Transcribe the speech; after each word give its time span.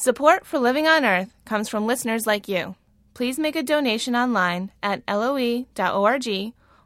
Support 0.00 0.46
for 0.46 0.60
Living 0.60 0.86
on 0.86 1.04
Earth 1.04 1.34
comes 1.44 1.68
from 1.68 1.84
listeners 1.84 2.24
like 2.24 2.46
you. 2.46 2.76
Please 3.14 3.36
make 3.36 3.56
a 3.56 3.64
donation 3.64 4.14
online 4.14 4.70
at 4.80 5.02
loe.org 5.08 6.28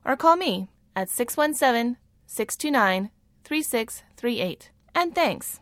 or 0.07 0.17
call 0.17 0.37
me 0.37 0.71
at 0.97 1.11
617 1.11 1.99
629 2.27 3.11
3638. 3.45 4.71
And 4.95 5.15
thanks. 5.15 5.61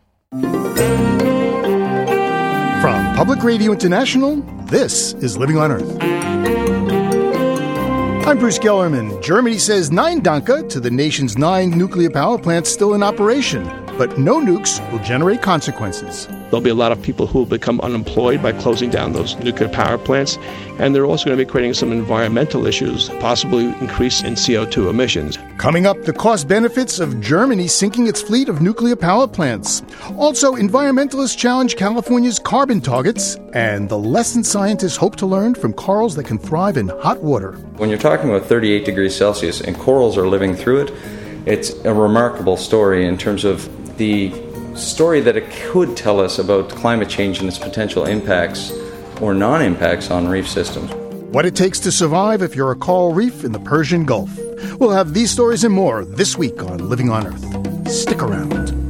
From 2.79 3.15
Public 3.17 3.43
Radio 3.43 3.73
International, 3.73 4.37
this 4.67 5.11
is 5.15 5.37
Living 5.37 5.57
on 5.57 5.73
Earth. 5.73 5.97
I'm 8.25 8.37
Bruce 8.37 8.59
Gellerman. 8.59 9.21
Germany 9.21 9.57
says 9.57 9.91
nein 9.91 10.21
Danke 10.21 10.69
to 10.69 10.79
the 10.79 10.89
nation's 10.89 11.37
nine 11.37 11.71
nuclear 11.71 12.09
power 12.09 12.37
plants 12.37 12.69
still 12.69 12.93
in 12.93 13.03
operation, 13.03 13.67
but 14.01 14.17
no 14.17 14.41
nukes 14.41 14.81
will 14.91 14.97
generate 14.97 15.43
consequences. 15.43 16.25
There'll 16.25 16.59
be 16.59 16.71
a 16.71 16.73
lot 16.73 16.91
of 16.91 16.99
people 17.03 17.27
who 17.27 17.37
will 17.37 17.45
become 17.45 17.79
unemployed 17.81 18.41
by 18.41 18.51
closing 18.51 18.89
down 18.89 19.13
those 19.13 19.35
nuclear 19.37 19.69
power 19.69 19.99
plants. 19.99 20.39
And 20.79 20.95
they're 20.95 21.05
also 21.05 21.25
going 21.25 21.37
to 21.37 21.45
be 21.45 21.47
creating 21.47 21.75
some 21.75 21.91
environmental 21.91 22.65
issues, 22.65 23.09
possibly 23.19 23.65
increase 23.65 24.23
in 24.23 24.33
CO2 24.33 24.89
emissions. 24.89 25.37
Coming 25.59 25.85
up, 25.85 26.01
the 26.01 26.13
cost 26.13 26.47
benefits 26.47 26.99
of 26.99 27.21
Germany 27.21 27.67
sinking 27.67 28.07
its 28.07 28.23
fleet 28.23 28.49
of 28.49 28.59
nuclear 28.59 28.95
power 28.95 29.27
plants. 29.27 29.83
Also, 30.17 30.55
environmentalists 30.55 31.37
challenge 31.37 31.75
California's 31.75 32.39
carbon 32.39 32.81
targets 32.81 33.35
and 33.53 33.87
the 33.87 33.99
lessons 33.99 34.49
scientists 34.49 34.95
hope 34.95 35.15
to 35.17 35.27
learn 35.27 35.53
from 35.53 35.73
corals 35.73 36.15
that 36.15 36.23
can 36.23 36.39
thrive 36.39 36.75
in 36.75 36.87
hot 36.87 37.21
water. 37.21 37.51
When 37.77 37.91
you're 37.91 37.99
talking 37.99 38.31
about 38.31 38.47
38 38.47 38.83
degrees 38.83 39.15
Celsius 39.15 39.61
and 39.61 39.77
corals 39.77 40.17
are 40.17 40.27
living 40.27 40.55
through 40.55 40.87
it, 40.87 40.93
it's 41.45 41.71
a 41.85 41.93
remarkable 41.93 42.57
story 42.57 43.07
in 43.07 43.17
terms 43.17 43.45
of 43.45 43.67
the 43.97 44.31
story 44.75 45.19
that 45.21 45.35
it 45.35 45.49
could 45.51 45.95
tell 45.97 46.19
us 46.19 46.39
about 46.39 46.69
climate 46.69 47.09
change 47.09 47.39
and 47.39 47.47
its 47.47 47.57
potential 47.57 48.05
impacts 48.05 48.71
or 49.21 49.33
non 49.33 49.61
impacts 49.61 50.09
on 50.11 50.27
reef 50.27 50.47
systems. 50.47 50.91
What 51.33 51.45
it 51.45 51.55
takes 51.55 51.79
to 51.81 51.91
survive 51.91 52.41
if 52.41 52.55
you're 52.55 52.71
a 52.71 52.75
coral 52.75 53.13
reef 53.13 53.43
in 53.43 53.51
the 53.51 53.59
Persian 53.59 54.05
Gulf. 54.05 54.29
We'll 54.79 54.91
have 54.91 55.13
these 55.13 55.31
stories 55.31 55.63
and 55.63 55.73
more 55.73 56.03
this 56.03 56.37
week 56.37 56.61
on 56.63 56.89
Living 56.89 57.09
on 57.09 57.27
Earth. 57.27 57.89
Stick 57.89 58.21
around. 58.21 58.81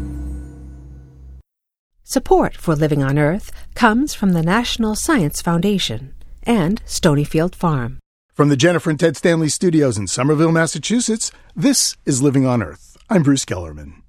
Support 2.03 2.57
for 2.57 2.75
Living 2.75 3.03
on 3.03 3.17
Earth 3.17 3.51
comes 3.75 4.13
from 4.13 4.33
the 4.33 4.43
National 4.43 4.95
Science 4.95 5.41
Foundation 5.41 6.13
and 6.43 6.83
Stonyfield 6.85 7.55
Farm. 7.55 7.99
From 8.33 8.49
the 8.49 8.57
Jennifer 8.57 8.89
and 8.89 8.99
Ted 8.99 9.15
Stanley 9.15 9.49
studios 9.49 9.97
in 9.97 10.07
Somerville, 10.07 10.51
Massachusetts, 10.51 11.31
this 11.55 11.95
is 12.05 12.21
Living 12.21 12.45
on 12.45 12.63
Earth. 12.63 12.97
I'm 13.09 13.23
Bruce 13.23 13.45
Gellerman. 13.45 14.00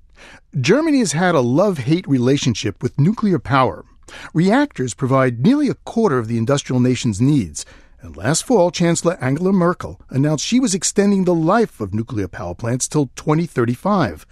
Germany 0.60 0.98
has 0.98 1.12
had 1.12 1.34
a 1.34 1.40
love 1.40 1.78
hate 1.78 2.06
relationship 2.06 2.82
with 2.82 3.00
nuclear 3.00 3.38
power. 3.38 3.86
Reactors 4.34 4.92
provide 4.92 5.40
nearly 5.40 5.70
a 5.70 5.74
quarter 5.74 6.18
of 6.18 6.28
the 6.28 6.36
industrial 6.36 6.78
nation's 6.78 7.22
needs. 7.22 7.64
And 8.02 8.14
last 8.18 8.44
fall, 8.44 8.70
Chancellor 8.70 9.16
Angela 9.18 9.50
Merkel 9.50 9.98
announced 10.10 10.44
she 10.44 10.60
was 10.60 10.74
extending 10.74 11.24
the 11.24 11.34
life 11.34 11.80
of 11.80 11.94
nuclear 11.94 12.28
power 12.28 12.54
plants 12.54 12.86
till 12.86 13.06
2035. 13.16 14.26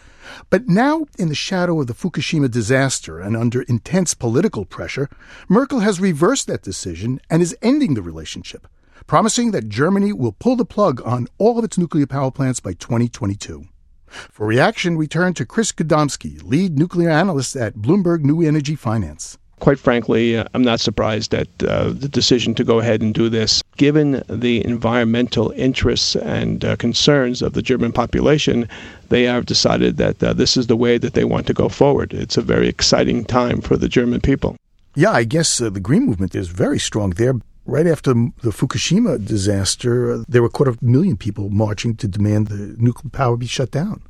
But 0.51 0.69
now, 0.69 1.07
in 1.19 1.31
the 1.31 1.35
shadow 1.35 1.81
of 1.81 1.87
the 1.87 1.95
Fukushima 1.95 2.51
disaster 2.51 3.19
and 3.19 3.35
under 3.35 3.63
intense 3.63 4.13
political 4.13 4.67
pressure, 4.67 5.09
Merkel 5.49 5.81
has 5.81 6.01
reversed 6.01 6.49
that 6.49 6.61
decision 6.61 7.19
and 7.31 7.41
is 7.41 7.57
ending 7.63 7.95
the 7.95 8.03
relationship, 8.03 8.69
promising 9.07 9.53
that 9.53 9.71
Germany 9.71 10.13
will 10.13 10.33
pull 10.33 10.57
the 10.57 10.67
plug 10.67 11.01
on 11.03 11.29
all 11.39 11.59
of 11.59 11.65
its 11.65 11.79
nuclear 11.79 12.07
power 12.07 12.31
plants 12.31 12.61
by 12.61 12.75
2022. 12.75 13.65
For 14.11 14.47
reaction, 14.47 14.97
we 14.97 15.07
turn 15.07 15.35
to 15.35 15.47
Chris 15.47 15.73
Gadomski, 15.73 16.43
lead 16.45 16.79
nuclear 16.79 17.11
analyst 17.11 17.57
at 17.57 17.77
Bloomberg 17.77 18.23
New 18.23 18.43
Energy 18.43 18.75
Finance. 18.75 19.39
Quite 19.61 19.79
frankly, 19.79 20.39
uh, 20.39 20.45
I'm 20.55 20.63
not 20.63 20.81
surprised 20.81 21.35
at 21.35 21.49
uh, 21.63 21.91
the 21.91 22.09
decision 22.09 22.55
to 22.55 22.65
go 22.65 22.79
ahead 22.79 23.03
and 23.03 23.13
do 23.13 23.29
this. 23.29 23.63
Given 23.77 24.23
the 24.27 24.65
environmental 24.65 25.51
interests 25.51 26.17
and 26.17 26.65
uh, 26.65 26.77
concerns 26.77 27.43
of 27.43 27.53
the 27.53 27.61
German 27.61 27.93
population, 27.93 28.67
they 29.11 29.25
have 29.25 29.45
decided 29.45 29.99
that 29.99 30.23
uh, 30.23 30.33
this 30.33 30.57
is 30.57 30.67
the 30.67 30.77
way 30.77 30.97
that 30.97 31.13
they 31.13 31.25
want 31.25 31.47
to 31.47 31.53
go 31.53 31.69
forward. 31.69 32.15
It's 32.15 32.39
a 32.39 32.43
very 32.43 32.69
exciting 32.69 33.25
time 33.25 33.61
for 33.61 33.77
the 33.77 33.89
German 33.89 34.23
people. 34.23 34.57
Yeah, 34.97 35.13
I 35.13 35.25
guess 35.25 35.61
uh, 35.61 35.69
the 35.69 35.79
Green 35.79 36.07
Movement 36.07 36.35
is 36.35 36.49
very 36.49 36.79
strong 36.79 37.11
there. 37.11 37.35
Right 37.71 37.87
after 37.87 38.13
the 38.13 38.51
Fukushima 38.51 39.25
disaster, 39.25 40.13
uh, 40.13 40.25
there 40.29 40.43
were 40.43 40.49
a 40.49 40.51
quarter 40.51 40.73
of 40.73 40.83
a 40.83 40.85
million 40.85 41.17
people 41.17 41.51
marching 41.51 41.95
to 41.99 42.09
demand 42.09 42.49
the 42.49 42.75
nuclear 42.79 43.11
power 43.11 43.37
be 43.37 43.47
shut 43.47 43.71
down. 43.71 44.03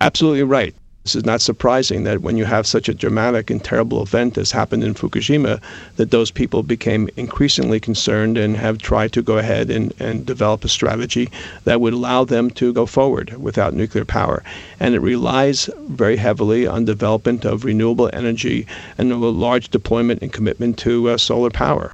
Absolutely 0.00 0.42
right. 0.42 0.74
This 1.04 1.14
is 1.14 1.24
not 1.24 1.40
surprising 1.40 2.02
that 2.02 2.22
when 2.22 2.36
you 2.36 2.46
have 2.46 2.66
such 2.66 2.88
a 2.88 2.94
dramatic 2.94 3.48
and 3.48 3.62
terrible 3.62 4.02
event 4.02 4.36
as 4.36 4.50
happened 4.50 4.82
in 4.82 4.94
Fukushima, 4.94 5.60
that 5.98 6.10
those 6.10 6.32
people 6.32 6.64
became 6.64 7.08
increasingly 7.16 7.78
concerned 7.78 8.36
and 8.36 8.56
have 8.56 8.78
tried 8.78 9.12
to 9.12 9.22
go 9.22 9.38
ahead 9.38 9.70
and, 9.70 9.94
and 10.00 10.26
develop 10.26 10.64
a 10.64 10.68
strategy 10.68 11.30
that 11.62 11.80
would 11.80 11.92
allow 11.92 12.24
them 12.24 12.50
to 12.50 12.72
go 12.72 12.86
forward 12.86 13.40
without 13.40 13.72
nuclear 13.72 14.04
power. 14.04 14.42
And 14.80 14.96
it 14.96 15.00
relies 15.00 15.70
very 15.90 16.16
heavily 16.16 16.66
on 16.66 16.86
development 16.86 17.44
of 17.44 17.64
renewable 17.64 18.10
energy 18.12 18.66
and 18.98 19.12
a 19.12 19.16
large 19.16 19.68
deployment 19.68 20.22
and 20.22 20.32
commitment 20.32 20.76
to 20.78 21.10
uh, 21.10 21.18
solar 21.18 21.50
power. 21.50 21.92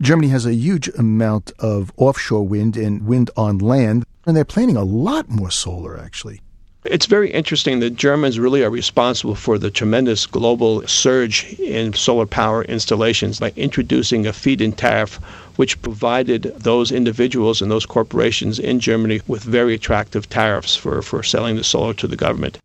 Germany 0.00 0.28
has 0.28 0.46
a 0.46 0.54
huge 0.54 0.88
amount 0.96 1.50
of 1.58 1.92
offshore 1.96 2.46
wind 2.46 2.76
and 2.76 3.04
wind 3.04 3.30
on 3.36 3.58
land, 3.58 4.04
and 4.26 4.36
they're 4.36 4.44
planning 4.44 4.76
a 4.76 4.84
lot 4.84 5.28
more 5.28 5.50
solar, 5.50 5.98
actually. 5.98 6.40
It's 6.84 7.06
very 7.06 7.32
interesting 7.32 7.80
that 7.80 7.96
Germans 7.96 8.38
really 8.38 8.62
are 8.62 8.70
responsible 8.70 9.34
for 9.34 9.58
the 9.58 9.72
tremendous 9.72 10.24
global 10.24 10.86
surge 10.86 11.52
in 11.58 11.92
solar 11.94 12.26
power 12.26 12.62
installations 12.64 13.40
by 13.40 13.52
introducing 13.56 14.24
a 14.24 14.32
feed 14.32 14.60
in 14.60 14.70
tariff, 14.70 15.16
which 15.56 15.82
provided 15.82 16.44
those 16.56 16.92
individuals 16.92 17.60
and 17.60 17.68
those 17.68 17.84
corporations 17.84 18.60
in 18.60 18.78
Germany 18.78 19.20
with 19.26 19.42
very 19.42 19.74
attractive 19.74 20.28
tariffs 20.28 20.76
for, 20.76 21.02
for 21.02 21.24
selling 21.24 21.56
the 21.56 21.64
solar 21.64 21.92
to 21.94 22.06
the 22.06 22.16
government. 22.16 22.58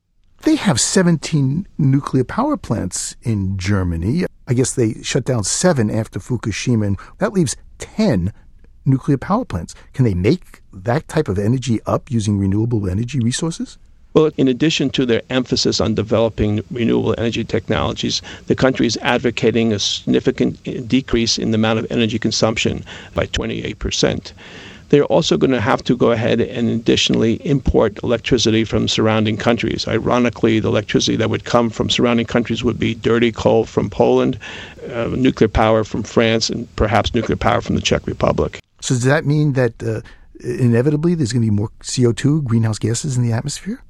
They 0.44 0.56
have 0.56 0.80
17 0.80 1.68
nuclear 1.80 2.24
power 2.24 2.58
plants 2.58 3.16
in 3.24 3.58
Germany. 3.58 4.26
I 4.48 4.54
guess 4.54 4.74
they 4.74 5.02
shut 5.02 5.26
down 5.26 5.44
seven 5.44 5.90
after 5.90 6.20
Fukushima, 6.20 6.88
and 6.88 7.00
that 7.20 7.34
leaves 7.34 7.56
10 7.80 8.34
nuclear 8.86 9.18
power 9.18 9.46
plants. 9.46 9.76
Can 9.94 10.06
they 10.06 10.14
make 10.14 10.62
that 10.74 11.08
type 11.08 11.28
of 11.28 11.40
energy 11.40 11.80
up 11.86 12.12
using 12.12 12.38
renewable 12.38 12.90
energy 12.90 13.20
resources? 13.20 13.78
Well, 14.14 14.30
in 14.38 14.48
addition 14.48 14.92
to 14.92 15.08
their 15.08 15.24
emphasis 15.32 15.82
on 15.82 15.96
developing 15.96 16.62
renewable 16.70 17.16
energy 17.18 17.44
technologies, 17.44 18.22
the 18.46 18.56
country 18.56 18.86
is 18.86 18.98
advocating 19.02 19.74
a 19.74 19.80
significant 19.80 20.62
decrease 20.88 21.40
in 21.40 21.50
the 21.50 21.56
amount 21.56 21.80
of 21.80 21.88
energy 21.90 22.20
consumption 22.20 22.86
by 23.16 23.26
28 23.26 23.80
percent 23.80 24.34
they're 24.94 25.06
also 25.06 25.38
going 25.38 25.50
to 25.50 25.60
have 25.60 25.84
to 25.84 25.98
go 25.98 26.12
ahead 26.12 26.40
and 26.40 26.70
additionally 26.70 27.42
import 27.48 27.98
electricity 28.04 28.64
from 28.64 28.88
surrounding 28.88 29.36
countries. 29.36 29.88
Ironically, 29.88 30.60
the 30.60 30.68
electricity 30.68 31.18
that 31.18 31.32
would 31.32 31.46
come 31.46 31.72
from 31.72 31.90
surrounding 31.90 32.28
countries 32.28 32.64
would 32.64 32.78
be 32.78 32.94
dirty 32.94 33.32
coal 33.32 33.66
from 33.66 33.90
Poland, 33.90 34.38
uh, 34.92 35.08
nuclear 35.08 35.48
power 35.48 35.84
from 35.84 36.04
France, 36.04 36.48
and 36.52 36.68
perhaps 36.76 37.16
nuclear 37.16 37.36
power 37.36 37.60
from 37.60 37.74
the 37.74 37.82
Czech 37.82 38.06
Republic. 38.06 38.60
So, 38.82 38.94
does 38.94 39.06
that 39.06 39.26
mean 39.26 39.54
that 39.54 39.82
uh, 39.82 40.02
inevitably 40.42 41.16
there's 41.16 41.34
going 41.34 41.42
to 41.42 41.50
be 41.50 41.56
more 41.56 41.72
CO2, 41.82 42.44
greenhouse 42.44 42.78
gases 42.78 43.18
in 43.18 43.24
the 43.24 43.34
atmosphere? 43.34 43.82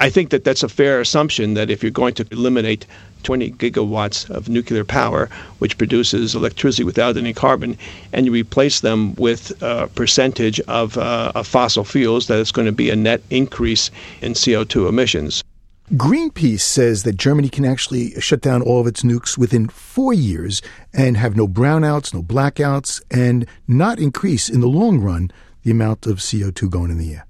I 0.00 0.08
think 0.08 0.30
that 0.30 0.44
that's 0.44 0.62
a 0.62 0.68
fair 0.68 0.98
assumption 0.98 1.52
that 1.54 1.70
if 1.70 1.82
you're 1.82 1.90
going 1.90 2.14
to 2.14 2.26
eliminate 2.32 2.86
20 3.22 3.52
gigawatts 3.52 4.30
of 4.30 4.48
nuclear 4.48 4.82
power, 4.82 5.28
which 5.58 5.76
produces 5.76 6.34
electricity 6.34 6.84
without 6.84 7.18
any 7.18 7.34
carbon, 7.34 7.76
and 8.14 8.24
you 8.24 8.32
replace 8.32 8.80
them 8.80 9.14
with 9.16 9.52
a 9.62 9.88
percentage 9.88 10.58
of, 10.60 10.96
uh, 10.96 11.32
of 11.34 11.46
fossil 11.46 11.84
fuels, 11.84 12.28
that 12.28 12.40
it's 12.40 12.50
going 12.50 12.64
to 12.64 12.72
be 12.72 12.88
a 12.88 12.96
net 12.96 13.20
increase 13.28 13.90
in 14.22 14.32
CO2 14.32 14.88
emissions. 14.88 15.44
Greenpeace 15.92 16.60
says 16.60 17.02
that 17.02 17.18
Germany 17.18 17.50
can 17.50 17.66
actually 17.66 18.18
shut 18.20 18.40
down 18.40 18.62
all 18.62 18.80
of 18.80 18.86
its 18.86 19.02
nukes 19.02 19.36
within 19.36 19.68
four 19.68 20.14
years 20.14 20.62
and 20.94 21.18
have 21.18 21.36
no 21.36 21.46
brownouts, 21.46 22.14
no 22.14 22.22
blackouts, 22.22 23.02
and 23.10 23.44
not 23.68 23.98
increase 23.98 24.48
in 24.48 24.60
the 24.60 24.68
long 24.68 25.00
run 25.00 25.30
the 25.62 25.70
amount 25.70 26.06
of 26.06 26.18
CO2 26.18 26.70
going 26.70 26.90
in 26.90 26.96
the 26.96 27.12
air. 27.12 27.26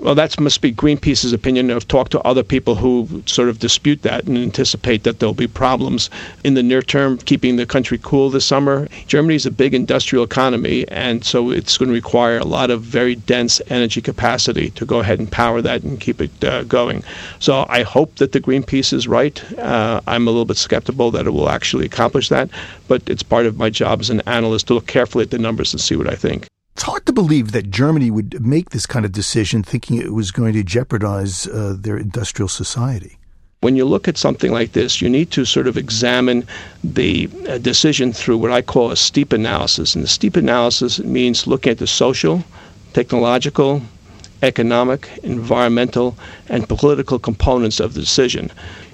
Well, 0.00 0.16
that 0.16 0.38
must 0.40 0.60
be 0.60 0.72
Greenpeace's 0.72 1.32
opinion. 1.32 1.70
I've 1.70 1.86
talked 1.86 2.10
to 2.12 2.20
other 2.22 2.42
people 2.42 2.74
who 2.74 3.22
sort 3.26 3.48
of 3.48 3.60
dispute 3.60 4.02
that 4.02 4.24
and 4.24 4.36
anticipate 4.36 5.04
that 5.04 5.20
there'll 5.20 5.34
be 5.34 5.46
problems 5.46 6.10
in 6.42 6.54
the 6.54 6.64
near 6.64 6.82
term 6.82 7.16
keeping 7.18 7.56
the 7.56 7.64
country 7.64 7.98
cool 8.02 8.28
this 8.28 8.44
summer. 8.44 8.88
Germany 9.06 9.36
is 9.36 9.46
a 9.46 9.52
big 9.52 9.72
industrial 9.72 10.24
economy, 10.24 10.84
and 10.88 11.24
so 11.24 11.50
it's 11.50 11.78
going 11.78 11.90
to 11.90 11.94
require 11.94 12.38
a 12.38 12.44
lot 12.44 12.70
of 12.70 12.82
very 12.82 13.14
dense 13.14 13.62
energy 13.68 14.00
capacity 14.00 14.70
to 14.70 14.84
go 14.84 14.98
ahead 14.98 15.20
and 15.20 15.30
power 15.30 15.62
that 15.62 15.84
and 15.84 16.00
keep 16.00 16.20
it 16.20 16.44
uh, 16.44 16.64
going. 16.64 17.04
So 17.38 17.64
I 17.68 17.82
hope 17.82 18.16
that 18.16 18.32
the 18.32 18.40
Greenpeace 18.40 18.92
is 18.92 19.06
right. 19.06 19.42
Uh, 19.58 20.00
I'm 20.08 20.26
a 20.26 20.30
little 20.30 20.44
bit 20.44 20.56
skeptical 20.56 21.12
that 21.12 21.26
it 21.26 21.30
will 21.30 21.48
actually 21.48 21.86
accomplish 21.86 22.28
that, 22.30 22.50
but 22.88 23.08
it's 23.08 23.22
part 23.22 23.46
of 23.46 23.58
my 23.58 23.70
job 23.70 24.00
as 24.00 24.10
an 24.10 24.22
analyst 24.26 24.66
to 24.66 24.74
look 24.74 24.88
carefully 24.88 25.22
at 25.22 25.30
the 25.30 25.38
numbers 25.38 25.72
and 25.72 25.80
see 25.80 25.94
what 25.94 26.10
I 26.10 26.16
think. 26.16 26.48
It's 26.74 26.82
hard 26.82 27.06
to 27.06 27.12
believe 27.12 27.52
that 27.52 27.70
Germany 27.70 28.10
would 28.10 28.44
make 28.44 28.70
this 28.70 28.84
kind 28.84 29.04
of 29.04 29.12
decision 29.12 29.62
thinking 29.62 29.96
it 29.96 30.12
was 30.12 30.32
going 30.32 30.54
to 30.54 30.64
jeopardize 30.64 31.46
uh, 31.46 31.76
their 31.78 31.96
industrial 31.96 32.48
society. 32.48 33.16
when 33.64 33.76
you 33.76 33.86
look 33.86 34.06
at 34.08 34.18
something 34.18 34.52
like 34.52 34.72
this, 34.72 35.00
you 35.00 35.08
need 35.08 35.30
to 35.30 35.46
sort 35.46 35.66
of 35.66 35.78
examine 35.78 36.46
the 36.82 37.30
uh, 37.48 37.56
decision 37.56 38.12
through 38.12 38.36
what 38.36 38.50
I 38.50 38.60
call 38.60 38.90
a 38.90 38.96
steep 38.96 39.32
analysis. 39.32 39.94
And 39.94 40.04
the 40.04 40.08
steep 40.08 40.36
analysis 40.36 40.98
means 40.98 41.46
looking 41.46 41.70
at 41.70 41.78
the 41.78 41.86
social, 41.86 42.44
technological, 42.92 43.80
economic, 44.42 45.08
environmental, 45.22 46.14
and 46.50 46.68
political 46.68 47.18
components 47.18 47.80
of 47.80 47.94
the 47.94 48.00
decision. 48.00 48.50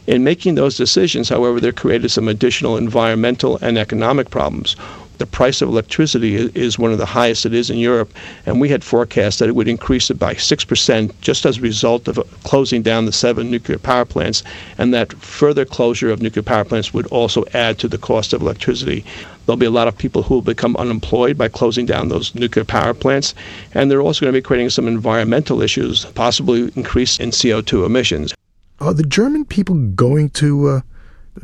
In 0.07 0.23
making 0.23 0.55
those 0.55 0.77
decisions, 0.77 1.29
however, 1.29 1.59
they're 1.59 1.73
created 1.73 2.11
some 2.11 2.29
additional 2.29 2.77
environmental 2.77 3.59
and 3.63 3.77
economic 3.77 4.31
problems 4.31 4.77
the 5.21 5.27
price 5.27 5.61
of 5.61 5.69
electricity 5.69 6.35
is 6.55 6.79
one 6.79 6.93
of 6.93 6.99
the 6.99 7.05
highest 7.05 7.45
it 7.45 7.53
is 7.53 7.69
in 7.69 7.77
Europe, 7.77 8.13
and 8.47 8.59
we 8.59 8.71
had 8.71 8.83
forecast 8.83 9.39
that 9.39 9.51
it 9.51 9.55
would 9.55 9.69
increase 9.69 10.11
it 10.11 10.19
by 10.19 10.35
6% 10.35 11.13
just 11.21 11.45
as 11.45 11.59
a 11.59 11.61
result 11.61 12.09
of 12.09 12.19
closing 12.43 12.81
down 12.81 13.05
the 13.05 13.13
seven 13.13 13.51
nuclear 13.51 13.79
power 13.79 14.07
plants, 14.07 14.43
and 14.79 14.95
that 14.95 15.13
further 15.13 15.67
closure 15.67 16.11
of 16.11 16.23
nuclear 16.23 16.43
power 16.43 16.65
plants 16.65 16.95
would 16.95 17.07
also 17.09 17.45
add 17.53 17.79
to 17.79 17.87
the 17.87 17.99
cost 17.99 18.33
of 18.33 18.41
electricity. 18.41 19.05
There'll 19.45 19.59
be 19.59 19.67
a 19.67 19.71
lot 19.71 19.89
of 19.89 19.99
people 19.99 20.23
who 20.23 20.35
will 20.35 20.43
become 20.43 20.75
unemployed 20.77 21.37
by 21.37 21.49
closing 21.49 21.85
down 21.85 22.09
those 22.09 22.35
nuclear 22.35 22.65
power 22.65 22.95
plants, 22.95 23.35
and 23.75 23.91
they're 23.91 24.01
also 24.01 24.25
going 24.25 24.33
to 24.33 24.39
be 24.39 24.43
creating 24.43 24.71
some 24.71 24.89
environmental 24.89 25.61
issues, 25.61 26.07
possibly 26.15 26.73
increase 26.77 27.21
in 27.21 27.31
CO2 27.31 27.85
emissions. 27.85 28.35
Are 28.81 28.95
the 28.95 29.03
German 29.03 29.45
people 29.45 29.75
going 29.75 30.31
to, 30.31 30.69
uh, 30.69 30.81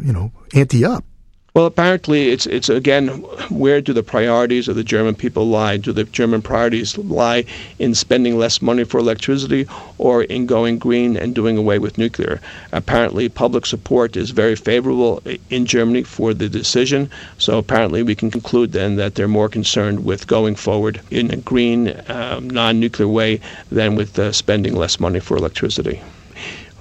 you 0.02 0.14
know, 0.14 0.32
ante 0.55 0.82
up? 0.82 1.05
Well, 1.56 1.64
apparently, 1.64 2.28
it's 2.28 2.44
it's 2.44 2.68
again, 2.68 3.08
where 3.48 3.80
do 3.80 3.94
the 3.94 4.02
priorities 4.02 4.68
of 4.68 4.76
the 4.76 4.84
German 4.84 5.14
people 5.14 5.48
lie? 5.48 5.78
Do 5.78 5.90
the 5.90 6.04
German 6.04 6.42
priorities 6.42 6.98
lie 6.98 7.46
in 7.78 7.94
spending 7.94 8.36
less 8.36 8.60
money 8.60 8.84
for 8.84 8.98
electricity, 8.98 9.66
or 9.96 10.24
in 10.24 10.44
going 10.44 10.78
green 10.78 11.16
and 11.16 11.34
doing 11.34 11.56
away 11.56 11.78
with 11.78 11.96
nuclear? 11.96 12.42
Apparently, 12.72 13.30
public 13.30 13.64
support 13.64 14.18
is 14.18 14.32
very 14.32 14.54
favorable 14.54 15.22
in 15.48 15.64
Germany 15.64 16.02
for 16.02 16.34
the 16.34 16.50
decision. 16.50 17.08
So 17.38 17.56
apparently, 17.56 18.02
we 18.02 18.14
can 18.14 18.30
conclude 18.30 18.72
then 18.72 18.96
that 18.96 19.14
they're 19.14 19.26
more 19.26 19.48
concerned 19.48 20.04
with 20.04 20.26
going 20.26 20.56
forward 20.56 21.00
in 21.10 21.30
a 21.30 21.38
green, 21.38 21.98
um, 22.08 22.50
non-nuclear 22.50 23.08
way 23.08 23.40
than 23.72 23.96
with 23.96 24.18
uh, 24.18 24.30
spending 24.30 24.76
less 24.76 25.00
money 25.00 25.20
for 25.20 25.38
electricity 25.38 26.02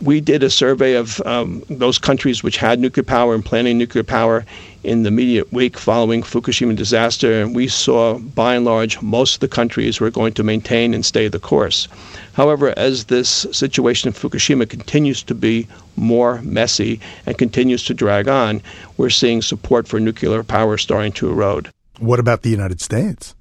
we 0.05 0.21
did 0.21 0.43
a 0.43 0.49
survey 0.49 0.93
of 0.93 1.19
um, 1.25 1.63
those 1.67 1.97
countries 1.97 2.43
which 2.43 2.57
had 2.57 2.79
nuclear 2.79 3.03
power 3.03 3.33
and 3.33 3.43
planning 3.43 3.77
nuclear 3.77 4.03
power 4.03 4.45
in 4.83 5.01
the 5.01 5.07
immediate 5.07 5.51
wake 5.51 5.79
following 5.79 6.21
Fukushima 6.21 6.75
disaster, 6.75 7.41
and 7.41 7.55
we 7.55 7.67
saw, 7.67 8.19
by 8.19 8.53
and 8.53 8.65
large, 8.65 9.01
most 9.01 9.35
of 9.35 9.39
the 9.39 9.47
countries 9.47 9.99
were 9.99 10.11
going 10.11 10.33
to 10.33 10.43
maintain 10.43 10.93
and 10.93 11.03
stay 11.03 11.27
the 11.27 11.39
course. 11.39 11.87
However, 12.33 12.73
as 12.77 13.05
this 13.05 13.47
situation 13.51 14.09
in 14.09 14.13
Fukushima 14.13 14.69
continues 14.69 15.23
to 15.23 15.33
be 15.33 15.67
more 15.95 16.39
messy 16.43 16.99
and 17.25 17.37
continues 17.37 17.83
to 17.85 17.95
drag 17.95 18.27
on, 18.27 18.61
we're 18.97 19.09
seeing 19.09 19.41
support 19.41 19.87
for 19.87 19.99
nuclear 19.99 20.43
power 20.43 20.77
starting 20.77 21.13
to 21.13 21.31
erode. 21.31 21.69
What 21.97 22.19
about 22.19 22.43
the 22.43 22.51
United 22.51 22.79
States? 22.79 23.33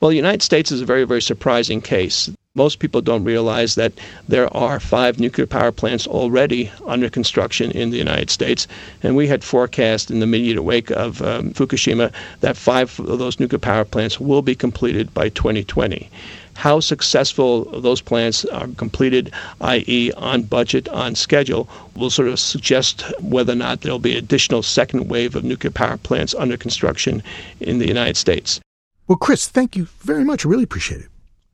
Well, 0.00 0.10
the 0.10 0.16
United 0.16 0.42
States 0.42 0.70
is 0.70 0.82
a 0.82 0.86
very, 0.86 1.04
very 1.04 1.22
surprising 1.22 1.80
case. 1.80 2.30
Most 2.54 2.80
people 2.80 3.00
don't 3.00 3.22
realize 3.22 3.76
that 3.76 3.92
there 4.26 4.52
are 4.56 4.80
five 4.80 5.20
nuclear 5.20 5.46
power 5.46 5.70
plants 5.70 6.08
already 6.08 6.72
under 6.86 7.08
construction 7.08 7.70
in 7.70 7.90
the 7.90 7.98
United 7.98 8.30
States. 8.30 8.66
And 9.02 9.14
we 9.14 9.28
had 9.28 9.44
forecast 9.44 10.10
in 10.10 10.18
the 10.18 10.24
immediate 10.24 10.62
wake 10.62 10.90
of 10.90 11.22
um, 11.22 11.52
Fukushima 11.52 12.10
that 12.40 12.56
five 12.56 12.98
of 12.98 13.20
those 13.20 13.38
nuclear 13.38 13.60
power 13.60 13.84
plants 13.84 14.18
will 14.18 14.42
be 14.42 14.56
completed 14.56 15.14
by 15.14 15.28
2020 15.28 16.10
how 16.54 16.80
successful 16.80 17.66
those 17.80 18.00
plants 18.00 18.44
are 18.46 18.66
completed, 18.76 19.32
i.e., 19.60 20.10
on 20.16 20.42
budget, 20.42 20.88
on 20.88 21.14
schedule, 21.14 21.68
will 21.94 22.10
sort 22.10 22.26
of 22.26 22.40
suggest 22.40 23.04
whether 23.20 23.52
or 23.52 23.56
not 23.56 23.82
there'll 23.82 24.00
be 24.00 24.16
additional 24.16 24.60
second 24.60 25.08
wave 25.08 25.36
of 25.36 25.44
nuclear 25.44 25.70
power 25.70 25.96
plants 25.98 26.34
under 26.34 26.56
construction 26.56 27.22
in 27.60 27.78
the 27.78 27.86
United 27.86 28.16
States. 28.16 28.60
Well, 29.06 29.18
Chris, 29.18 29.46
thank 29.46 29.76
you 29.76 29.84
very 30.00 30.24
much. 30.24 30.44
I 30.44 30.48
really 30.48 30.64
appreciate 30.64 31.02
it. 31.02 31.08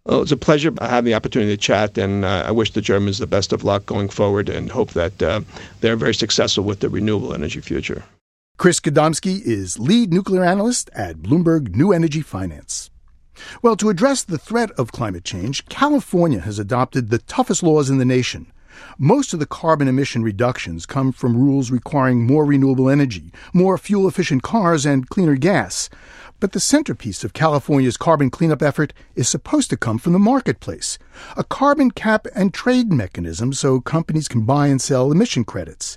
Well, 0.06 0.20
it's 0.20 0.32
a 0.32 0.36
pleasure 0.36 0.70
having 0.82 1.06
the 1.06 1.14
opportunity 1.14 1.56
to 1.56 1.56
chat, 1.56 1.96
and 1.96 2.26
uh, 2.26 2.44
I 2.46 2.50
wish 2.50 2.72
the 2.72 2.82
Germans 2.82 3.18
the 3.18 3.26
best 3.26 3.54
of 3.54 3.64
luck 3.64 3.86
going 3.86 4.10
forward 4.10 4.50
and 4.50 4.70
hope 4.70 4.90
that 4.90 5.22
uh, 5.22 5.40
they're 5.80 5.96
very 5.96 6.14
successful 6.14 6.62
with 6.62 6.80
the 6.80 6.90
renewable 6.90 7.32
energy 7.32 7.60
future. 7.60 8.04
Chris 8.58 8.80
Gadomski 8.80 9.40
is 9.40 9.78
lead 9.78 10.12
nuclear 10.12 10.44
analyst 10.44 10.90
at 10.94 11.16
Bloomberg 11.16 11.74
New 11.74 11.90
Energy 11.90 12.20
Finance. 12.20 12.90
Well, 13.62 13.76
to 13.76 13.88
address 13.88 14.22
the 14.22 14.38
threat 14.38 14.70
of 14.72 14.92
climate 14.92 15.24
change, 15.24 15.66
California 15.70 16.40
has 16.40 16.58
adopted 16.58 17.08
the 17.08 17.18
toughest 17.18 17.62
laws 17.62 17.88
in 17.88 17.96
the 17.96 18.04
nation. 18.04 18.52
Most 18.98 19.32
of 19.32 19.40
the 19.40 19.46
carbon 19.46 19.88
emission 19.88 20.22
reductions 20.22 20.84
come 20.84 21.12
from 21.12 21.36
rules 21.36 21.70
requiring 21.70 22.26
more 22.26 22.44
renewable 22.44 22.90
energy, 22.90 23.32
more 23.52 23.78
fuel 23.78 24.06
efficient 24.06 24.42
cars, 24.42 24.84
and 24.84 25.08
cleaner 25.08 25.36
gas. 25.36 25.88
But 26.44 26.52
the 26.52 26.60
centerpiece 26.60 27.24
of 27.24 27.32
California's 27.32 27.96
carbon 27.96 28.28
cleanup 28.28 28.60
effort 28.60 28.92
is 29.14 29.30
supposed 29.30 29.70
to 29.70 29.78
come 29.78 29.96
from 29.96 30.12
the 30.12 30.18
marketplace 30.18 30.98
a 31.38 31.42
carbon 31.42 31.90
cap 31.90 32.26
and 32.34 32.52
trade 32.52 32.92
mechanism 32.92 33.54
so 33.54 33.80
companies 33.80 34.28
can 34.28 34.42
buy 34.42 34.66
and 34.66 34.78
sell 34.78 35.10
emission 35.10 35.44
credits. 35.44 35.96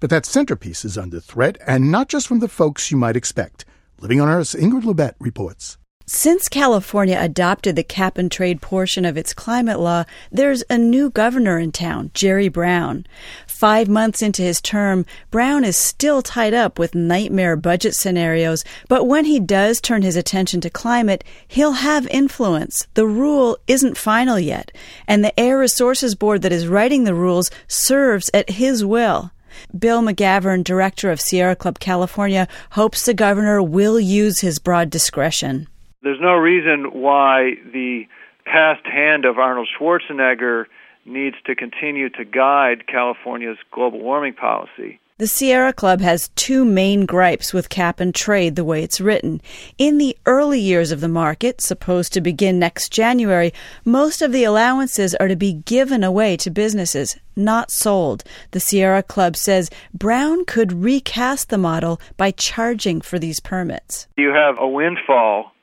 But 0.00 0.10
that 0.10 0.26
centerpiece 0.26 0.84
is 0.84 0.98
under 0.98 1.20
threat, 1.20 1.58
and 1.64 1.92
not 1.92 2.08
just 2.08 2.26
from 2.26 2.40
the 2.40 2.48
folks 2.48 2.90
you 2.90 2.96
might 2.96 3.14
expect. 3.14 3.66
Living 4.00 4.20
on 4.20 4.28
Earth's 4.28 4.56
Ingrid 4.56 4.82
Lobet 4.82 5.14
reports. 5.20 5.78
Since 6.06 6.50
California 6.50 7.16
adopted 7.18 7.76
the 7.76 7.82
cap 7.82 8.18
and 8.18 8.30
trade 8.30 8.60
portion 8.60 9.06
of 9.06 9.16
its 9.16 9.32
climate 9.32 9.80
law, 9.80 10.04
there's 10.30 10.62
a 10.68 10.76
new 10.76 11.08
governor 11.08 11.58
in 11.58 11.72
town, 11.72 12.10
Jerry 12.12 12.50
Brown. 12.50 13.06
Five 13.46 13.88
months 13.88 14.20
into 14.20 14.42
his 14.42 14.60
term, 14.60 15.06
Brown 15.30 15.64
is 15.64 15.78
still 15.78 16.20
tied 16.20 16.52
up 16.52 16.78
with 16.78 16.94
nightmare 16.94 17.56
budget 17.56 17.94
scenarios, 17.94 18.64
but 18.86 19.04
when 19.04 19.24
he 19.24 19.40
does 19.40 19.80
turn 19.80 20.02
his 20.02 20.14
attention 20.14 20.60
to 20.60 20.68
climate, 20.68 21.24
he'll 21.48 21.72
have 21.72 22.06
influence. 22.08 22.86
The 22.92 23.06
rule 23.06 23.56
isn't 23.66 23.96
final 23.96 24.38
yet, 24.38 24.72
and 25.08 25.24
the 25.24 25.40
Air 25.40 25.58
Resources 25.58 26.14
Board 26.14 26.42
that 26.42 26.52
is 26.52 26.68
writing 26.68 27.04
the 27.04 27.14
rules 27.14 27.50
serves 27.66 28.30
at 28.34 28.50
his 28.50 28.84
will. 28.84 29.30
Bill 29.76 30.02
Magavern, 30.02 30.64
director 30.64 31.10
of 31.10 31.18
Sierra 31.18 31.56
Club 31.56 31.78
California, 31.78 32.46
hopes 32.72 33.06
the 33.06 33.14
governor 33.14 33.62
will 33.62 33.98
use 33.98 34.40
his 34.40 34.58
broad 34.58 34.90
discretion 34.90 35.66
there's 36.04 36.20
no 36.20 36.34
reason 36.34 37.00
why 37.00 37.54
the 37.72 38.04
past 38.44 38.86
hand 38.86 39.24
of 39.24 39.38
Arnold 39.38 39.68
Schwarzenegger 39.76 40.66
needs 41.06 41.36
to 41.46 41.54
continue 41.54 42.10
to 42.10 42.24
guide 42.24 42.86
California's 42.86 43.58
global 43.72 44.00
warming 44.00 44.34
policy. 44.34 45.00
The 45.16 45.28
Sierra 45.28 45.72
Club 45.72 46.00
has 46.00 46.28
two 46.30 46.64
main 46.64 47.06
gripes 47.06 47.54
with 47.54 47.68
cap 47.68 48.00
and 48.00 48.12
trade 48.12 48.56
the 48.56 48.64
way 48.64 48.82
it's 48.82 49.00
written. 49.00 49.40
In 49.78 49.98
the 49.98 50.16
early 50.26 50.58
years 50.58 50.90
of 50.90 51.00
the 51.00 51.08
market, 51.08 51.60
supposed 51.60 52.12
to 52.14 52.20
begin 52.20 52.58
next 52.58 52.90
January, 52.92 53.54
most 53.84 54.22
of 54.22 54.32
the 54.32 54.42
allowances 54.42 55.14
are 55.14 55.28
to 55.28 55.36
be 55.36 55.52
given 55.52 56.02
away 56.02 56.36
to 56.38 56.50
businesses, 56.50 57.16
not 57.36 57.70
sold. 57.70 58.24
The 58.50 58.60
Sierra 58.60 59.04
Club 59.04 59.36
says 59.36 59.70
Brown 59.94 60.44
could 60.46 60.72
recast 60.72 61.48
the 61.48 61.58
model 61.58 62.00
by 62.16 62.32
charging 62.32 63.00
for 63.00 63.20
these 63.20 63.38
permits. 63.38 64.08
You 64.16 64.30
have 64.30 64.56
a 64.58 64.66
windfall 64.66 65.53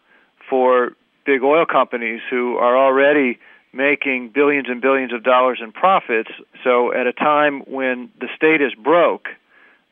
for 0.52 0.92
big 1.26 1.42
oil 1.44 1.66
companies 1.66 2.20
who 2.30 2.58
are 2.58 2.78
already 2.78 3.40
making 3.74 4.30
billions 4.36 4.68
and 4.68 4.82
billions 4.82 5.14
of 5.14 5.24
dollars 5.24 5.60
in 5.64 5.72
profits. 5.72 6.30
So, 6.64 6.94
at 6.94 7.08
a 7.08 7.14
time 7.14 7.62
when 7.62 8.12
the 8.20 8.28
state 8.36 8.62
is 8.62 8.74
broke, 8.76 9.30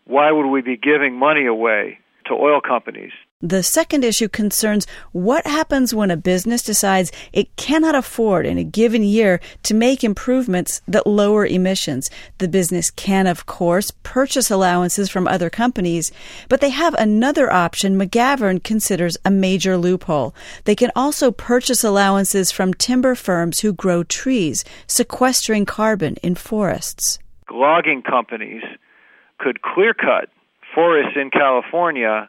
why 0.05 0.31
would 0.31 0.47
we 0.47 0.61
be 0.61 0.75
giving 0.75 1.15
money 1.15 1.45
away 1.45 1.99
to 2.25 2.33
oil 2.33 2.59
companies? 2.59 3.13
The 3.41 3.63
second 3.63 4.03
issue 4.03 4.27
concerns 4.27 4.85
what 5.13 5.47
happens 5.47 5.95
when 5.95 6.11
a 6.11 6.17
business 6.17 6.61
decides 6.61 7.09
it 7.31 7.55
cannot 7.55 7.95
afford 7.95 8.45
in 8.45 8.57
a 8.57 8.65
given 8.65 9.01
year 9.01 9.39
to 9.63 9.73
make 9.73 10.03
improvements 10.03 10.81
that 10.89 11.07
lower 11.07 11.45
emissions. 11.45 12.09
The 12.39 12.49
business 12.49 12.91
can, 12.91 13.27
of 13.27 13.45
course, 13.45 13.91
purchase 14.03 14.51
allowances 14.51 15.09
from 15.09 15.25
other 15.25 15.49
companies, 15.49 16.11
but 16.49 16.59
they 16.59 16.71
have 16.71 16.93
another 16.95 17.49
option 17.49 17.97
Magavern 17.97 18.61
considers 18.61 19.15
a 19.23 19.31
major 19.31 19.77
loophole. 19.77 20.35
They 20.65 20.75
can 20.75 20.91
also 20.93 21.31
purchase 21.31 21.81
allowances 21.81 22.51
from 22.51 22.73
timber 22.73 23.15
firms 23.15 23.61
who 23.61 23.71
grow 23.71 24.03
trees, 24.03 24.65
sequestering 24.85 25.65
carbon 25.65 26.17
in 26.21 26.35
forests. 26.35 27.19
Logging 27.49 28.01
companies 28.01 28.63
could 29.37 29.61
clear 29.61 29.93
cut 29.93 30.27
forests 30.75 31.15
in 31.15 31.29
California 31.31 32.27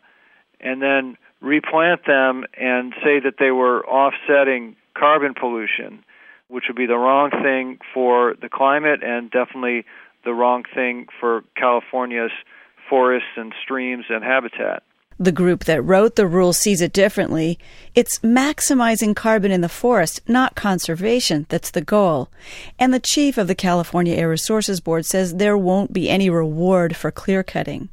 and 0.61 0.83
then 0.83 1.17
replant 1.41 2.07
them 2.07 2.45
and 2.59 2.93
say 3.03 3.21
that 3.21 3.35
they 3.39 3.51
were 3.51 3.87
offsetting 3.87 4.77
carbon 4.95 5.35
pollution, 5.39 6.05
which 6.49 6.65
would 6.69 6.77
be 6.77 6.87
the 6.87 6.99
wrong 6.99 7.31
thing 7.31 7.79
for 7.95 8.35
the 8.41 8.49
climate 8.49 9.03
and 9.03 9.31
definitely 9.31 9.85
the 10.25 10.35
wrong 10.35 10.65
thing 10.75 11.07
for 11.19 11.43
California's 11.57 12.33
forests 12.89 13.29
and 13.37 13.55
streams 13.63 14.05
and 14.09 14.23
habitat. 14.23 14.83
The 15.19 15.33
group 15.33 15.65
that 15.65 15.83
wrote 15.83 16.17
the 16.17 16.27
rule 16.27 16.55
sees 16.55 16.81
it 16.81 16.95
differently. 16.95 17.59
It's 17.95 18.21
maximizing 18.21 19.15
carbon 19.15 19.51
in 19.51 19.61
the 19.61 19.69
forest, 19.69 20.23
not 20.27 20.55
conservation, 20.55 21.45
that's 21.51 21.71
the 21.71 21.83
goal. 21.83 22.31
And 22.79 22.95
the 22.95 23.01
chief 23.01 23.37
of 23.37 23.47
the 23.47 23.55
California 23.55 24.15
Air 24.15 24.31
Resources 24.31 24.81
Board 24.81 25.05
says 25.05 25.35
there 25.35 25.59
won't 25.59 25.93
be 25.93 26.09
any 26.09 26.31
reward 26.31 26.97
for 26.97 27.11
clear 27.11 27.43
cutting. 27.43 27.91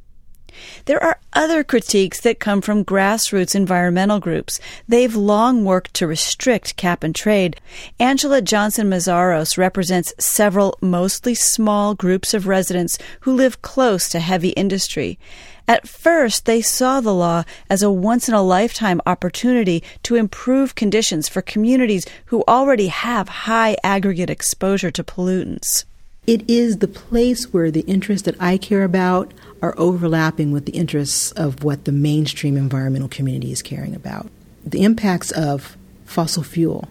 There 0.86 1.02
are 1.02 1.18
other 1.32 1.62
critiques 1.62 2.20
that 2.20 2.40
come 2.40 2.60
from 2.60 2.84
grassroots 2.84 3.54
environmental 3.54 4.18
groups. 4.18 4.60
They've 4.88 5.14
long 5.14 5.64
worked 5.64 5.94
to 5.94 6.06
restrict 6.06 6.76
cap 6.76 7.04
and 7.04 7.14
trade. 7.14 7.60
Angela 8.00 8.42
Johnson 8.42 8.88
Meszaros 8.88 9.56
represents 9.58 10.14
several 10.18 10.76
mostly 10.80 11.34
small 11.34 11.94
groups 11.94 12.34
of 12.34 12.46
residents 12.46 12.98
who 13.20 13.34
live 13.34 13.62
close 13.62 14.08
to 14.08 14.20
heavy 14.20 14.50
industry. 14.50 15.18
At 15.68 15.86
first, 15.86 16.46
they 16.46 16.62
saw 16.62 17.02
the 17.02 17.12
law 17.12 17.44
as 17.68 17.82
a 17.82 17.92
once 17.92 18.26
in 18.26 18.34
a 18.34 18.42
lifetime 18.42 19.02
opportunity 19.04 19.84
to 20.04 20.16
improve 20.16 20.74
conditions 20.74 21.28
for 21.28 21.42
communities 21.42 22.06
who 22.26 22.42
already 22.48 22.86
have 22.86 23.28
high 23.28 23.76
aggregate 23.84 24.30
exposure 24.30 24.90
to 24.90 25.04
pollutants. 25.04 25.84
It 26.26 26.48
is 26.48 26.78
the 26.78 26.88
place 26.88 27.52
where 27.52 27.70
the 27.70 27.82
interests 27.82 28.24
that 28.24 28.40
I 28.40 28.56
care 28.56 28.82
about 28.82 29.32
are 29.62 29.74
overlapping 29.76 30.52
with 30.52 30.66
the 30.66 30.72
interests 30.72 31.32
of 31.32 31.64
what 31.64 31.84
the 31.84 31.92
mainstream 31.92 32.56
environmental 32.56 33.08
community 33.08 33.52
is 33.52 33.62
caring 33.62 33.94
about. 33.94 34.28
The 34.64 34.84
impacts 34.84 35.30
of 35.32 35.76
fossil 36.04 36.42
fuel, 36.42 36.88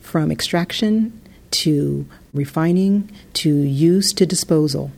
from 0.00 0.30
extraction 0.30 1.20
to 1.52 2.06
refining 2.34 3.10
to 3.34 3.50
use 3.50 4.12
to 4.14 4.26
disposal, 4.26 4.90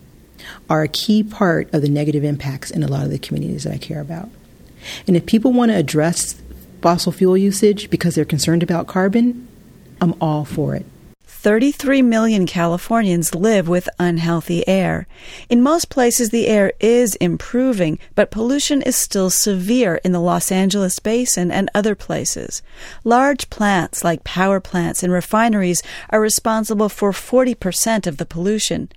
are 0.69 0.83
a 0.83 0.89
key 0.89 1.23
part 1.23 1.73
of 1.73 1.83
the 1.83 1.89
negative 1.89 2.25
impacts 2.25 2.71
in 2.71 2.83
a 2.83 2.89
lot 2.89 3.05
of 3.05 3.11
the 3.11 3.19
communities 3.19 3.65
that 3.65 3.75
I 3.75 3.79
care 3.79 4.01
about. 4.01 4.29
And 5.07 5.17
if 5.17 5.27
people 5.27 5.53
want 5.53 5.71
to 5.71 5.77
address 5.77 6.41
fossil 6.81 7.13
fuel 7.13 7.37
usage 7.37 7.91
because 7.91 8.15
they're 8.15 8.25
concerned 8.25 8.63
about 8.63 8.87
carbon, 8.87 9.49
I'm 10.01 10.15
all 10.21 10.45
for 10.45 10.75
it. 10.75 10.87
33 11.41 12.03
million 12.03 12.47
Californians 12.47 13.33
live 13.33 13.69
with 13.69 13.89
unhealthy 14.01 14.67
air. 14.67 15.07
In 15.49 15.63
most 15.63 15.89
places, 15.89 16.31
the 16.31 16.49
air 16.49 16.73
is 16.81 17.15
improving, 17.17 18.01
but 18.17 18.33
pollution 18.33 18.83
is 18.83 18.97
still 18.97 19.31
severe 19.31 20.01
in 20.03 20.11
the 20.11 20.21
Los 20.21 20.51
Angeles 20.51 20.99
basin 20.99 21.53
and 21.53 21.71
other 21.73 21.95
places. 21.95 22.61
Large 23.05 23.51
plants 23.51 24.03
like 24.03 24.25
power 24.25 24.59
plants 24.59 25.05
and 25.05 25.13
refineries 25.13 25.81
are 26.11 26.21
responsible 26.21 26.89
for 26.89 27.13
40% 27.13 28.09
of 28.09 28.17
the 28.17 28.27
pollution. 28.27 28.89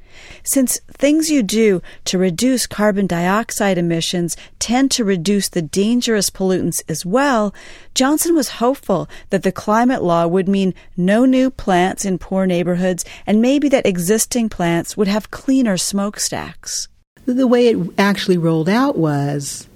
Since 0.44 0.80
things 0.92 1.30
you 1.30 1.44
do 1.44 1.82
to 2.06 2.18
reduce 2.18 2.68
carbon 2.68 3.08
dioxide 3.08 3.78
emissions 3.78 4.36
tend 4.60 4.92
to 4.92 5.04
reduce 5.04 5.50
the 5.50 5.62
dangerous 5.62 6.30
pollutants 6.30 6.82
as 6.90 7.06
well, 7.06 7.54
Johnson 7.94 8.36
was 8.36 8.50
hopeful 8.50 9.10
that 9.30 9.44
the 9.44 9.52
climate 9.52 10.04
law 10.04 10.28
would 10.28 10.48
mean 10.48 10.74
no 10.98 11.26
new 11.26 11.50
plants 11.50 12.06
in 12.06 12.18
poor 12.18 12.46
neighborhoods 12.46 13.06
and 13.26 13.42
maybe 13.42 13.70
that 13.70 13.86
existing 13.86 14.50
plants 14.50 14.96
would 14.98 15.08
have 15.08 15.32
cleaner 15.32 15.78
smokestacks. 15.78 16.88
The 17.26 17.48
way 17.48 17.68
it 17.68 17.78
actually 17.98 18.38
rolled 18.38 18.70
out 18.70 18.98
was 18.98 19.68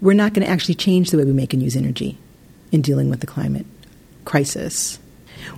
we're 0.00 0.12
not 0.12 0.34
going 0.34 0.46
to 0.46 0.52
actually 0.52 0.74
change 0.74 1.10
the 1.10 1.18
way 1.18 1.24
we 1.24 1.32
make 1.32 1.52
and 1.52 1.62
use 1.62 1.76
energy 1.76 2.18
in 2.70 2.82
dealing 2.82 3.10
with 3.10 3.20
the 3.20 3.26
climate 3.26 3.66
crisis. 4.24 4.98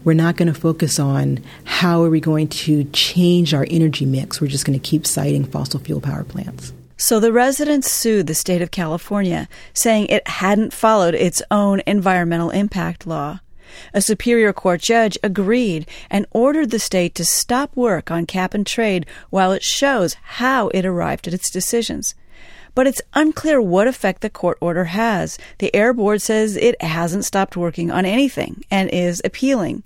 We're 0.05 0.15
not 0.15 0.37
going 0.37 0.53
to 0.53 0.59
focus 0.59 0.99
on 0.99 1.43
how 1.65 2.03
are 2.03 2.11
we 2.11 2.21
going 2.21 2.49
to 2.49 2.85
change 2.85 3.55
our 3.55 3.67
energy 3.71 4.07
mix. 4.07 4.41
We're 4.41 4.49
just 4.49 4.65
going 4.65 4.79
to 4.79 4.89
keep 4.89 5.07
siting 5.07 5.45
fossil 5.45 5.81
fuel 5.81 6.01
power 6.01 6.25
plants. 6.25 6.73
So 6.97 7.21
the 7.21 7.33
residents 7.33 7.91
sued 7.91 8.27
the 8.29 8.35
state 8.35 8.63
of 8.63 8.71
California, 8.71 9.49
saying 9.73 10.07
it 10.07 10.27
hadn't 10.29 10.73
followed 10.73 11.15
its 11.15 11.43
own 11.51 11.83
environmental 11.87 12.51
impact 12.51 13.07
law. 13.07 13.41
A 13.93 14.01
Superior 14.01 14.53
Court 14.53 14.81
judge 14.81 15.19
agreed 15.23 15.87
and 16.09 16.27
ordered 16.31 16.71
the 16.71 16.79
state 16.79 17.15
to 17.17 17.25
stop 17.25 17.75
work 17.77 18.11
on 18.11 18.27
cap 18.27 18.55
and 18.55 18.67
trade 18.67 19.07
while 19.31 19.53
it 19.53 19.65
shows 19.65 20.15
how 20.23 20.69
it 20.69 20.87
arrived 20.87 21.27
at 21.27 21.35
its 21.35 21.51
decisions 21.51 22.15
but 22.75 22.87
it's 22.87 23.03
unclear 23.15 23.61
what 23.61 23.87
effect 23.87 24.21
the 24.21 24.31
court 24.31 24.59
order 24.61 24.85
has. 24.85 25.39
The 25.59 25.75
Air 25.75 25.93
Board 25.93 26.21
says 26.21 26.57
it 26.57 26.81
hasn't 26.83 27.25
stopped 27.25 27.57
working 27.57 27.91
on 27.91 28.05
anything 28.05 28.65
and 28.71 28.91
is 28.91 29.23
appealing. 29.25 29.83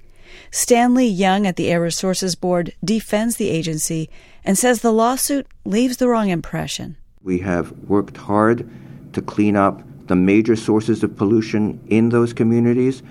Stanley 0.50 1.06
Young 1.06 1.46
at 1.46 1.56
the 1.56 1.70
Air 1.70 1.82
Resources 1.82 2.34
Board 2.34 2.74
defends 2.84 3.36
the 3.36 3.50
agency 3.50 4.08
and 4.44 4.56
says 4.56 4.80
the 4.80 4.92
lawsuit 4.92 5.46
leaves 5.64 5.98
the 5.98 6.08
wrong 6.08 6.30
impression. 6.30 6.96
We 7.22 7.38
have 7.40 7.72
worked 7.86 8.16
hard 8.16 8.68
to 9.12 9.22
clean 9.22 9.56
up 9.56 9.82
the 10.06 10.16
major 10.16 10.56
sources 10.56 11.02
of 11.02 11.16
pollution 11.16 11.80
in 11.88 12.08
those 12.08 12.32
communities, 12.32 13.02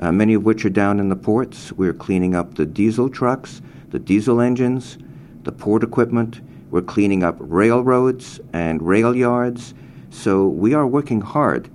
uh, 0.00 0.12
many 0.12 0.34
of 0.34 0.44
which 0.44 0.64
are 0.64 0.70
down 0.70 1.00
in 1.00 1.08
the 1.08 1.16
ports. 1.16 1.72
We're 1.72 1.94
cleaning 1.94 2.34
up 2.34 2.54
the 2.54 2.66
diesel 2.66 3.08
trucks, 3.08 3.62
the 3.90 3.98
diesel 3.98 4.40
engines, 4.40 4.98
the 5.44 5.52
port 5.52 5.82
equipment, 5.82 6.40
we're 6.72 6.80
cleaning 6.80 7.22
up 7.22 7.36
railroads 7.38 8.40
and 8.54 8.80
rail 8.80 9.14
yards. 9.14 9.74
So 10.08 10.48
we 10.48 10.72
are 10.72 10.86
working 10.86 11.20
hard 11.20 11.68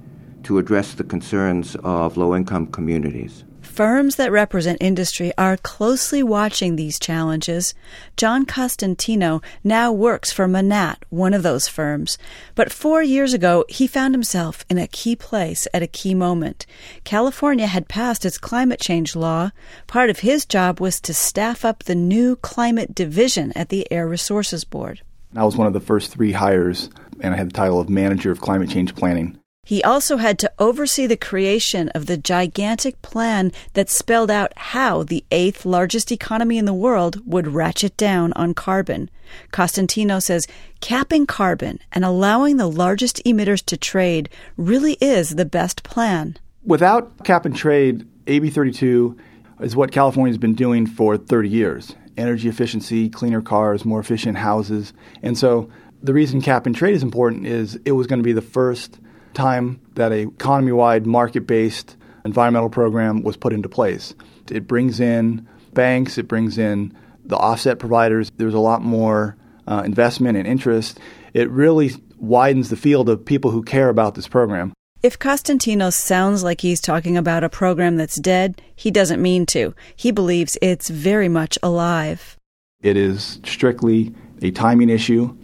to 0.43 0.57
address 0.57 0.95
the 0.95 1.03
concerns 1.03 1.75
of 1.83 2.17
low 2.17 2.35
income 2.35 2.65
communities. 2.65 3.45
Firms 3.77 4.15
that 4.15 4.31
represent 4.31 4.81
industry 4.81 5.31
are 5.37 5.55
closely 5.55 6.23
watching 6.23 6.77
these 6.77 6.97
challenges. 6.97 7.75
John 8.15 8.43
Costantino 8.43 9.43
now 9.63 9.91
works 9.91 10.31
for 10.31 10.47
Manatt, 10.47 11.05
one 11.11 11.35
of 11.35 11.43
those 11.43 11.67
firms. 11.67 12.17
But 12.55 12.71
four 12.73 13.03
years 13.03 13.35
ago, 13.35 13.65
he 13.69 13.85
found 13.85 14.15
himself 14.15 14.65
in 14.67 14.79
a 14.79 14.87
key 14.87 15.15
place 15.15 15.67
at 15.75 15.83
a 15.83 15.85
key 15.85 16.15
moment. 16.15 16.65
California 17.03 17.67
had 17.67 17.87
passed 17.87 18.25
its 18.25 18.39
climate 18.39 18.79
change 18.79 19.15
law. 19.15 19.51
Part 19.85 20.09
of 20.09 20.21
his 20.21 20.43
job 20.43 20.79
was 20.79 20.99
to 21.01 21.13
staff 21.13 21.63
up 21.63 21.83
the 21.83 21.93
new 21.93 22.35
climate 22.37 22.95
division 22.95 23.53
at 23.55 23.69
the 23.69 23.85
Air 23.91 24.07
Resources 24.07 24.63
Board. 24.63 25.01
I 25.35 25.43
was 25.43 25.55
one 25.55 25.67
of 25.67 25.73
the 25.73 25.79
first 25.79 26.11
three 26.11 26.31
hires, 26.31 26.89
and 27.19 27.31
I 27.31 27.37
had 27.37 27.49
the 27.49 27.53
title 27.53 27.79
of 27.79 27.89
Manager 27.89 28.31
of 28.31 28.41
Climate 28.41 28.71
Change 28.71 28.95
Planning. 28.95 29.37
He 29.67 29.83
also 29.83 30.15
had 30.15 30.39
to 30.39 30.51
oversee 30.59 31.07
the 31.07 31.17
creation 31.17 31.89
of 31.89 32.05
the 32.05 32.15
gigantic 32.15 33.01
plan 33.01 33.51
that 33.73 33.89
spelled 33.89 34.31
out 34.31 34.53
how 34.55 35.03
the 35.03 35.25
eighth 35.29 35.65
largest 35.65 36.09
economy 36.09 36.57
in 36.57 36.63
the 36.63 36.73
world 36.73 37.21
would 37.29 37.49
ratchet 37.49 37.97
down 37.97 38.31
on 38.37 38.53
carbon. 38.53 39.09
Costantino 39.51 40.19
says 40.19 40.47
capping 40.79 41.25
carbon 41.25 41.79
and 41.91 42.05
allowing 42.05 42.55
the 42.55 42.69
largest 42.69 43.21
emitters 43.25 43.61
to 43.65 43.75
trade 43.75 44.29
really 44.55 44.93
is 45.01 45.31
the 45.31 45.43
best 45.43 45.83
plan. 45.83 46.37
Without 46.63 47.25
cap 47.25 47.43
and 47.43 47.53
trade, 47.53 48.07
AB 48.27 48.49
32 48.49 49.17
is 49.59 49.75
what 49.75 49.91
California's 49.91 50.37
been 50.37 50.55
doing 50.55 50.87
for 50.87 51.17
30 51.17 51.49
years 51.49 51.93
energy 52.15 52.47
efficiency, 52.47 53.09
cleaner 53.09 53.41
cars, 53.41 53.83
more 53.83 53.99
efficient 53.99 54.37
houses. 54.37 54.93
And 55.21 55.37
so 55.37 55.69
the 56.01 56.13
reason 56.13 56.41
cap 56.41 56.65
and 56.65 56.73
trade 56.73 56.95
is 56.95 57.03
important 57.03 57.45
is 57.45 57.77
it 57.83 57.91
was 57.91 58.07
going 58.07 58.19
to 58.19 58.23
be 58.23 58.31
the 58.31 58.41
first 58.41 58.97
time 59.37 59.79
that 59.95 60.11
a 60.11 60.23
economy-wide 60.23 61.05
market-based 61.05 61.95
environmental 62.25 62.69
program 62.69 63.23
was 63.23 63.37
put 63.37 63.53
into 63.53 63.69
place. 63.69 64.13
It 64.51 64.67
brings 64.67 64.99
in 64.99 65.47
banks, 65.73 66.17
it 66.17 66.27
brings 66.27 66.57
in 66.57 66.95
the 67.25 67.37
offset 67.37 67.79
providers. 67.79 68.31
There's 68.37 68.53
a 68.53 68.59
lot 68.59 68.81
more 68.81 69.37
uh, 69.67 69.83
investment 69.85 70.37
and 70.37 70.47
interest. 70.47 70.99
It 71.33 71.49
really 71.49 71.91
widens 72.17 72.69
the 72.69 72.75
field 72.75 73.09
of 73.09 73.23
people 73.23 73.51
who 73.51 73.63
care 73.63 73.89
about 73.89 74.15
this 74.15 74.27
program. 74.27 74.73
If 75.03 75.19
Costantino 75.19 75.91
sounds 75.91 76.43
like 76.43 76.61
he's 76.61 76.81
talking 76.81 77.17
about 77.17 77.43
a 77.43 77.49
program 77.49 77.97
that's 77.97 78.19
dead, 78.19 78.61
he 78.75 78.89
doesn't 78.89 79.21
mean 79.21 79.45
to. 79.47 79.75
He 79.95 80.11
believes 80.11 80.57
it's 80.61 80.89
very 80.89 81.29
much 81.29 81.57
alive. 81.61 82.35
It 82.81 82.97
is 82.97 83.39
strictly 83.43 84.13
a 84.41 84.51
timing 84.51 84.89
issue, 84.89 85.37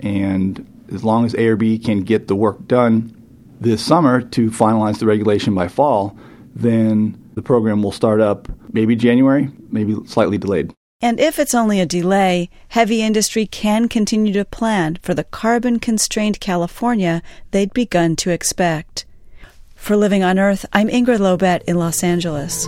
and 0.00 0.66
as 0.92 1.04
long 1.04 1.24
as 1.24 1.32
ARB 1.34 1.84
can 1.84 2.02
get 2.02 2.28
the 2.28 2.36
work 2.36 2.66
done 2.66 3.17
this 3.60 3.84
summer 3.84 4.20
to 4.20 4.50
finalize 4.50 4.98
the 4.98 5.06
regulation 5.06 5.54
by 5.54 5.68
fall, 5.68 6.16
then 6.54 7.22
the 7.34 7.42
program 7.42 7.82
will 7.82 7.92
start 7.92 8.20
up 8.20 8.48
maybe 8.72 8.96
January, 8.96 9.50
maybe 9.70 9.96
slightly 10.06 10.38
delayed. 10.38 10.72
And 11.00 11.20
if 11.20 11.38
it's 11.38 11.54
only 11.54 11.80
a 11.80 11.86
delay, 11.86 12.50
heavy 12.70 13.02
industry 13.02 13.46
can 13.46 13.88
continue 13.88 14.32
to 14.32 14.44
plan 14.44 14.98
for 15.02 15.14
the 15.14 15.24
carbon 15.24 15.78
constrained 15.78 16.40
California 16.40 17.22
they'd 17.52 17.72
begun 17.72 18.16
to 18.16 18.30
expect. 18.30 19.06
For 19.76 19.96
Living 19.96 20.24
on 20.24 20.40
Earth, 20.40 20.66
I'm 20.72 20.88
Ingrid 20.88 21.20
Lobet 21.20 21.62
in 21.62 21.76
Los 21.76 22.02
Angeles. 22.02 22.66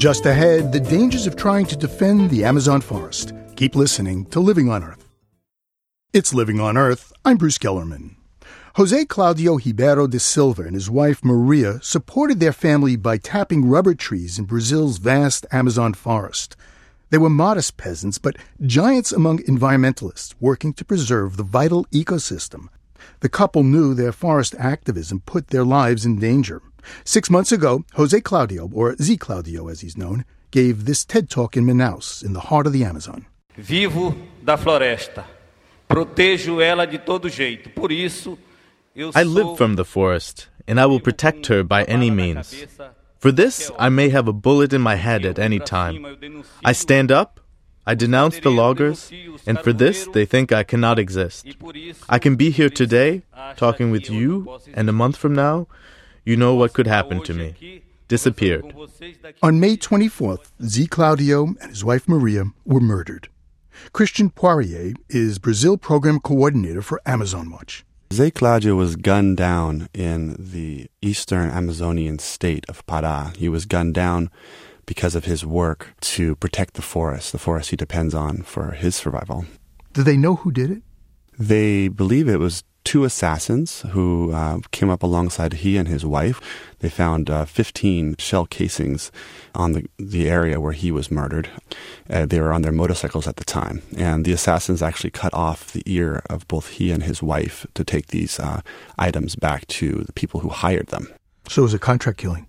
Just 0.00 0.24
ahead, 0.24 0.72
the 0.72 0.80
dangers 0.80 1.26
of 1.26 1.36
trying 1.36 1.66
to 1.66 1.76
defend 1.76 2.30
the 2.30 2.42
Amazon 2.42 2.80
forest. 2.80 3.34
Keep 3.54 3.76
listening 3.76 4.24
to 4.30 4.40
Living 4.40 4.70
on 4.70 4.82
Earth. 4.82 5.10
It's 6.14 6.32
Living 6.32 6.58
on 6.58 6.78
Earth. 6.78 7.12
I'm 7.22 7.36
Bruce 7.36 7.58
Gellerman. 7.58 8.16
Jose 8.76 9.04
Claudio 9.04 9.58
Ribeiro 9.58 10.06
de 10.06 10.18
Silva 10.18 10.62
and 10.62 10.74
his 10.74 10.88
wife 10.88 11.22
Maria 11.22 11.80
supported 11.82 12.40
their 12.40 12.54
family 12.54 12.96
by 12.96 13.18
tapping 13.18 13.68
rubber 13.68 13.94
trees 13.94 14.38
in 14.38 14.46
Brazil's 14.46 14.96
vast 14.96 15.44
Amazon 15.52 15.92
forest. 15.92 16.56
They 17.10 17.18
were 17.18 17.28
modest 17.28 17.76
peasants, 17.76 18.16
but 18.16 18.38
giants 18.62 19.12
among 19.12 19.40
environmentalists 19.40 20.34
working 20.40 20.72
to 20.72 20.84
preserve 20.86 21.36
the 21.36 21.42
vital 21.42 21.84
ecosystem. 21.92 22.68
The 23.20 23.28
couple 23.28 23.64
knew 23.64 23.92
their 23.92 24.12
forest 24.12 24.54
activism 24.58 25.20
put 25.26 25.48
their 25.48 25.64
lives 25.64 26.06
in 26.06 26.18
danger. 26.18 26.62
Six 27.04 27.30
months 27.30 27.52
ago, 27.52 27.84
Jose 27.94 28.20
Claudio, 28.20 28.70
or 28.72 28.94
Zé 28.96 29.18
Claudio 29.18 29.68
as 29.68 29.80
he's 29.80 29.96
known, 29.96 30.24
gave 30.50 30.84
this 30.84 31.04
TED 31.04 31.30
Talk 31.30 31.56
in 31.56 31.64
Manaus, 31.64 32.24
in 32.24 32.32
the 32.32 32.40
heart 32.40 32.66
of 32.66 32.72
the 32.72 32.84
Amazon. 32.84 33.26
Vivo 33.56 34.14
da 34.44 34.56
floresta. 34.56 35.24
Protejo 35.88 36.60
ela 36.60 36.86
de 36.86 36.98
todo 36.98 37.28
jeito. 37.28 37.70
Por 37.74 37.90
isso, 37.90 38.38
I 39.14 39.22
live 39.22 39.56
from 39.56 39.76
the 39.76 39.84
forest, 39.84 40.48
and 40.66 40.80
I 40.80 40.86
will 40.86 41.00
protect 41.00 41.46
her 41.46 41.62
by 41.62 41.84
any 41.84 42.10
means. 42.10 42.66
For 43.18 43.32
this, 43.32 43.70
I 43.78 43.88
may 43.88 44.08
have 44.08 44.28
a 44.28 44.32
bullet 44.32 44.72
in 44.72 44.80
my 44.80 44.96
head 44.96 45.26
at 45.26 45.38
any 45.38 45.58
time. 45.58 46.44
I 46.64 46.72
stand 46.72 47.12
up, 47.12 47.40
I 47.86 47.94
denounce 47.94 48.38
the 48.38 48.50
loggers, 48.50 49.10
and 49.46 49.58
for 49.58 49.72
this, 49.72 50.06
they 50.12 50.24
think 50.24 50.52
I 50.52 50.62
cannot 50.62 50.98
exist. 50.98 51.46
I 52.08 52.18
can 52.18 52.36
be 52.36 52.50
here 52.50 52.70
today, 52.70 53.22
talking 53.56 53.90
with 53.90 54.08
you, 54.10 54.58
and 54.74 54.88
a 54.88 54.92
month 54.92 55.16
from 55.16 55.34
now, 55.34 55.66
you 56.24 56.36
know 56.36 56.54
what 56.54 56.72
could 56.72 56.86
happen 56.86 57.22
to 57.24 57.34
me. 57.34 57.82
Disappeared. 58.08 58.74
On 59.42 59.60
May 59.60 59.76
24th, 59.76 60.50
Zé 60.62 60.90
Claudio 60.90 61.46
and 61.60 61.70
his 61.70 61.84
wife 61.84 62.08
Maria 62.08 62.44
were 62.64 62.80
murdered. 62.80 63.28
Christian 63.92 64.30
Poirier 64.30 64.94
is 65.08 65.38
Brazil 65.38 65.76
Program 65.76 66.18
Coordinator 66.20 66.82
for 66.82 67.00
Amazon 67.06 67.50
Watch. 67.50 67.84
Zé 68.10 68.34
Claudio 68.34 68.74
was 68.74 68.96
gunned 68.96 69.36
down 69.36 69.88
in 69.94 70.34
the 70.36 70.90
eastern 71.00 71.48
Amazonian 71.50 72.18
state 72.18 72.64
of 72.68 72.84
Pará. 72.86 73.36
He 73.36 73.48
was 73.48 73.66
gunned 73.66 73.94
down 73.94 74.30
because 74.84 75.14
of 75.14 75.26
his 75.26 75.46
work 75.46 75.94
to 76.00 76.34
protect 76.34 76.74
the 76.74 76.82
forest, 76.82 77.30
the 77.30 77.38
forest 77.38 77.70
he 77.70 77.76
depends 77.76 78.12
on 78.12 78.42
for 78.42 78.72
his 78.72 78.96
survival. 78.96 79.44
Do 79.92 80.02
they 80.02 80.16
know 80.16 80.34
who 80.34 80.50
did 80.50 80.72
it? 80.72 80.82
They 81.38 81.86
believe 81.86 82.28
it 82.28 82.38
was 82.40 82.64
two 82.84 83.04
assassins 83.04 83.82
who 83.90 84.32
uh, 84.32 84.60
came 84.70 84.90
up 84.90 85.02
alongside 85.02 85.54
he 85.54 85.76
and 85.76 85.88
his 85.88 86.04
wife. 86.04 86.40
They 86.80 86.88
found 86.88 87.28
uh, 87.28 87.44
15 87.44 88.16
shell 88.18 88.46
casings 88.46 89.12
on 89.54 89.72
the, 89.72 89.86
the 89.98 90.28
area 90.28 90.60
where 90.60 90.72
he 90.72 90.90
was 90.90 91.10
murdered. 91.10 91.48
Uh, 92.08 92.26
they 92.26 92.40
were 92.40 92.52
on 92.52 92.62
their 92.62 92.72
motorcycles 92.72 93.26
at 93.26 93.36
the 93.36 93.44
time. 93.44 93.82
And 93.96 94.24
the 94.24 94.32
assassins 94.32 94.82
actually 94.82 95.10
cut 95.10 95.34
off 95.34 95.72
the 95.72 95.82
ear 95.86 96.22
of 96.30 96.48
both 96.48 96.70
he 96.70 96.90
and 96.90 97.02
his 97.02 97.22
wife 97.22 97.66
to 97.74 97.84
take 97.84 98.08
these 98.08 98.40
uh, 98.40 98.62
items 98.98 99.36
back 99.36 99.66
to 99.68 100.02
the 100.04 100.12
people 100.12 100.40
who 100.40 100.48
hired 100.48 100.88
them. 100.88 101.08
So 101.48 101.62
it 101.62 101.64
was 101.64 101.74
a 101.74 101.78
contract 101.78 102.18
killing? 102.18 102.46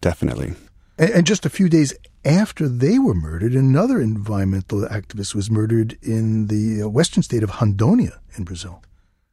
Definitely. 0.00 0.54
And, 0.98 1.10
and 1.10 1.26
just 1.26 1.46
a 1.46 1.50
few 1.50 1.68
days 1.68 1.94
after 2.24 2.68
they 2.68 2.98
were 2.98 3.14
murdered, 3.14 3.54
another 3.54 4.00
environmental 4.00 4.82
activist 4.82 5.34
was 5.34 5.50
murdered 5.50 5.96
in 6.02 6.48
the 6.48 6.82
uh, 6.82 6.88
western 6.88 7.22
state 7.22 7.42
of 7.42 7.50
Rondônia 7.52 8.18
in 8.36 8.44
Brazil. 8.44 8.82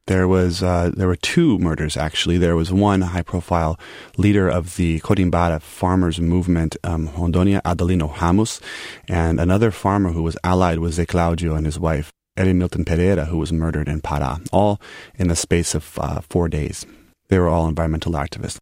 There 0.08 0.28
was 0.28 0.64
uh, 0.64 0.92
there 0.96 1.08
were 1.08 1.18
two 1.18 1.60
murders 1.60 1.98
actually. 1.98 2.38
There 2.38 2.56
was 2.56 2.72
one 2.72 3.02
high-profile 3.02 3.78
leader 4.18 4.48
of 4.48 4.78
the 4.78 5.02
Corumbiara 5.02 5.62
farmers 5.62 6.20
movement, 6.20 6.78
um, 6.84 7.10
Rondônia 7.10 7.62
Adelino 7.64 8.10
Ramos, 8.20 8.62
and 9.10 9.40
another 9.40 9.70
farmer 9.70 10.12
who 10.14 10.24
was 10.24 10.38
allied 10.46 10.80
with 10.80 10.96
Zé 10.96 11.06
Claudio 11.06 11.56
and 11.56 11.66
his 11.66 11.78
wife, 11.78 12.10
Erenilton 12.38 12.86
Pereira, 12.86 13.26
who 13.26 13.38
was 13.38 13.52
murdered 13.52 13.90
in 13.90 14.00
Pará, 14.02 14.40
all 14.54 14.80
in 15.16 15.28
the 15.28 15.36
space 15.36 15.76
of 15.76 16.00
uh, 16.00 16.22
four 16.22 16.48
days. 16.48 16.86
They 17.28 17.38
were 17.38 17.50
all 17.50 17.68
environmental 17.68 18.14
activists. 18.14 18.60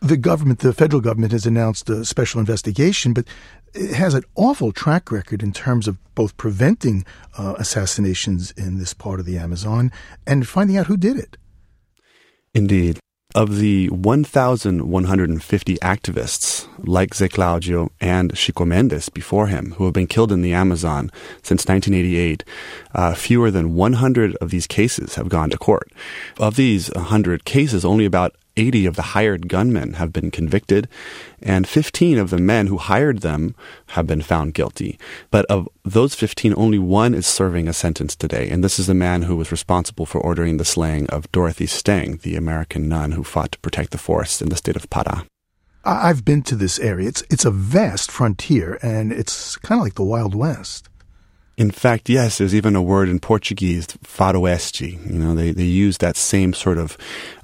The 0.00 0.16
government, 0.16 0.60
the 0.60 0.72
federal 0.72 1.00
government, 1.00 1.32
has 1.32 1.46
announced 1.46 1.90
a 1.90 2.04
special 2.04 2.40
investigation, 2.40 3.12
but 3.12 3.26
it 3.78 3.94
has 3.94 4.14
an 4.14 4.24
awful 4.34 4.72
track 4.72 5.12
record 5.12 5.42
in 5.42 5.52
terms 5.52 5.86
of 5.86 5.98
both 6.14 6.36
preventing 6.36 7.06
uh, 7.36 7.54
assassinations 7.58 8.50
in 8.52 8.78
this 8.78 8.92
part 8.92 9.20
of 9.20 9.26
the 9.26 9.38
Amazon 9.38 9.92
and 10.26 10.48
finding 10.48 10.76
out 10.76 10.86
who 10.86 10.96
did 10.96 11.16
it. 11.16 11.36
Indeed. 12.54 12.98
Of 13.34 13.58
the 13.58 13.90
1,150 13.90 15.76
activists 15.76 16.66
like 16.78 17.10
Zé 17.10 17.30
Claudio 17.30 17.92
and 18.00 18.34
Chico 18.34 18.64
Mendes 18.64 19.10
before 19.10 19.48
him 19.48 19.72
who 19.72 19.84
have 19.84 19.92
been 19.92 20.06
killed 20.06 20.32
in 20.32 20.40
the 20.40 20.54
Amazon 20.54 21.10
since 21.42 21.66
1988, 21.66 22.42
uh, 22.94 23.14
fewer 23.14 23.50
than 23.50 23.74
100 23.74 24.34
of 24.36 24.50
these 24.50 24.66
cases 24.66 25.16
have 25.16 25.28
gone 25.28 25.50
to 25.50 25.58
court. 25.58 25.92
Of 26.40 26.56
these 26.56 26.90
100 26.94 27.44
cases, 27.44 27.84
only 27.84 28.06
about 28.06 28.34
80 28.58 28.86
of 28.86 28.96
the 28.96 29.14
hired 29.14 29.48
gunmen 29.48 29.94
have 29.94 30.12
been 30.12 30.30
convicted, 30.30 30.88
and 31.40 31.66
15 31.66 32.18
of 32.18 32.30
the 32.30 32.38
men 32.38 32.66
who 32.66 32.76
hired 32.76 33.20
them 33.20 33.54
have 33.88 34.06
been 34.06 34.20
found 34.20 34.54
guilty. 34.54 34.98
But 35.30 35.46
of 35.46 35.68
those 35.84 36.14
15, 36.14 36.52
only 36.56 36.78
one 36.78 37.14
is 37.14 37.26
serving 37.26 37.68
a 37.68 37.72
sentence 37.72 38.16
today, 38.16 38.48
and 38.50 38.62
this 38.62 38.78
is 38.78 38.88
the 38.88 38.94
man 38.94 39.22
who 39.22 39.36
was 39.36 39.52
responsible 39.52 40.06
for 40.06 40.20
ordering 40.20 40.56
the 40.56 40.64
slaying 40.64 41.08
of 41.08 41.30
Dorothy 41.32 41.66
Stang, 41.66 42.18
the 42.22 42.36
American 42.36 42.88
nun 42.88 43.12
who 43.12 43.24
fought 43.24 43.52
to 43.52 43.58
protect 43.60 43.92
the 43.92 43.98
forests 43.98 44.42
in 44.42 44.48
the 44.48 44.56
state 44.56 44.76
of 44.76 44.90
Pará. 44.90 45.24
I've 45.84 46.24
been 46.24 46.42
to 46.42 46.56
this 46.56 46.78
area. 46.78 47.08
It's 47.08 47.22
it's 47.30 47.44
a 47.44 47.50
vast 47.50 48.10
frontier, 48.10 48.78
and 48.82 49.12
it's 49.12 49.56
kind 49.56 49.80
of 49.80 49.84
like 49.84 49.94
the 49.94 50.04
Wild 50.04 50.34
West. 50.34 50.87
In 51.58 51.72
fact, 51.72 52.08
yes, 52.08 52.38
there's 52.38 52.54
even 52.54 52.76
a 52.76 52.80
word 52.80 53.08
in 53.08 53.18
Portuguese, 53.18 53.88
faroeste. 54.04 54.92
You 55.10 55.18
know, 55.18 55.34
they, 55.34 55.50
they 55.50 55.64
use 55.64 55.98
that 55.98 56.16
same 56.16 56.52
sort 56.52 56.78
of 56.78 56.96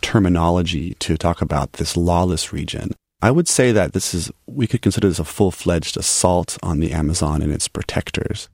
terminology 0.03 0.95
to 1.01 1.17
talk 1.17 1.43
about 1.43 1.73
this 1.73 1.97
lawless 1.97 2.53
region. 2.53 2.93
I 3.21 3.33
would 3.33 3.49
say 3.49 3.73
that 3.73 3.93
this 3.93 4.15
is, 4.15 4.31
we 4.47 4.69
could 4.69 4.83
consider 4.83 5.09
this 5.09 5.19
a 5.19 5.25
full 5.25 5.51
fledged 5.51 5.97
assault 5.97 6.59
on 6.63 6.79
the 6.79 6.93
Amazon 6.93 7.43
and 7.43 7.53
its 7.53 7.67
protectors. 7.67 8.49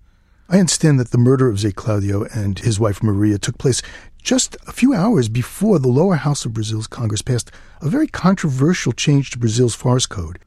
I 0.48 0.60
understand 0.60 0.98
that 0.98 1.10
the 1.10 1.18
murder 1.18 1.50
of 1.50 1.56
Zé 1.56 1.74
Claudio 1.74 2.24
and 2.34 2.58
his 2.58 2.80
wife 2.80 3.02
Maria 3.02 3.36
took 3.36 3.58
place 3.58 3.82
just 4.22 4.56
a 4.66 4.72
few 4.72 4.94
hours 4.94 5.28
before 5.28 5.78
the 5.78 5.88
lower 5.88 6.16
house 6.16 6.46
of 6.46 6.54
Brazil's 6.54 6.86
Congress 6.86 7.20
passed 7.20 7.50
a 7.82 7.90
very 7.90 8.06
controversial 8.06 8.92
change 8.92 9.30
to 9.32 9.38
Brazil's 9.38 9.74
forest 9.74 10.08
code. 10.08 10.38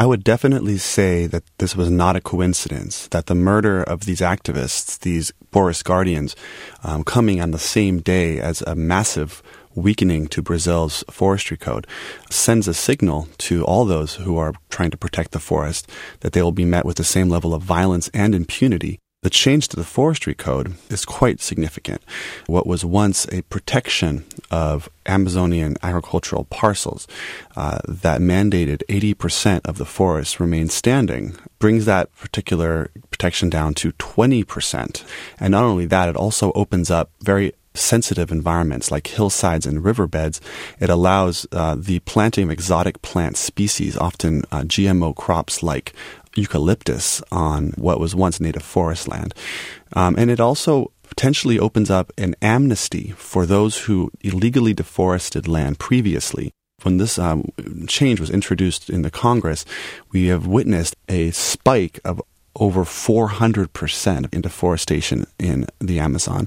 I 0.00 0.06
would 0.06 0.24
definitely 0.24 0.78
say 0.78 1.26
that 1.26 1.44
this 1.58 1.76
was 1.76 1.90
not 1.90 2.16
a 2.16 2.22
coincidence, 2.22 3.06
that 3.08 3.26
the 3.26 3.34
murder 3.34 3.82
of 3.82 4.06
these 4.06 4.20
activists, 4.20 4.98
these 5.00 5.30
forest 5.52 5.84
guardians, 5.84 6.34
um, 6.82 7.04
coming 7.04 7.38
on 7.38 7.50
the 7.50 7.58
same 7.58 7.98
day 7.98 8.40
as 8.40 8.62
a 8.62 8.74
massive 8.74 9.42
weakening 9.74 10.26
to 10.28 10.40
Brazil's 10.40 11.04
forestry 11.10 11.58
code, 11.58 11.86
sends 12.30 12.66
a 12.66 12.72
signal 12.72 13.28
to 13.36 13.62
all 13.66 13.84
those 13.84 14.14
who 14.14 14.38
are 14.38 14.54
trying 14.70 14.90
to 14.90 14.96
protect 14.96 15.32
the 15.32 15.38
forest 15.38 15.86
that 16.20 16.32
they 16.32 16.40
will 16.40 16.50
be 16.50 16.64
met 16.64 16.86
with 16.86 16.96
the 16.96 17.04
same 17.04 17.28
level 17.28 17.52
of 17.52 17.62
violence 17.62 18.08
and 18.14 18.34
impunity 18.34 18.98
the 19.22 19.30
change 19.30 19.68
to 19.68 19.76
the 19.76 19.84
forestry 19.84 20.34
code 20.34 20.74
is 20.88 21.04
quite 21.04 21.40
significant. 21.40 22.02
What 22.46 22.66
was 22.66 22.84
once 22.86 23.26
a 23.30 23.42
protection 23.42 24.24
of 24.50 24.88
Amazonian 25.04 25.76
agricultural 25.82 26.44
parcels 26.44 27.06
uh, 27.54 27.80
that 27.86 28.22
mandated 28.22 28.82
80% 28.88 29.60
of 29.66 29.76
the 29.76 29.84
forest 29.84 30.40
remain 30.40 30.70
standing 30.70 31.36
brings 31.58 31.84
that 31.84 32.14
particular 32.16 32.90
protection 33.10 33.50
down 33.50 33.74
to 33.74 33.92
20%. 33.92 35.04
And 35.38 35.50
not 35.50 35.64
only 35.64 35.84
that, 35.86 36.08
it 36.08 36.16
also 36.16 36.52
opens 36.52 36.90
up 36.90 37.10
very 37.20 37.52
sensitive 37.74 38.32
environments 38.32 38.90
like 38.90 39.06
hillsides 39.06 39.66
and 39.66 39.84
riverbeds, 39.84 40.40
it 40.80 40.90
allows 40.90 41.46
uh, 41.52 41.76
the 41.78 42.00
planting 42.00 42.44
of 42.44 42.50
exotic 42.50 43.00
plant 43.02 43.36
species, 43.36 43.96
often 43.96 44.42
uh, 44.50 44.62
GMO 44.62 45.14
crops 45.14 45.62
like 45.62 45.92
eucalyptus 46.36 47.22
on 47.32 47.72
what 47.76 48.00
was 48.00 48.14
once 48.14 48.40
native 48.40 48.62
forest 48.62 49.08
land. 49.08 49.34
Um, 49.94 50.14
and 50.16 50.30
it 50.30 50.40
also 50.40 50.92
potentially 51.08 51.58
opens 51.58 51.90
up 51.90 52.12
an 52.16 52.34
amnesty 52.40 53.12
for 53.16 53.44
those 53.44 53.78
who 53.78 54.10
illegally 54.20 54.72
deforested 54.72 55.48
land 55.48 55.78
previously. 55.78 56.52
When 56.82 56.96
this 56.96 57.18
um, 57.18 57.50
change 57.88 58.20
was 58.20 58.30
introduced 58.30 58.88
in 58.88 59.02
the 59.02 59.10
Congress, 59.10 59.66
we 60.12 60.28
have 60.28 60.46
witnessed 60.46 60.96
a 61.08 61.30
spike 61.32 62.00
of 62.04 62.22
over 62.56 62.84
400% 62.84 64.32
in 64.32 64.40
deforestation 64.40 65.26
in 65.38 65.66
the 65.78 65.98
Amazon. 65.98 66.46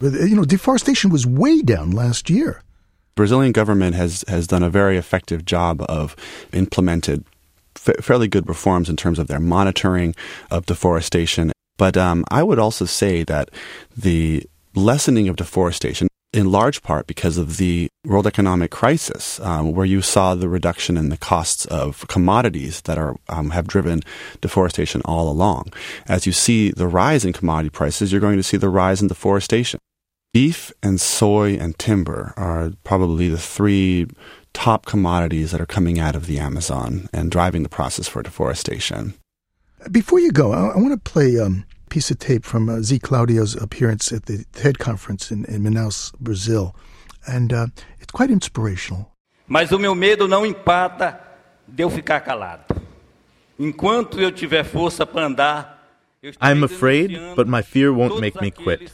But, 0.00 0.12
you 0.12 0.36
know, 0.36 0.44
deforestation 0.44 1.10
was 1.10 1.26
way 1.26 1.62
down 1.62 1.90
last 1.90 2.30
year. 2.30 2.62
Brazilian 3.14 3.52
government 3.52 3.96
has, 3.96 4.24
has 4.28 4.46
done 4.46 4.62
a 4.62 4.70
very 4.70 4.98
effective 4.98 5.44
job 5.44 5.82
of 5.88 6.14
implemented 6.52 7.24
f- 7.76 8.04
fairly 8.04 8.28
good 8.28 8.48
reforms 8.48 8.88
in 8.88 8.96
terms 8.96 9.18
of 9.18 9.26
their 9.28 9.40
monitoring 9.40 10.14
of 10.50 10.66
deforestation. 10.66 11.52
But 11.76 11.96
um, 11.96 12.24
I 12.30 12.42
would 12.42 12.58
also 12.58 12.84
say 12.84 13.22
that 13.24 13.50
the 13.96 14.44
lessening 14.74 15.28
of 15.28 15.36
deforestation, 15.36 16.08
in 16.32 16.50
large 16.50 16.82
part 16.82 17.06
because 17.06 17.38
of 17.38 17.56
the 17.56 17.88
world 18.04 18.26
economic 18.26 18.70
crisis, 18.70 19.40
um, 19.40 19.72
where 19.72 19.86
you 19.86 20.02
saw 20.02 20.34
the 20.34 20.48
reduction 20.48 20.96
in 20.96 21.08
the 21.08 21.16
costs 21.16 21.64
of 21.66 22.06
commodities 22.08 22.80
that 22.82 22.98
are 22.98 23.16
um, 23.28 23.50
have 23.50 23.66
driven 23.66 24.02
deforestation 24.40 25.02
all 25.04 25.30
along. 25.30 25.72
As 26.08 26.26
you 26.26 26.32
see 26.32 26.70
the 26.70 26.88
rise 26.88 27.24
in 27.24 27.32
commodity 27.32 27.70
prices, 27.70 28.12
you're 28.12 28.20
going 28.20 28.36
to 28.36 28.42
see 28.42 28.56
the 28.56 28.68
rise 28.68 29.00
in 29.00 29.08
deforestation. 29.08 29.80
Beef 30.32 30.72
and 30.82 31.00
soy 31.00 31.56
and 31.56 31.78
timber 31.78 32.34
are 32.36 32.72
probably 32.84 33.28
the 33.30 33.38
three 33.38 34.06
top 34.56 34.86
commodities 34.86 35.50
that 35.50 35.60
are 35.60 35.66
coming 35.66 36.00
out 36.00 36.16
of 36.16 36.26
the 36.26 36.38
Amazon 36.38 37.10
and 37.12 37.30
driving 37.30 37.62
the 37.62 37.68
process 37.68 38.08
for 38.08 38.22
deforestation. 38.22 39.12
Before 39.92 40.18
you 40.18 40.32
go, 40.32 40.52
I, 40.52 40.68
I 40.68 40.76
want 40.76 40.92
to 40.92 41.10
play 41.12 41.38
um, 41.38 41.66
a 41.84 41.90
piece 41.90 42.10
of 42.10 42.18
tape 42.18 42.42
from 42.42 42.70
uh, 42.70 42.76
Zé 42.76 42.98
Claudio's 42.98 43.54
appearance 43.54 44.10
at 44.12 44.24
the 44.24 44.46
TED 44.52 44.78
conference 44.78 45.30
in, 45.30 45.44
in 45.44 45.62
Manaus, 45.62 46.10
Brazil. 46.18 46.74
And 47.28 47.52
uh, 47.52 47.66
it's 48.00 48.10
quite 48.10 48.30
inspirational. 48.30 49.12
Mas 49.46 49.72
o 49.72 49.78
meu 49.78 49.94
medo 49.94 50.26
não 50.26 50.46
empata 50.46 51.20
de 51.68 51.84
eu 51.84 51.90
ficar 51.90 52.20
calado. 52.20 52.64
Enquanto 53.58 54.18
eu 54.18 54.32
tiver 54.32 54.64
força 54.64 55.04
para 55.04 55.26
andar, 55.26 55.86
I'm 56.40 56.64
afraid, 56.64 57.36
but 57.36 57.46
my 57.46 57.62
fear 57.62 57.92
won't 57.92 58.20
make 58.20 58.40
me 58.40 58.50
quit. 58.50 58.90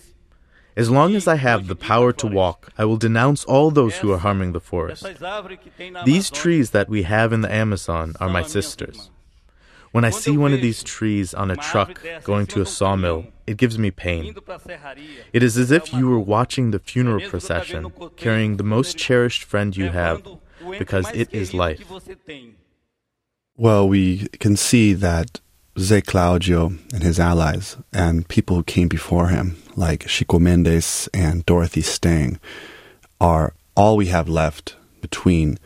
As 0.74 0.90
long 0.90 1.14
as 1.14 1.28
I 1.28 1.37
have 1.37 1.66
the 1.66 1.76
power 1.76 2.12
to 2.14 2.26
walk, 2.26 2.72
I 2.78 2.85
will 2.85 2.96
denounce 2.96 3.44
all 3.44 3.70
those 3.70 3.98
who 3.98 4.11
are 4.12 4.18
harming 4.18 4.52
the 4.52 4.61
forest. 4.61 5.06
These 6.04 6.30
trees 6.30 6.70
that 6.70 6.88
we 6.88 7.02
have 7.02 7.32
in 7.32 7.42
the 7.42 7.52
Amazon 7.52 8.14
are 8.20 8.30
my 8.30 8.42
sisters. 8.42 9.11
When 9.90 10.06
I 10.06 10.11
see 10.11 10.38
one 10.38 10.54
of 10.54 10.62
these 10.62 10.82
trees 10.82 11.35
on 11.35 11.50
a 11.50 11.56
truck 11.56 12.00
going 12.24 12.46
to 12.46 12.62
a 12.62 12.66
sawmill, 12.66 13.26
it 13.46 13.58
gives 13.58 13.78
me 13.78 13.90
pain. 13.90 14.35
It 15.35 15.42
is 15.42 15.58
as 15.58 15.70
if 15.70 15.92
you 15.92 16.08
were 16.08 16.18
watching 16.18 16.70
the 16.70 16.78
funeral 16.78 17.28
procession, 17.28 17.92
carrying 18.16 18.56
the 18.56 18.64
most 18.64 18.96
cherished 18.96 19.44
friend 19.44 19.76
you 19.76 19.90
have, 19.90 20.26
because 20.78 21.11
it 21.12 21.32
is 21.35 21.52
life. 21.52 21.85
Well, 23.54 23.87
we 23.87 24.28
can 24.40 24.56
see 24.56 24.94
that 24.94 25.42
Zé 25.76 26.04
Claudio 26.06 26.68
and 26.94 27.02
his 27.02 27.20
allies 27.20 27.76
and 27.92 28.26
people 28.26 28.56
who 28.56 28.62
came 28.62 28.88
before 28.88 29.28
him, 29.28 29.62
like 29.76 30.06
Chico 30.06 30.38
Mendes 30.38 31.08
and 31.14 31.44
Dorothy 31.46 31.82
Stang, 31.82 32.38
are 33.20 33.54
all 33.74 33.96
we 33.96 34.06
have 34.06 34.28
left 34.28 34.76
between 35.00 35.58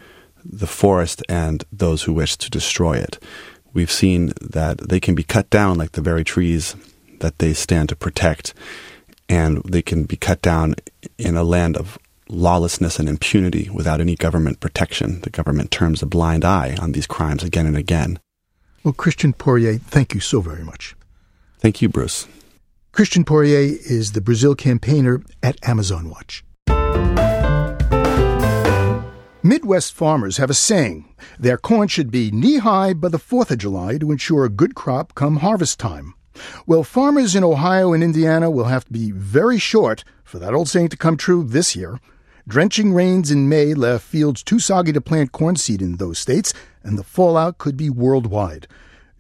the 0.44 0.66
forest 0.66 1.22
and 1.28 1.64
those 1.72 2.04
who 2.04 2.12
wish 2.12 2.36
to 2.36 2.50
destroy 2.50 2.94
it. 2.94 3.18
We've 3.72 3.90
seen 3.90 4.32
that 4.40 4.88
they 4.88 5.00
can 5.00 5.14
be 5.14 5.22
cut 5.22 5.50
down 5.50 5.76
like 5.76 5.92
the 5.92 6.00
very 6.00 6.24
trees 6.24 6.76
that 7.20 7.38
they 7.38 7.52
stand 7.52 7.88
to 7.88 7.96
protect, 7.96 8.54
and 9.28 9.62
they 9.64 9.82
can 9.82 10.04
be 10.04 10.16
cut 10.16 10.40
down 10.40 10.76
in 11.18 11.36
a 11.36 11.42
land 11.42 11.76
of 11.76 11.98
lawlessness 12.28 12.98
and 12.98 13.08
impunity 13.08 13.68
without 13.70 14.00
any 14.00 14.16
government 14.16 14.60
protection. 14.60 15.20
The 15.22 15.30
government 15.30 15.70
turns 15.70 16.02
a 16.02 16.06
blind 16.06 16.44
eye 16.44 16.76
on 16.80 16.92
these 16.92 17.06
crimes 17.06 17.42
again 17.42 17.66
and 17.66 17.76
again. 17.76 18.18
Well, 18.82 18.94
Christian 18.94 19.32
Poirier, 19.32 19.78
thank 19.78 20.14
you 20.14 20.20
so 20.20 20.40
very 20.40 20.62
much. 20.64 20.94
Thank 21.58 21.82
you, 21.82 21.88
Bruce. 21.88 22.26
Christian 22.96 23.24
Poirier 23.24 23.76
is 23.84 24.12
the 24.12 24.22
Brazil 24.22 24.54
campaigner 24.54 25.20
at 25.42 25.58
Amazon 25.68 26.08
Watch. 26.08 26.42
Midwest 29.42 29.92
farmers 29.92 30.38
have 30.38 30.48
a 30.48 30.54
saying 30.54 31.14
their 31.38 31.58
corn 31.58 31.88
should 31.88 32.10
be 32.10 32.30
knee 32.30 32.56
high 32.56 32.94
by 32.94 33.08
the 33.08 33.18
4th 33.18 33.50
of 33.50 33.58
July 33.58 33.98
to 33.98 34.10
ensure 34.10 34.46
a 34.46 34.48
good 34.48 34.74
crop 34.74 35.14
come 35.14 35.36
harvest 35.36 35.78
time. 35.78 36.14
Well, 36.66 36.82
farmers 36.82 37.36
in 37.36 37.44
Ohio 37.44 37.92
and 37.92 38.02
Indiana 38.02 38.50
will 38.50 38.64
have 38.64 38.86
to 38.86 38.92
be 38.94 39.10
very 39.10 39.58
short 39.58 40.02
for 40.24 40.38
that 40.38 40.54
old 40.54 40.70
saying 40.70 40.88
to 40.88 40.96
come 40.96 41.18
true 41.18 41.44
this 41.44 41.76
year. 41.76 42.00
Drenching 42.48 42.94
rains 42.94 43.30
in 43.30 43.46
May 43.46 43.74
left 43.74 44.06
fields 44.06 44.42
too 44.42 44.58
soggy 44.58 44.94
to 44.94 45.02
plant 45.02 45.32
corn 45.32 45.56
seed 45.56 45.82
in 45.82 45.98
those 45.98 46.18
states, 46.18 46.54
and 46.82 46.98
the 46.98 47.04
fallout 47.04 47.58
could 47.58 47.76
be 47.76 47.90
worldwide. 47.90 48.66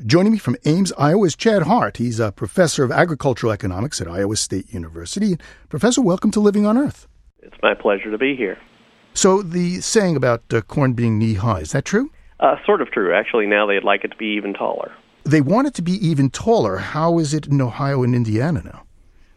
Joining 0.04 0.32
me 0.32 0.38
from 0.38 0.56
Ames, 0.66 0.92
Iowa 0.98 1.26
is 1.26 1.34
Chad 1.34 1.62
Hart. 1.62 1.96
He's 1.96 2.20
a 2.20 2.30
professor 2.30 2.84
of 2.84 2.92
agricultural 2.92 3.50
economics 3.50 3.98
at 3.98 4.06
Iowa 4.06 4.36
State 4.36 4.70
University. 4.70 5.38
Professor, 5.70 6.02
welcome 6.02 6.30
to 6.32 6.40
Living 6.40 6.66
on 6.66 6.76
Earth. 6.76 7.08
It's 7.38 7.56
my 7.62 7.72
pleasure 7.72 8.10
to 8.10 8.18
be 8.18 8.36
here. 8.36 8.58
So, 9.14 9.40
the 9.40 9.80
saying 9.80 10.14
about 10.14 10.42
uh, 10.52 10.60
corn 10.60 10.92
being 10.92 11.18
knee 11.18 11.32
high, 11.32 11.60
is 11.60 11.72
that 11.72 11.86
true? 11.86 12.10
Uh, 12.40 12.56
sort 12.66 12.82
of 12.82 12.90
true. 12.90 13.14
Actually, 13.14 13.46
now 13.46 13.64
they'd 13.64 13.84
like 13.84 14.04
it 14.04 14.08
to 14.08 14.16
be 14.18 14.36
even 14.36 14.52
taller. 14.52 14.92
They 15.24 15.40
want 15.40 15.66
it 15.66 15.72
to 15.76 15.82
be 15.82 15.92
even 16.06 16.28
taller. 16.28 16.76
How 16.76 17.18
is 17.18 17.32
it 17.32 17.46
in 17.46 17.58
Ohio 17.62 18.02
and 18.02 18.14
Indiana 18.14 18.60
now? 18.62 18.82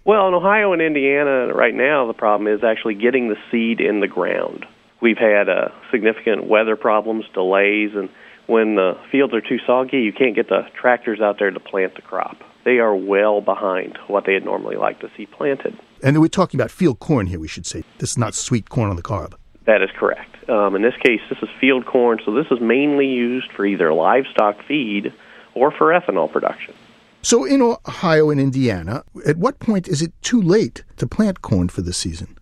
Well, 0.03 0.27
in 0.27 0.33
Ohio 0.33 0.73
and 0.73 0.81
Indiana 0.81 1.53
right 1.53 1.73
now, 1.73 2.05
the 2.05 2.13
problem 2.13 2.53
is 2.53 2.65
actually 2.65 2.95
getting 2.95 3.29
the 3.29 3.37
seed 3.49 3.79
in 3.79 4.01
the 4.01 4.09
ground. 4.09 4.65
We've 5.01 5.17
had 5.17 5.47
uh, 5.47 5.69
significant 5.89 6.47
weather 6.47 6.75
problems, 6.75 7.23
delays, 7.33 7.91
and 7.95 8.09
when 8.49 8.75
the 8.75 8.97
fields 9.11 9.33
are 9.33 9.41
too 9.41 9.59
soggy, 9.65 9.97
you 9.97 10.11
can't 10.11 10.35
get 10.35 10.49
the 10.49 10.67
tractors 10.73 11.21
out 11.21 11.37
there 11.39 11.51
to 11.51 11.59
plant 11.59 11.95
the 11.95 12.01
crop. 12.01 12.37
They 12.65 12.79
are 12.79 12.95
well 12.95 13.41
behind 13.41 13.97
what 14.07 14.25
they'd 14.25 14.43
normally 14.43 14.75
like 14.75 14.99
to 15.01 15.09
see 15.15 15.25
planted. 15.25 15.77
And 16.03 16.19
we're 16.19 16.27
talking 16.27 16.59
about 16.59 16.71
field 16.71 16.99
corn 16.99 17.27
here, 17.27 17.39
we 17.39 17.47
should 17.47 17.65
say. 17.65 17.83
This 17.99 18.11
is 18.11 18.17
not 18.17 18.33
sweet 18.33 18.69
corn 18.69 18.89
on 18.89 18.95
the 18.95 19.01
cob. 19.01 19.35
That 19.65 19.81
is 19.81 19.89
correct. 19.95 20.49
Um, 20.49 20.75
in 20.75 20.81
this 20.81 20.95
case, 21.03 21.21
this 21.29 21.37
is 21.43 21.49
field 21.61 21.85
corn, 21.85 22.19
so 22.25 22.33
this 22.33 22.47
is 22.49 22.59
mainly 22.59 23.05
used 23.05 23.51
for 23.51 23.65
either 23.65 23.93
livestock 23.93 24.57
feed 24.67 25.13
or 25.53 25.71
for 25.71 25.87
ethanol 25.87 26.31
production. 26.31 26.73
So, 27.21 27.43
in 27.43 27.61
Ohio 27.61 28.29
and 28.29 28.39
Indiana, 28.39 29.03
at 29.27 29.37
what 29.37 29.59
point 29.59 29.87
is 29.87 30.01
it 30.01 30.13
too 30.21 30.41
late 30.41 30.83
to 30.97 31.05
plant 31.05 31.41
corn 31.41 31.67
for 31.67 31.81
the 31.81 31.93
season? 31.93 32.37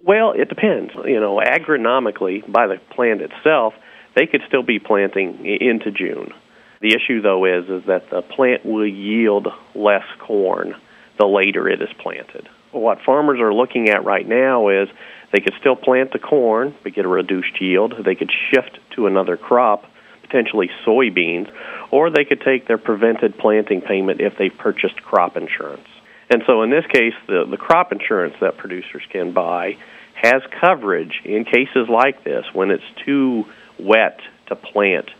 Well, 0.00 0.32
it 0.32 0.48
depends. 0.48 0.92
You 1.04 1.20
know, 1.20 1.40
agronomically, 1.46 2.50
by 2.50 2.66
the 2.66 2.78
plant 2.90 3.20
itself, 3.20 3.74
they 4.14 4.26
could 4.26 4.42
still 4.48 4.62
be 4.62 4.78
planting 4.78 5.44
into 5.46 5.90
June. 5.90 6.32
The 6.80 6.94
issue, 6.94 7.22
though, 7.22 7.44
is 7.44 7.68
is 7.68 7.86
that 7.86 8.10
the 8.10 8.22
plant 8.22 8.66
will 8.66 8.86
yield 8.86 9.48
less 9.74 10.04
corn 10.18 10.74
the 11.18 11.26
later 11.26 11.68
it 11.68 11.80
is 11.80 11.90
planted. 11.98 12.48
What 12.72 13.02
farmers 13.04 13.38
are 13.40 13.52
looking 13.52 13.90
at 13.90 14.04
right 14.04 14.26
now 14.26 14.68
is 14.68 14.88
they 15.32 15.40
could 15.40 15.54
still 15.60 15.76
plant 15.76 16.12
the 16.12 16.18
corn 16.18 16.74
but 16.82 16.94
get 16.94 17.04
a 17.04 17.08
reduced 17.08 17.60
yield. 17.60 17.94
They 18.04 18.14
could 18.14 18.30
shift 18.50 18.78
to 18.96 19.06
another 19.06 19.36
crop, 19.36 19.84
potentially 20.22 20.70
soybeans, 20.86 21.50
or 21.90 22.10
they 22.10 22.24
could 22.24 22.40
take 22.40 22.66
their 22.66 22.78
prevented 22.78 23.38
planting 23.38 23.82
payment 23.82 24.20
if 24.20 24.36
they 24.38 24.48
purchased 24.48 25.02
crop 25.02 25.36
insurance. 25.36 25.86
And 26.30 26.42
so 26.46 26.62
in 26.62 26.70
this 26.70 26.86
case, 26.86 27.14
the, 27.26 27.44
the 27.48 27.58
crop 27.58 27.92
insurance 27.92 28.34
that 28.40 28.56
producers 28.56 29.02
can 29.10 29.32
buy 29.32 29.76
has 30.14 30.42
coverage 30.60 31.20
in 31.24 31.44
cases 31.44 31.88
like 31.88 32.24
this 32.24 32.46
when 32.52 32.70
it's 32.70 32.84
too 33.04 33.44
wet 33.84 34.20
to 34.46 34.56
plant 34.56 35.10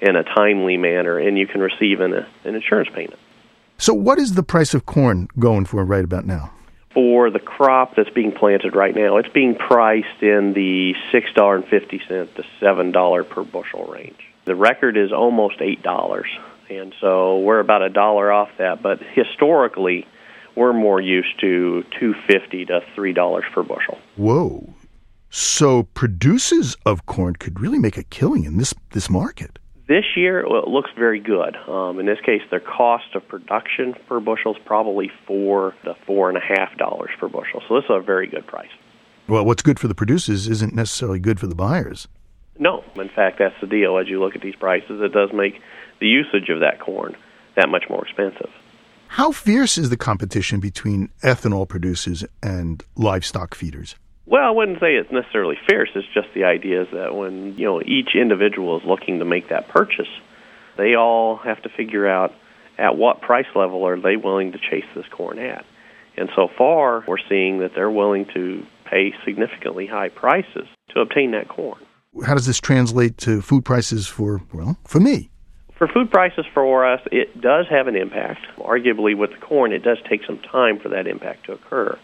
in 0.00 0.16
a 0.16 0.24
timely 0.24 0.76
manner 0.76 1.18
and 1.18 1.38
you 1.38 1.46
can 1.46 1.60
receive 1.60 2.00
an, 2.00 2.12
an 2.12 2.54
insurance 2.54 2.88
payment. 2.94 3.18
So, 3.78 3.94
what 3.94 4.18
is 4.18 4.34
the 4.34 4.42
price 4.42 4.74
of 4.74 4.86
corn 4.86 5.28
going 5.38 5.64
for 5.64 5.84
right 5.84 6.04
about 6.04 6.26
now? 6.26 6.52
For 6.94 7.30
the 7.30 7.38
crop 7.38 7.96
that's 7.96 8.10
being 8.10 8.32
planted 8.32 8.76
right 8.76 8.94
now, 8.94 9.16
it's 9.16 9.28
being 9.30 9.54
priced 9.54 10.22
in 10.22 10.52
the 10.52 10.94
$6.50 11.12 12.34
to 12.34 12.44
$7 12.60 13.28
per 13.28 13.42
bushel 13.44 13.86
range. 13.86 14.18
The 14.44 14.54
record 14.54 14.96
is 14.96 15.10
almost 15.10 15.58
$8, 15.58 16.24
and 16.68 16.94
so 17.00 17.38
we're 17.38 17.60
about 17.60 17.82
a 17.82 17.88
dollar 17.88 18.30
off 18.30 18.50
that, 18.58 18.82
but 18.82 19.00
historically, 19.14 20.06
we're 20.54 20.72
more 20.72 21.00
used 21.00 21.40
to 21.40 21.82
250 21.98 22.66
to 22.66 22.82
$3 22.94 23.52
per 23.52 23.62
bushel. 23.62 23.98
Whoa. 24.16 24.74
So 25.34 25.84
producers 25.84 26.76
of 26.84 27.06
corn 27.06 27.36
could 27.36 27.58
really 27.58 27.78
make 27.78 27.96
a 27.96 28.02
killing 28.02 28.44
in 28.44 28.58
this 28.58 28.74
this 28.90 29.08
market. 29.08 29.58
This 29.88 30.04
year, 30.14 30.46
well, 30.46 30.62
it 30.62 30.68
looks 30.68 30.90
very 30.94 31.20
good. 31.20 31.56
Um, 31.56 31.98
in 31.98 32.04
this 32.04 32.20
case, 32.20 32.42
their 32.50 32.60
cost 32.60 33.14
of 33.14 33.26
production 33.26 33.94
per 34.06 34.20
bushel 34.20 34.54
is 34.54 34.60
probably 34.66 35.10
four 35.26 35.74
to 35.84 35.94
four 36.06 36.28
and 36.28 36.36
a 36.36 36.40
half 36.40 36.76
dollars 36.76 37.12
per 37.18 37.28
bushel. 37.28 37.62
So 37.66 37.76
this 37.76 37.84
is 37.84 37.90
a 37.90 38.00
very 38.00 38.26
good 38.26 38.46
price. 38.46 38.68
Well, 39.26 39.46
what's 39.46 39.62
good 39.62 39.80
for 39.80 39.88
the 39.88 39.94
producers 39.94 40.48
isn't 40.48 40.74
necessarily 40.74 41.18
good 41.18 41.40
for 41.40 41.46
the 41.46 41.54
buyers. 41.54 42.08
No, 42.58 42.84
in 42.96 43.08
fact, 43.08 43.38
that's 43.38 43.58
the 43.62 43.66
deal. 43.66 43.96
As 43.96 44.08
you 44.08 44.20
look 44.20 44.36
at 44.36 44.42
these 44.42 44.56
prices, 44.56 45.00
it 45.00 45.14
does 45.14 45.30
make 45.32 45.62
the 45.98 46.08
usage 46.08 46.50
of 46.50 46.60
that 46.60 46.78
corn 46.78 47.16
that 47.56 47.70
much 47.70 47.84
more 47.88 48.04
expensive. 48.04 48.50
How 49.08 49.32
fierce 49.32 49.78
is 49.78 49.88
the 49.88 49.96
competition 49.96 50.60
between 50.60 51.08
ethanol 51.22 51.66
producers 51.66 52.22
and 52.42 52.84
livestock 52.96 53.54
feeders? 53.54 53.94
Well, 54.26 54.42
I 54.42 54.50
wouldn't 54.50 54.78
say 54.78 54.94
it's 54.94 55.10
necessarily 55.10 55.56
fierce. 55.68 55.90
It's 55.94 56.06
just 56.14 56.28
the 56.34 56.44
idea 56.44 56.82
is 56.82 56.88
that 56.92 57.14
when 57.14 57.54
you 57.56 57.64
know 57.64 57.82
each 57.82 58.14
individual 58.14 58.78
is 58.78 58.84
looking 58.86 59.18
to 59.18 59.24
make 59.24 59.48
that 59.48 59.68
purchase, 59.68 60.08
they 60.76 60.94
all 60.94 61.36
have 61.38 61.60
to 61.62 61.68
figure 61.68 62.06
out 62.06 62.32
at 62.78 62.96
what 62.96 63.20
price 63.20 63.46
level 63.54 63.86
are 63.86 64.00
they 64.00 64.16
willing 64.16 64.52
to 64.52 64.58
chase 64.58 64.84
this 64.94 65.06
corn 65.10 65.38
at. 65.38 65.64
And 66.16 66.28
so 66.36 66.48
far, 66.56 67.04
we're 67.06 67.16
seeing 67.28 67.60
that 67.60 67.72
they're 67.74 67.90
willing 67.90 68.26
to 68.34 68.64
pay 68.84 69.12
significantly 69.24 69.86
high 69.86 70.08
prices 70.08 70.68
to 70.90 71.00
obtain 71.00 71.32
that 71.32 71.48
corn. 71.48 71.78
How 72.24 72.34
does 72.34 72.46
this 72.46 72.60
translate 72.60 73.16
to 73.18 73.40
food 73.40 73.64
prices 73.64 74.06
for 74.06 74.42
well, 74.52 74.76
for 74.84 75.00
me? 75.00 75.30
For 75.78 75.88
food 75.88 76.12
prices 76.12 76.44
for 76.54 76.86
us, 76.86 77.00
it 77.10 77.40
does 77.40 77.66
have 77.68 77.88
an 77.88 77.96
impact. 77.96 78.46
Arguably, 78.58 79.16
with 79.16 79.30
the 79.30 79.38
corn, 79.38 79.72
it 79.72 79.82
does 79.82 79.98
take 80.08 80.20
some 80.24 80.38
time 80.38 80.78
for 80.78 80.90
that 80.90 81.08
impact 81.08 81.46
to 81.46 81.52
occur 81.54 81.98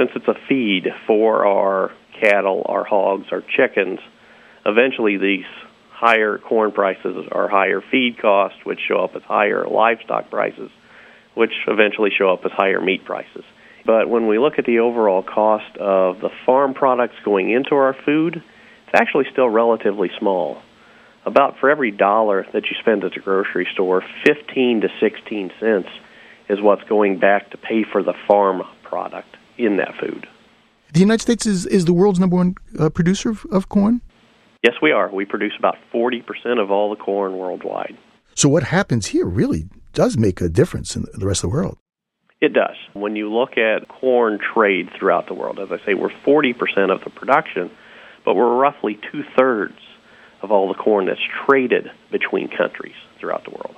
since 0.00 0.12
it's 0.14 0.28
a 0.28 0.48
feed 0.48 0.86
for 1.06 1.44
our 1.44 1.92
cattle, 2.18 2.62
our 2.64 2.84
hogs, 2.84 3.26
our 3.32 3.42
chickens, 3.42 3.98
eventually 4.64 5.18
these 5.18 5.44
higher 5.90 6.38
corn 6.38 6.72
prices 6.72 7.28
are 7.30 7.48
higher 7.48 7.82
feed 7.90 8.16
costs, 8.18 8.58
which 8.64 8.78
show 8.88 9.04
up 9.04 9.14
as 9.14 9.22
higher 9.22 9.66
livestock 9.68 10.30
prices, 10.30 10.70
which 11.34 11.52
eventually 11.68 12.08
show 12.16 12.32
up 12.32 12.40
as 12.46 12.52
higher 12.52 12.80
meat 12.80 13.04
prices. 13.04 13.44
But 13.84 14.08
when 14.08 14.26
we 14.26 14.38
look 14.38 14.54
at 14.58 14.64
the 14.64 14.78
overall 14.78 15.22
cost 15.22 15.76
of 15.76 16.20
the 16.20 16.30
farm 16.46 16.72
products 16.72 17.16
going 17.22 17.50
into 17.50 17.74
our 17.74 17.94
food, 18.06 18.36
it's 18.36 19.00
actually 19.00 19.26
still 19.30 19.50
relatively 19.50 20.10
small. 20.18 20.62
About 21.26 21.58
for 21.60 21.68
every 21.68 21.90
dollar 21.90 22.46
that 22.54 22.64
you 22.70 22.76
spend 22.80 23.04
at 23.04 23.12
the 23.12 23.20
grocery 23.20 23.68
store, 23.74 24.02
15 24.24 24.80
to 24.80 24.88
16 24.98 25.52
cents 25.60 25.88
is 26.48 26.58
what's 26.62 26.84
going 26.84 27.18
back 27.18 27.50
to 27.50 27.58
pay 27.58 27.84
for 27.84 28.02
the 28.02 28.14
farm 28.26 28.62
product 28.82 29.29
in 29.64 29.76
that 29.76 29.94
food. 30.00 30.26
The 30.92 31.00
United 31.00 31.20
States 31.20 31.46
is, 31.46 31.66
is 31.66 31.84
the 31.84 31.92
world's 31.92 32.18
number 32.18 32.36
one 32.36 32.56
uh, 32.78 32.90
producer 32.90 33.30
of, 33.30 33.46
of 33.52 33.68
corn? 33.68 34.00
Yes, 34.62 34.74
we 34.82 34.92
are. 34.92 35.08
We 35.10 35.24
produce 35.24 35.52
about 35.58 35.76
40% 35.94 36.60
of 36.60 36.70
all 36.70 36.90
the 36.90 36.96
corn 36.96 37.38
worldwide. 37.38 37.96
So, 38.34 38.48
what 38.48 38.64
happens 38.64 39.06
here 39.06 39.26
really 39.26 39.68
does 39.92 40.16
make 40.16 40.40
a 40.40 40.48
difference 40.48 40.96
in 40.96 41.06
the 41.14 41.26
rest 41.26 41.44
of 41.44 41.50
the 41.50 41.56
world. 41.56 41.78
It 42.40 42.52
does. 42.52 42.76
When 42.94 43.16
you 43.16 43.32
look 43.32 43.58
at 43.58 43.88
corn 43.88 44.38
trade 44.38 44.88
throughout 44.98 45.26
the 45.26 45.34
world, 45.34 45.58
as 45.58 45.70
I 45.70 45.84
say, 45.84 45.94
we're 45.94 46.08
40% 46.08 46.90
of 46.90 47.04
the 47.04 47.10
production, 47.10 47.70
but 48.24 48.34
we're 48.34 48.56
roughly 48.56 48.98
two 49.12 49.24
thirds 49.36 49.78
of 50.42 50.50
all 50.50 50.68
the 50.68 50.74
corn 50.74 51.06
that's 51.06 51.20
traded 51.46 51.90
between 52.10 52.48
countries 52.48 52.94
throughout 53.18 53.44
the 53.44 53.50
world. 53.50 53.76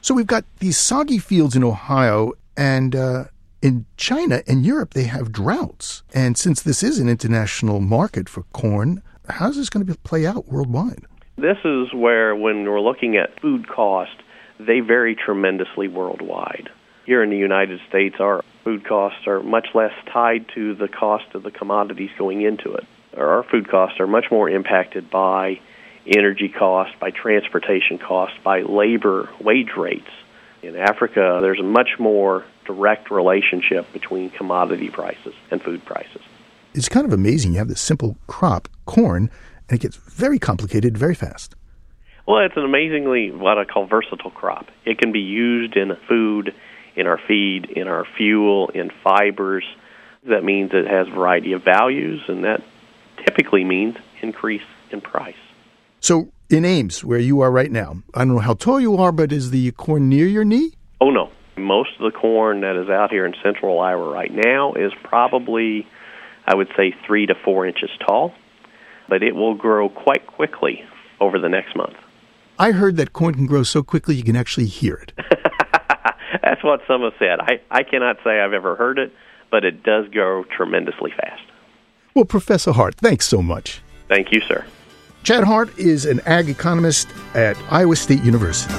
So 0.00 0.14
we've 0.14 0.26
got 0.26 0.44
these 0.58 0.76
soggy 0.76 1.18
fields 1.18 1.54
in 1.54 1.62
Ohio, 1.62 2.32
and 2.56 2.96
uh, 2.96 3.24
in 3.62 3.86
China 3.96 4.42
and 4.46 4.64
Europe, 4.64 4.94
they 4.94 5.04
have 5.04 5.32
droughts. 5.32 6.02
And 6.14 6.36
since 6.36 6.62
this 6.62 6.82
is 6.82 6.98
an 6.98 7.08
international 7.08 7.80
market 7.80 8.28
for 8.28 8.42
corn, 8.52 9.02
how's 9.28 9.56
this 9.56 9.70
going 9.70 9.86
to 9.86 9.94
play 9.96 10.26
out 10.26 10.48
worldwide? 10.48 11.04
This 11.36 11.58
is 11.64 11.92
where, 11.94 12.34
when 12.34 12.64
we're 12.64 12.80
looking 12.80 13.16
at 13.16 13.40
food 13.40 13.68
cost, 13.68 14.16
they 14.58 14.80
vary 14.80 15.14
tremendously 15.14 15.88
worldwide. 15.88 16.68
Here 17.06 17.22
in 17.22 17.30
the 17.30 17.36
United 17.36 17.80
States, 17.88 18.16
our 18.20 18.44
food 18.62 18.84
costs 18.86 19.26
are 19.26 19.42
much 19.42 19.68
less 19.74 19.92
tied 20.12 20.46
to 20.54 20.74
the 20.74 20.88
cost 20.88 21.34
of 21.34 21.42
the 21.42 21.50
commodities 21.50 22.10
going 22.18 22.42
into 22.42 22.74
it. 22.74 22.86
Our 23.16 23.42
food 23.42 23.68
costs 23.68 23.98
are 24.00 24.06
much 24.06 24.26
more 24.30 24.48
impacted 24.50 25.10
by 25.10 25.60
energy 26.06 26.48
costs, 26.48 26.94
by 27.00 27.10
transportation 27.10 27.98
costs, 27.98 28.36
by 28.44 28.62
labor 28.62 29.28
wage 29.40 29.72
rates. 29.76 30.10
In 30.62 30.76
Africa, 30.76 31.38
there's 31.40 31.58
a 31.58 31.64
much 31.64 31.90
more 31.98 32.44
direct 32.66 33.10
relationship 33.10 33.90
between 33.92 34.30
commodity 34.30 34.90
prices 34.90 35.34
and 35.50 35.62
food 35.62 35.84
prices. 35.84 36.20
It's 36.74 36.88
kind 36.88 37.06
of 37.06 37.12
amazing. 37.12 37.52
You 37.52 37.58
have 37.58 37.68
this 37.68 37.80
simple 37.80 38.16
crop, 38.26 38.68
corn, 38.84 39.30
and 39.68 39.78
it 39.78 39.80
gets 39.80 39.96
very 39.96 40.38
complicated 40.38 40.98
very 40.98 41.14
fast. 41.14 41.54
Well, 42.26 42.44
it's 42.44 42.56
an 42.56 42.64
amazingly 42.64 43.30
what 43.30 43.58
I 43.58 43.64
call 43.64 43.86
versatile 43.86 44.30
crop. 44.30 44.66
It 44.84 44.98
can 44.98 45.12
be 45.12 45.20
used 45.20 45.76
in 45.76 45.96
food, 46.08 46.54
in 46.94 47.06
our 47.06 47.18
feed, 47.26 47.70
in 47.70 47.88
our 47.88 48.04
fuel, 48.16 48.68
in 48.68 48.90
fibers. 49.02 49.64
That 50.28 50.44
means 50.44 50.70
it 50.74 50.86
has 50.86 51.08
a 51.08 51.10
variety 51.10 51.54
of 51.54 51.64
values, 51.64 52.20
and 52.28 52.44
that 52.44 52.62
typically 53.24 53.64
means 53.64 53.96
increase 54.20 54.62
in 54.90 55.00
price. 55.00 55.34
So, 56.00 56.28
in 56.50 56.64
Ames, 56.64 57.04
where 57.04 57.18
you 57.18 57.40
are 57.40 57.50
right 57.50 57.70
now, 57.70 58.02
I 58.12 58.20
don't 58.20 58.34
know 58.34 58.40
how 58.40 58.54
tall 58.54 58.80
you 58.80 58.96
are, 58.96 59.12
but 59.12 59.32
is 59.32 59.50
the 59.50 59.70
corn 59.72 60.08
near 60.08 60.26
your 60.26 60.44
knee? 60.44 60.72
Oh, 61.00 61.10
no. 61.10 61.30
Most 61.56 61.90
of 61.98 62.12
the 62.12 62.18
corn 62.18 62.62
that 62.62 62.76
is 62.76 62.88
out 62.88 63.10
here 63.10 63.24
in 63.24 63.34
central 63.42 63.80
Iowa 63.80 64.12
right 64.12 64.32
now 64.32 64.72
is 64.74 64.92
probably, 65.04 65.86
I 66.46 66.54
would 66.54 66.68
say, 66.76 66.94
three 67.06 67.26
to 67.26 67.34
four 67.34 67.66
inches 67.66 67.90
tall, 68.06 68.34
but 69.08 69.22
it 69.22 69.34
will 69.34 69.54
grow 69.54 69.88
quite 69.88 70.26
quickly 70.26 70.82
over 71.20 71.38
the 71.38 71.48
next 71.48 71.76
month. 71.76 71.96
I 72.58 72.72
heard 72.72 72.96
that 72.96 73.12
corn 73.12 73.34
can 73.34 73.46
grow 73.46 73.62
so 73.62 73.82
quickly 73.82 74.16
you 74.16 74.22
can 74.22 74.36
actually 74.36 74.66
hear 74.66 74.94
it. 74.94 75.12
That's 76.42 76.64
what 76.64 76.80
some 76.86 77.02
have 77.02 77.14
said. 77.18 77.40
I, 77.40 77.60
I 77.70 77.82
cannot 77.82 78.16
say 78.24 78.40
I've 78.40 78.52
ever 78.52 78.76
heard 78.76 78.98
it, 78.98 79.12
but 79.50 79.64
it 79.64 79.82
does 79.82 80.08
grow 80.08 80.44
tremendously 80.44 81.12
fast. 81.12 81.42
Well, 82.14 82.24
Professor 82.24 82.72
Hart, 82.72 82.96
thanks 82.96 83.26
so 83.28 83.42
much. 83.42 83.82
Thank 84.08 84.32
you, 84.32 84.40
sir. 84.40 84.64
Chad 85.22 85.44
Hart 85.44 85.78
is 85.78 86.06
an 86.06 86.20
ag 86.20 86.48
economist 86.48 87.08
at 87.34 87.54
Iowa 87.70 87.94
State 87.94 88.22
University. 88.22 88.72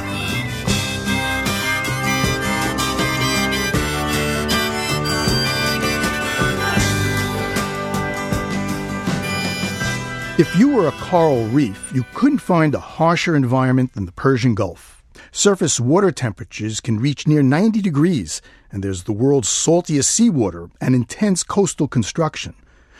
If 10.39 10.57
you 10.57 10.69
were 10.69 10.87
a 10.87 10.91
coral 10.93 11.45
reef, 11.45 11.91
you 11.93 12.03
couldn't 12.15 12.39
find 12.39 12.73
a 12.73 12.79
harsher 12.79 13.35
environment 13.35 13.93
than 13.93 14.07
the 14.07 14.11
Persian 14.11 14.55
Gulf. 14.55 15.03
Surface 15.31 15.79
water 15.79 16.11
temperatures 16.11 16.81
can 16.81 16.99
reach 16.99 17.27
near 17.27 17.43
90 17.43 17.83
degrees, 17.83 18.41
and 18.71 18.83
there's 18.83 19.03
the 19.03 19.13
world's 19.13 19.47
saltiest 19.47 20.05
seawater 20.05 20.71
and 20.81 20.95
intense 20.95 21.43
coastal 21.43 21.87
construction. 21.87 22.55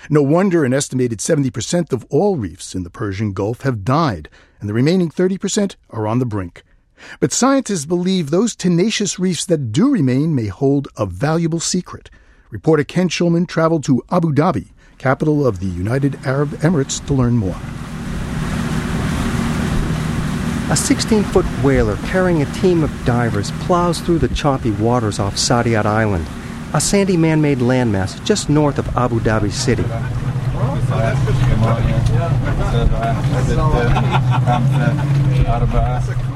No 0.09 0.21
wonder 0.21 0.65
an 0.65 0.73
estimated 0.73 1.19
70% 1.19 1.93
of 1.93 2.05
all 2.09 2.37
reefs 2.37 2.75
in 2.75 2.83
the 2.83 2.89
Persian 2.89 3.33
Gulf 3.33 3.61
have 3.61 3.85
died, 3.85 4.29
and 4.59 4.69
the 4.69 4.73
remaining 4.73 5.09
30% 5.09 5.75
are 5.89 6.07
on 6.07 6.19
the 6.19 6.25
brink. 6.25 6.63
But 7.19 7.31
scientists 7.31 7.85
believe 7.85 8.29
those 8.29 8.55
tenacious 8.55 9.19
reefs 9.19 9.45
that 9.45 9.71
do 9.71 9.89
remain 9.89 10.35
may 10.35 10.47
hold 10.47 10.87
a 10.97 11.05
valuable 11.05 11.59
secret. 11.59 12.09
Reporter 12.49 12.83
Ken 12.83 13.09
Shulman 13.09 13.47
traveled 13.47 13.83
to 13.85 14.03
Abu 14.11 14.33
Dhabi 14.33 14.71
capital 15.01 15.47
of 15.47 15.59
the 15.59 15.65
United 15.65 16.15
Arab 16.27 16.49
Emirates, 16.61 17.03
to 17.07 17.13
learn 17.15 17.35
more. 17.35 17.59
A 20.71 20.77
16 20.77 21.23
foot 21.23 21.45
whaler 21.63 21.97
carrying 22.05 22.43
a 22.43 22.53
team 22.53 22.83
of 22.83 22.91
divers 23.03 23.51
plows 23.63 23.99
through 23.99 24.19
the 24.19 24.29
choppy 24.29 24.69
waters 24.71 25.17
off 25.17 25.35
Saadiyat 25.35 25.85
Island, 25.85 26.27
a 26.73 26.79
sandy 26.79 27.17
man 27.17 27.41
made 27.41 27.57
landmass 27.57 28.23
just 28.23 28.49
north 28.49 28.77
of 28.77 28.87
Abu 28.95 29.19
Dhabi 29.19 29.51
City. 29.51 29.83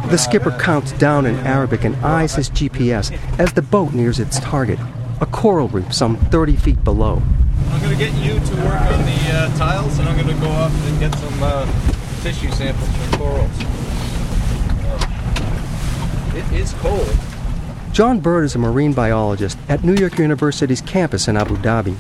The 0.10 0.18
skipper 0.18 0.52
counts 0.52 0.92
down 0.94 1.26
in 1.26 1.36
Arabic 1.38 1.86
and 1.86 1.96
eyes 1.98 2.36
his 2.36 2.50
GPS 2.50 3.18
as 3.40 3.54
the 3.54 3.62
boat 3.62 3.94
nears 3.94 4.20
its 4.20 4.40
target, 4.40 4.80
a 5.22 5.26
coral 5.26 5.70
reef 5.70 5.94
some 5.94 6.18
30 6.18 6.56
feet 6.58 6.84
below. 6.84 7.22
I'm 7.70 7.82
going 7.82 7.98
to 7.98 7.98
get 7.98 8.14
you 8.16 8.34
to 8.34 8.56
work 8.64 8.82
on 8.82 9.06
the 9.06 9.32
uh, 9.32 9.58
tiles, 9.58 9.98
and 10.00 10.10
I'm 10.10 10.16
going 10.18 10.36
to 10.36 10.42
go 10.42 10.52
up 10.52 10.72
and 10.72 11.00
get 11.00 11.16
some 11.16 11.44
uh, 11.44 11.66
tissue 12.22 12.52
samples 12.52 12.90
from 12.98 13.20
corals. 13.20 13.52
It 16.36 16.52
is 16.54 16.74
cold. 16.74 17.35
John 17.96 18.20
Burt 18.20 18.44
is 18.44 18.56
a 18.56 18.60
marine 18.60 18.92
biologist 18.92 19.58
at 19.70 19.86
New 19.86 19.96
York 19.96 20.18
University's 20.18 20.82
campus 20.82 21.30
in 21.30 21.38
Abu 21.38 21.56
Dhabi. 21.56 21.96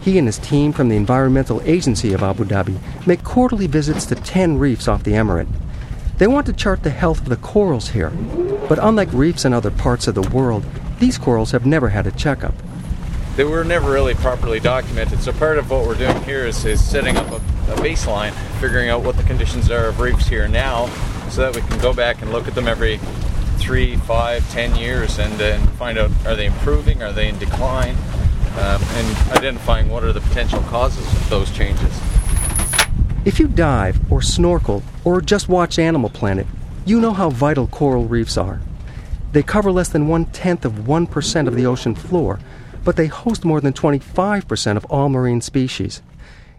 He 0.00 0.16
and 0.16 0.26
his 0.26 0.38
team 0.38 0.72
from 0.72 0.88
the 0.88 0.96
Environmental 0.96 1.60
Agency 1.66 2.14
of 2.14 2.22
Abu 2.22 2.46
Dhabi 2.46 2.78
make 3.06 3.22
quarterly 3.22 3.66
visits 3.66 4.06
to 4.06 4.14
10 4.14 4.56
reefs 4.58 4.88
off 4.88 5.02
the 5.02 5.10
emirate. 5.10 5.46
They 6.16 6.26
want 6.26 6.46
to 6.46 6.54
chart 6.54 6.84
the 6.84 6.88
health 6.88 7.20
of 7.20 7.28
the 7.28 7.36
corals 7.36 7.90
here. 7.90 8.08
But 8.66 8.78
unlike 8.80 9.12
reefs 9.12 9.44
in 9.44 9.52
other 9.52 9.70
parts 9.70 10.08
of 10.08 10.14
the 10.14 10.22
world, 10.22 10.64
these 11.00 11.18
corals 11.18 11.50
have 11.50 11.66
never 11.66 11.90
had 11.90 12.06
a 12.06 12.12
checkup 12.12 12.54
they 13.36 13.44
were 13.44 13.64
never 13.64 13.92
really 13.92 14.14
properly 14.14 14.58
documented. 14.58 15.20
So 15.20 15.30
part 15.30 15.58
of 15.58 15.70
what 15.70 15.86
we're 15.86 15.94
doing 15.94 16.22
here 16.24 16.46
is, 16.46 16.64
is 16.64 16.82
setting 16.82 17.18
up 17.18 17.30
a, 17.30 17.34
a, 17.34 17.76
baseline, 17.76 18.32
figuring 18.60 18.88
out 18.88 19.02
what 19.02 19.18
the 19.18 19.24
conditions 19.24 19.70
are 19.70 19.88
of 19.88 20.00
reefs 20.00 20.26
here 20.26 20.48
now, 20.48 20.86
so 21.28 21.42
that 21.42 21.54
we 21.54 21.60
can 21.68 21.78
go 21.82 21.92
back 21.92 22.22
and 22.22 22.32
look 22.32 22.48
at 22.48 22.54
them 22.54 22.66
every 22.66 22.98
three, 23.66 23.96
five, 23.96 24.48
ten 24.50 24.74
years 24.76 25.18
and 25.18 25.32
then 25.34 25.66
find 25.78 25.98
out 25.98 26.10
are 26.24 26.34
they 26.34 26.46
improving, 26.46 27.02
are 27.02 27.12
they 27.12 27.28
in 27.28 27.38
decline, 27.38 27.96
um, 28.58 28.82
and 28.82 29.32
identifying 29.32 29.88
what 29.88 30.02
are 30.04 30.12
the 30.12 30.20
potential 30.20 30.60
causes 30.62 31.06
of 31.06 31.28
those 31.28 31.50
changes. 31.50 32.00
If 33.24 33.38
you 33.38 33.48
dive 33.48 34.00
or 34.10 34.22
snorkel 34.22 34.82
or 35.04 35.20
just 35.20 35.48
watch 35.48 35.78
Animal 35.78 36.10
Planet, 36.10 36.46
you 36.84 37.00
know 37.00 37.12
how 37.12 37.30
vital 37.30 37.66
coral 37.66 38.06
reefs 38.06 38.38
are. 38.38 38.60
They 39.32 39.42
cover 39.42 39.72
less 39.72 39.88
than 39.88 40.08
one 40.08 40.26
tenth 40.26 40.64
of 40.64 40.72
1% 40.72 41.48
of 41.48 41.54
the 41.56 41.66
ocean 41.66 41.94
floor 41.94 42.38
but 42.86 42.94
they 42.94 43.08
host 43.08 43.44
more 43.44 43.60
than 43.60 43.72
25% 43.72 44.76
of 44.76 44.84
all 44.84 45.08
marine 45.08 45.40
species. 45.40 46.02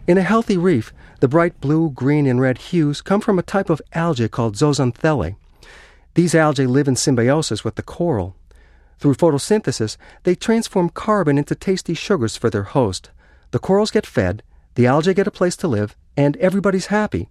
In 0.06 0.18
a 0.18 0.22
healthy 0.22 0.58
reef, 0.58 0.92
the 1.20 1.26
bright 1.26 1.58
blue, 1.58 1.88
green, 1.88 2.26
and 2.26 2.38
red 2.38 2.58
hues 2.58 3.00
come 3.00 3.22
from 3.22 3.38
a 3.38 3.42
type 3.42 3.70
of 3.70 3.80
algae 3.94 4.28
called 4.28 4.54
zooxanthellae. 4.54 5.36
These 6.18 6.34
algae 6.34 6.66
live 6.66 6.88
in 6.88 6.96
symbiosis 6.96 7.62
with 7.62 7.76
the 7.76 7.82
coral. 7.84 8.34
Through 8.98 9.14
photosynthesis, 9.14 9.96
they 10.24 10.34
transform 10.34 10.90
carbon 10.90 11.38
into 11.38 11.54
tasty 11.54 11.94
sugars 11.94 12.36
for 12.36 12.50
their 12.50 12.64
host. 12.64 13.10
The 13.52 13.60
corals 13.60 13.92
get 13.92 14.04
fed, 14.04 14.42
the 14.74 14.84
algae 14.84 15.14
get 15.14 15.28
a 15.28 15.30
place 15.30 15.54
to 15.58 15.68
live, 15.68 15.96
and 16.16 16.36
everybody's 16.38 16.86
happy 16.86 17.28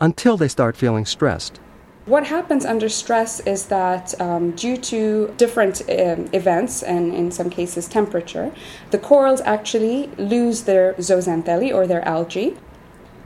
until 0.00 0.36
they 0.36 0.48
start 0.48 0.76
feeling 0.76 1.06
stressed. 1.06 1.60
What 2.06 2.26
happens 2.26 2.64
under 2.64 2.88
stress 2.88 3.38
is 3.38 3.66
that 3.66 4.20
um, 4.20 4.50
due 4.50 4.78
to 4.78 5.32
different 5.36 5.82
um, 5.82 6.28
events 6.32 6.82
and 6.82 7.14
in 7.14 7.30
some 7.30 7.50
cases 7.50 7.86
temperature, 7.86 8.50
the 8.90 8.98
corals 8.98 9.42
actually 9.42 10.08
lose 10.18 10.62
their 10.62 10.94
zooxanthellae 10.94 11.72
or 11.72 11.86
their 11.86 12.04
algae. 12.04 12.56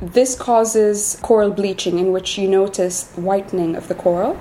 This 0.03 0.35
causes 0.35 1.19
coral 1.23 1.51
bleaching, 1.51 1.99
in 1.99 2.13
which 2.13 2.37
you 2.37 2.47
notice 2.47 3.11
whitening 3.13 3.75
of 3.75 3.89
the 3.89 3.95
coral. 3.95 4.39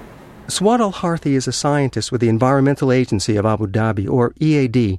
Swat 0.49 0.79
Al 0.79 0.93
Harthi 0.93 1.33
is 1.33 1.45
a 1.45 1.51
scientist 1.51 2.09
with 2.09 2.21
the 2.21 2.29
Environmental 2.29 2.89
Agency 2.89 3.35
of 3.35 3.45
Abu 3.45 3.67
Dhabi, 3.67 4.09
or 4.09 4.33
EAD. 4.39 4.97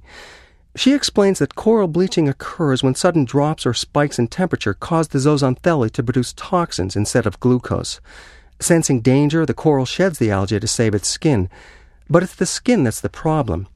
She 0.76 0.92
explains 0.92 1.38
that 1.38 1.54
coral 1.54 1.88
bleaching 1.88 2.28
occurs 2.28 2.82
when 2.82 2.94
sudden 2.94 3.24
drops 3.24 3.64
or 3.64 3.72
spikes 3.72 4.18
in 4.18 4.28
temperature 4.28 4.74
cause 4.74 5.08
the 5.08 5.18
zooxanthellae 5.18 5.90
to 5.92 6.02
produce 6.02 6.34
toxins 6.34 6.94
instead 6.94 7.26
of 7.26 7.40
glucose. 7.40 7.98
Sensing 8.60 9.00
danger, 9.00 9.46
the 9.46 9.54
coral 9.54 9.86
sheds 9.86 10.18
the 10.18 10.30
algae 10.30 10.60
to 10.60 10.66
save 10.68 10.94
its 10.94 11.08
skin. 11.08 11.48
But 12.10 12.22
it's 12.22 12.34
the 12.34 12.44
skin 12.44 12.84
that's 12.84 13.00
the 13.00 13.08
problem. 13.08 13.68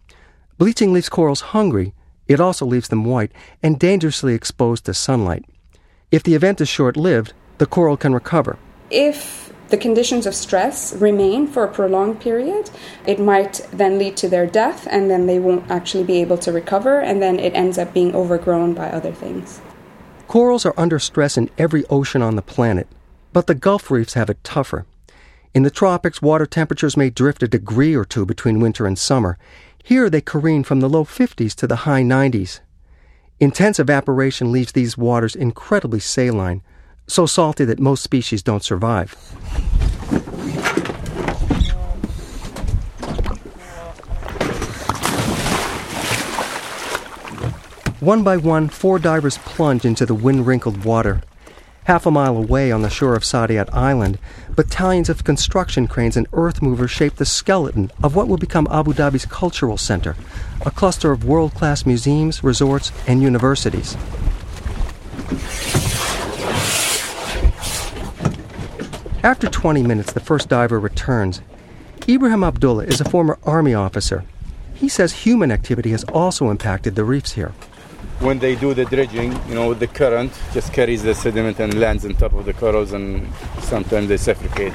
Bleaching 0.59 0.93
leaves 0.93 1.09
corals 1.09 1.41
hungry, 1.41 1.95
it 2.29 2.39
also 2.39 2.67
leaves 2.67 2.89
them 2.89 3.07
white 3.07 3.33
and 3.63 3.81
dangerously 3.81 4.35
exposed 4.35 4.85
to 4.85 4.95
sunlight. 4.95 5.47
If 6.11 6.23
the 6.23 6.35
event 6.35 6.61
is 6.61 6.69
short 6.69 6.99
lived, 6.99 7.33
the 7.57 7.67
coral 7.67 7.97
can 7.97 8.13
recover. 8.13 8.59
If 8.91 9.52
the 9.73 9.79
conditions 9.79 10.27
of 10.27 10.35
stress 10.35 10.93
remain 10.97 11.47
for 11.47 11.65
a 11.65 11.73
prolonged 11.73 12.21
period, 12.21 12.69
it 13.07 13.19
might 13.19 13.67
then 13.73 13.99
lead 13.99 14.19
to 14.19 14.29
their 14.29 14.47
death, 14.47 14.87
and 14.91 15.11
then 15.11 15.27
they 15.27 15.39
won't 15.39 15.71
actually 15.71 16.05
be 16.05 16.21
able 16.21 16.37
to 16.37 16.53
recover, 16.53 17.01
and 17.01 17.23
then 17.23 17.41
it 17.41 17.55
ends 17.55 17.79
up 17.79 17.95
being 17.95 18.15
overgrown 18.15 18.75
by 18.75 18.91
other 18.91 19.13
things. 19.13 19.63
Corals 20.29 20.67
are 20.67 20.75
under 20.77 20.99
stress 20.99 21.39
in 21.39 21.49
every 21.57 21.87
ocean 21.87 22.21
on 22.21 22.37
the 22.37 22.43
planet, 22.43 22.87
but 23.33 23.47
the 23.47 23.55
Gulf 23.55 23.91
reefs 23.91 24.13
have 24.13 24.29
it 24.29 24.45
tougher. 24.45 24.85
In 25.55 25.63
the 25.63 25.71
tropics, 25.71 26.21
water 26.21 26.45
temperatures 26.45 26.95
may 26.95 27.09
drift 27.09 27.43
a 27.43 27.49
degree 27.49 27.95
or 27.95 28.05
two 28.05 28.27
between 28.27 28.61
winter 28.61 28.87
and 28.87 28.99
summer. 28.99 29.39
Here 29.83 30.11
they 30.11 30.21
careen 30.21 30.65
from 30.65 30.81
the 30.81 30.89
low 30.89 31.07
50s 31.07 31.55
to 31.55 31.67
the 31.67 31.89
high 31.89 32.03
90s. 32.03 32.61
Intense 33.41 33.81
evaporation 33.81 34.53
leaves 34.53 34.73
these 34.73 34.99
waters 34.99 35.35
incredibly 35.35 35.99
saline, 35.99 36.61
so 37.07 37.27
salty 37.27 37.65
that 37.65 37.81
most 37.81 38.03
species 38.03 38.43
don't 38.43 38.65
survive. 38.65 39.13
One 48.03 48.25
by 48.25 48.37
one, 48.37 48.69
four 48.69 48.99
divers 48.99 49.39
plunge 49.39 49.85
into 49.85 50.05
the 50.05 50.15
wind 50.15 50.45
wrinkled 50.45 50.85
water. 50.85 51.23
Half 51.85 52.05
a 52.05 52.11
mile 52.11 52.37
away 52.37 52.73
on 52.73 52.83
the 52.83 52.91
shore 52.91 53.15
of 53.15 53.23
Saadiyat 53.23 53.73
Island, 53.73 54.19
battalions 54.57 55.09
of 55.09 55.23
construction 55.23 55.87
cranes 55.87 56.17
and 56.17 56.27
earth 56.33 56.63
movers 56.63 56.91
shape 56.91 57.17
the 57.17 57.25
skeleton 57.25 57.93
of 58.03 58.17
what 58.17 58.27
will 58.27 58.37
become 58.37 58.67
Abu 58.71 58.93
Dhabi's 58.93 59.27
cultural 59.27 59.77
center, 59.77 60.17
a 60.67 60.71
cluster 60.71 61.13
of 61.13 61.25
world 61.25 61.55
class 61.55 61.87
museums, 61.87 62.43
resorts, 62.43 62.91
and 63.07 63.23
universities. 63.23 63.97
After 69.25 69.49
20 69.49 69.85
minutes, 69.85 70.13
the 70.13 70.19
first 70.19 70.49
diver 70.49 70.81
returns. 70.81 71.43
Ibrahim 72.09 72.43
Abdullah 72.43 72.87
is 72.87 73.01
a 73.01 73.09
former 73.09 73.39
army 73.45 73.73
officer. 73.73 74.25
He 74.75 74.89
says 74.89 75.13
human 75.13 75.53
activity 75.53 75.93
has 75.93 76.03
also 76.05 76.51
impacted 76.51 76.97
the 76.97 77.05
reefs 77.05 77.31
here. 77.31 77.53
When 78.19 78.41
they 78.41 78.57
do 78.57 78.75
the 78.75 78.85
dredging, 78.85 79.31
you 79.49 79.55
know, 79.55 79.75
the 79.75 79.87
current 79.87 80.33
just 80.53 80.73
carries 80.73 81.05
the 81.05 81.15
sediment 81.15 81.61
and 81.61 81.79
lands 81.79 82.05
on 82.05 82.15
top 82.15 82.33
of 82.33 82.47
the 82.47 82.53
corals, 82.53 82.93
and 82.93 83.33
sometimes 83.61 84.09
they 84.09 84.17
suffocate. 84.17 84.75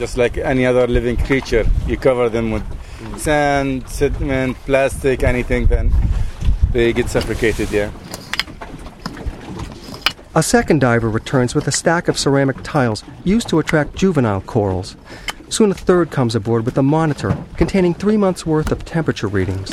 Just 0.00 0.16
like 0.16 0.38
any 0.38 0.66
other 0.66 0.88
living 0.88 1.16
creature, 1.16 1.64
you 1.86 1.96
cover 1.96 2.28
them 2.28 2.50
with 2.50 2.64
sand, 3.16 3.88
sediment, 3.88 4.56
plastic, 4.66 5.22
anything, 5.22 5.66
then 5.66 5.92
they 6.72 6.92
get 6.92 7.08
suffocated 7.08 7.68
there. 7.68 7.92
A 10.36 10.42
second 10.42 10.80
diver 10.80 11.08
returns 11.08 11.54
with 11.54 11.68
a 11.68 11.72
stack 11.72 12.08
of 12.08 12.18
ceramic 12.18 12.56
tiles 12.64 13.04
used 13.22 13.48
to 13.50 13.60
attract 13.60 13.94
juvenile 13.94 14.40
corals. 14.40 14.96
Soon 15.48 15.70
a 15.70 15.74
third 15.74 16.10
comes 16.10 16.34
aboard 16.34 16.64
with 16.66 16.76
a 16.76 16.82
monitor 16.82 17.38
containing 17.56 17.94
three 17.94 18.16
months' 18.16 18.44
worth 18.44 18.72
of 18.72 18.84
temperature 18.84 19.28
readings. 19.28 19.70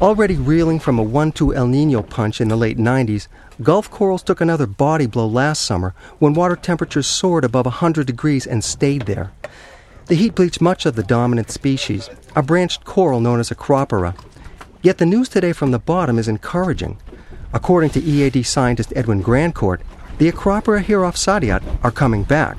Already 0.00 0.36
reeling 0.36 0.78
from 0.78 1.00
a 1.00 1.02
1 1.02 1.32
2 1.32 1.52
El 1.52 1.66
Nino 1.66 2.00
punch 2.00 2.40
in 2.40 2.46
the 2.46 2.54
late 2.54 2.78
90s, 2.78 3.26
Gulf 3.60 3.90
corals 3.90 4.22
took 4.22 4.40
another 4.40 4.66
body 4.66 5.06
blow 5.06 5.26
last 5.26 5.64
summer 5.64 5.92
when 6.20 6.34
water 6.34 6.54
temperatures 6.54 7.08
soared 7.08 7.44
above 7.44 7.66
100 7.66 8.06
degrees 8.06 8.46
and 8.46 8.62
stayed 8.62 9.06
there. 9.06 9.32
The 10.06 10.14
heat 10.14 10.36
bleached 10.36 10.60
much 10.60 10.86
of 10.86 10.94
the 10.94 11.02
dominant 11.02 11.50
species, 11.50 12.08
a 12.36 12.42
branched 12.42 12.84
coral 12.84 13.18
known 13.18 13.40
as 13.40 13.50
a 13.50 13.56
Acropora. 13.56 14.14
Yet 14.80 14.98
the 14.98 15.06
news 15.06 15.28
today 15.28 15.52
from 15.52 15.72
the 15.72 15.80
bottom 15.80 16.20
is 16.20 16.28
encouraging. 16.28 16.98
According 17.54 17.90
to 17.90 18.02
EAD 18.02 18.44
scientist 18.44 18.92
Edwin 18.96 19.22
Grandcourt, 19.22 19.80
the 20.18 20.30
Acropora 20.30 20.82
here 20.82 21.04
off 21.04 21.14
Saadiyat 21.14 21.62
are 21.84 21.92
coming 21.92 22.24
back. 22.24 22.58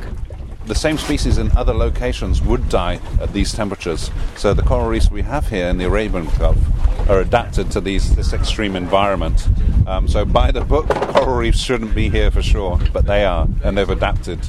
The 0.67 0.73
same 0.73 0.97
species 0.97 1.37
in 1.37 1.51
other 1.51 1.73
locations 1.73 2.41
would 2.41 2.69
die 2.69 3.01
at 3.19 3.33
these 3.33 3.53
temperatures. 3.53 4.09
So 4.37 4.53
the 4.53 4.61
coral 4.61 4.87
reefs 4.87 5.11
we 5.11 5.21
have 5.23 5.49
here 5.49 5.67
in 5.67 5.77
the 5.77 5.83
Arabian 5.83 6.27
Gulf 6.39 6.57
are 7.09 7.19
adapted 7.19 7.71
to 7.71 7.81
these, 7.81 8.15
this 8.15 8.31
extreme 8.31 8.77
environment. 8.77 9.49
Um, 9.85 10.07
so 10.07 10.23
by 10.23 10.51
the 10.51 10.61
book, 10.61 10.87
coral 10.87 11.35
reefs 11.35 11.59
shouldn't 11.59 11.93
be 11.93 12.09
here 12.09 12.31
for 12.31 12.41
sure, 12.41 12.79
but 12.93 13.05
they 13.05 13.25
are, 13.25 13.49
and 13.65 13.77
they've 13.77 13.89
adapted. 13.89 14.39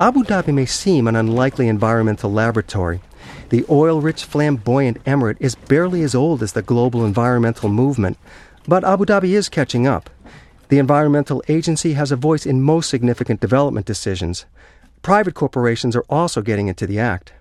Abu 0.00 0.24
Dhabi 0.24 0.52
may 0.52 0.66
seem 0.66 1.06
an 1.06 1.16
unlikely 1.16 1.68
environmental 1.68 2.30
laboratory. 2.30 3.00
The 3.48 3.64
oil 3.70 4.00
rich, 4.02 4.24
flamboyant 4.24 5.02
emirate 5.04 5.38
is 5.40 5.54
barely 5.54 6.02
as 6.02 6.14
old 6.14 6.42
as 6.42 6.52
the 6.52 6.60
global 6.60 7.06
environmental 7.06 7.70
movement, 7.70 8.18
but 8.68 8.84
Abu 8.84 9.06
Dhabi 9.06 9.30
is 9.30 9.48
catching 9.48 9.86
up. 9.86 10.10
The 10.68 10.78
Environmental 10.78 11.42
Agency 11.48 11.94
has 11.94 12.12
a 12.12 12.16
voice 12.16 12.44
in 12.44 12.60
most 12.62 12.90
significant 12.90 13.40
development 13.40 13.86
decisions. 13.86 14.44
Private 15.02 15.34
corporations 15.34 15.96
are 15.96 16.04
also 16.10 16.42
getting 16.42 16.68
into 16.68 16.86
the 16.86 16.98
act. 16.98 17.32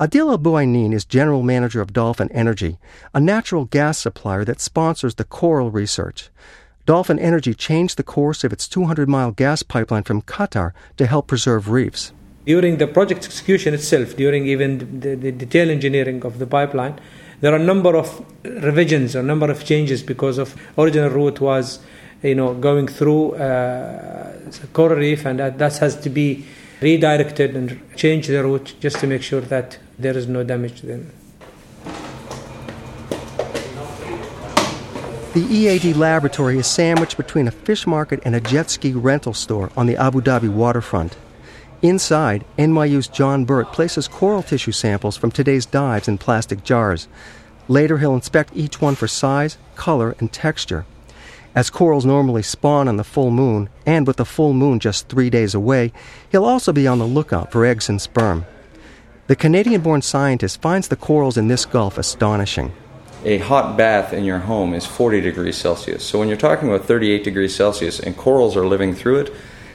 Adil 0.00 0.30
Al 0.32 0.92
is 0.92 1.04
general 1.04 1.42
manager 1.42 1.80
of 1.80 1.92
Dolphin 1.92 2.30
Energy, 2.32 2.78
a 3.14 3.20
natural 3.20 3.64
gas 3.64 3.98
supplier 3.98 4.44
that 4.44 4.60
sponsors 4.60 5.14
the 5.16 5.24
coral 5.24 5.70
research. 5.70 6.30
Dolphin 6.86 7.18
Energy 7.18 7.54
changed 7.54 7.96
the 7.96 8.02
course 8.02 8.44
of 8.44 8.52
its 8.52 8.68
200 8.68 9.08
mile 9.08 9.30
gas 9.30 9.62
pipeline 9.62 10.02
from 10.02 10.20
Qatar 10.20 10.72
to 10.98 11.06
help 11.06 11.26
preserve 11.26 11.70
reefs. 11.70 12.12
During 12.44 12.76
the 12.76 12.86
project 12.86 13.24
execution 13.24 13.72
itself, 13.72 14.16
during 14.16 14.46
even 14.46 15.00
the, 15.00 15.14
the 15.14 15.32
detail 15.32 15.70
engineering 15.70 16.22
of 16.26 16.38
the 16.38 16.46
pipeline, 16.46 17.00
there 17.40 17.54
are 17.54 17.56
a 17.56 17.64
number 17.64 17.96
of 17.96 18.22
revisions, 18.44 19.14
a 19.14 19.22
number 19.22 19.50
of 19.50 19.64
changes 19.64 20.02
because 20.02 20.36
of 20.36 20.54
original 20.76 21.08
route 21.08 21.40
was, 21.40 21.78
you 22.22 22.34
know, 22.34 22.52
going 22.52 22.86
through 22.86 23.32
uh, 23.36 24.34
coral 24.74 24.98
reef, 24.98 25.24
and 25.24 25.38
that, 25.38 25.56
that 25.56 25.78
has 25.78 25.98
to 26.02 26.10
be 26.10 26.44
redirected 26.82 27.56
and 27.56 27.80
change 27.96 28.26
the 28.26 28.44
route 28.44 28.74
just 28.80 28.98
to 28.98 29.06
make 29.06 29.22
sure 29.22 29.40
that 29.40 29.78
there 29.98 30.16
is 30.16 30.28
no 30.28 30.44
damage 30.44 30.82
then. 30.82 31.10
The 35.34 35.52
EAD 35.52 35.96
laboratory 35.96 36.58
is 36.58 36.68
sandwiched 36.68 37.16
between 37.16 37.48
a 37.48 37.50
fish 37.50 37.88
market 37.88 38.20
and 38.24 38.36
a 38.36 38.40
jet 38.40 38.70
ski 38.70 38.92
rental 38.92 39.34
store 39.34 39.68
on 39.76 39.86
the 39.86 39.96
Abu 39.96 40.20
Dhabi 40.20 40.48
waterfront. 40.48 41.16
Inside, 41.82 42.44
NYU's 42.56 43.08
John 43.08 43.44
Burt 43.44 43.72
places 43.72 44.06
coral 44.06 44.44
tissue 44.44 44.70
samples 44.70 45.16
from 45.16 45.32
today's 45.32 45.66
dives 45.66 46.06
in 46.06 46.18
plastic 46.18 46.62
jars. 46.62 47.08
Later, 47.66 47.98
he'll 47.98 48.14
inspect 48.14 48.52
each 48.54 48.80
one 48.80 48.94
for 48.94 49.08
size, 49.08 49.58
color, 49.74 50.14
and 50.20 50.32
texture. 50.32 50.86
As 51.52 51.68
corals 51.68 52.06
normally 52.06 52.42
spawn 52.44 52.86
on 52.86 52.96
the 52.96 53.02
full 53.02 53.32
moon, 53.32 53.68
and 53.84 54.06
with 54.06 54.18
the 54.18 54.24
full 54.24 54.52
moon 54.52 54.78
just 54.78 55.08
three 55.08 55.30
days 55.30 55.52
away, 55.52 55.92
he'll 56.30 56.44
also 56.44 56.72
be 56.72 56.86
on 56.86 57.00
the 57.00 57.08
lookout 57.08 57.50
for 57.50 57.66
eggs 57.66 57.88
and 57.88 58.00
sperm. 58.00 58.46
The 59.26 59.34
Canadian 59.34 59.80
born 59.80 60.00
scientist 60.00 60.62
finds 60.62 60.86
the 60.86 60.94
corals 60.94 61.36
in 61.36 61.48
this 61.48 61.64
gulf 61.64 61.98
astonishing 61.98 62.72
a 63.24 63.38
hot 63.38 63.76
bath 63.76 64.12
in 64.12 64.24
your 64.24 64.38
home 64.38 64.74
is 64.74 64.84
40 64.84 65.20
degrees 65.20 65.56
Celsius. 65.56 66.04
So 66.04 66.18
when 66.18 66.28
you're 66.28 66.36
talking 66.36 66.68
about 66.68 66.86
38 66.86 67.24
degrees 67.24 67.54
Celsius 67.54 67.98
and 67.98 68.16
corals 68.16 68.56
are 68.56 68.66
living 68.66 68.94
through 68.94 69.20
it, 69.20 69.32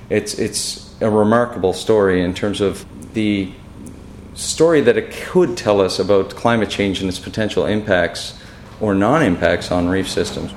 it's 0.09 0.35
it's 0.35 0.95
a 1.01 1.09
remarkable 1.09 1.73
story 1.73 2.23
in 2.23 2.33
terms 2.33 2.61
of 2.61 2.85
the 3.13 3.51
story 4.35 4.81
that 4.81 4.97
it 4.97 5.11
could 5.11 5.57
tell 5.57 5.81
us 5.81 5.99
about 5.99 6.29
climate 6.31 6.69
change 6.69 7.01
and 7.01 7.09
its 7.09 7.19
potential 7.19 7.65
impacts 7.65 8.39
or 8.79 8.95
non-impacts 8.95 9.71
on 9.71 9.89
reef 9.89 10.07
systems. 10.09 10.53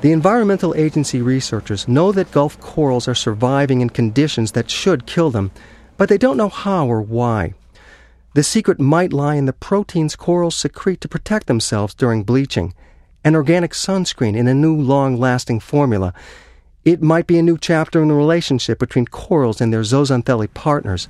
The 0.00 0.12
Environmental 0.12 0.74
Agency 0.74 1.22
researchers 1.22 1.88
know 1.88 2.12
that 2.12 2.30
Gulf 2.30 2.60
corals 2.60 3.08
are 3.08 3.14
surviving 3.14 3.80
in 3.80 3.90
conditions 3.90 4.52
that 4.52 4.68
should 4.68 5.06
kill 5.06 5.30
them, 5.30 5.50
but 5.96 6.08
they 6.08 6.18
don't 6.18 6.36
know 6.36 6.48
how 6.48 6.86
or 6.88 7.00
why. 7.00 7.54
The 8.34 8.42
secret 8.42 8.80
might 8.80 9.12
lie 9.12 9.36
in 9.36 9.46
the 9.46 9.52
proteins 9.52 10.16
corals 10.16 10.56
secrete 10.56 11.00
to 11.02 11.08
protect 11.08 11.46
themselves 11.46 11.94
during 11.94 12.24
bleaching, 12.24 12.74
an 13.22 13.36
organic 13.36 13.70
sunscreen 13.70 14.36
in 14.36 14.48
a 14.48 14.54
new 14.54 14.74
long 14.74 15.16
lasting 15.16 15.60
formula. 15.60 16.12
It 16.84 17.00
might 17.00 17.28
be 17.28 17.38
a 17.38 17.44
new 17.44 17.56
chapter 17.56 18.02
in 18.02 18.08
the 18.08 18.14
relationship 18.14 18.80
between 18.80 19.06
corals 19.06 19.60
and 19.60 19.72
their 19.72 19.82
zooxanthellae 19.82 20.52
partners. 20.52 21.06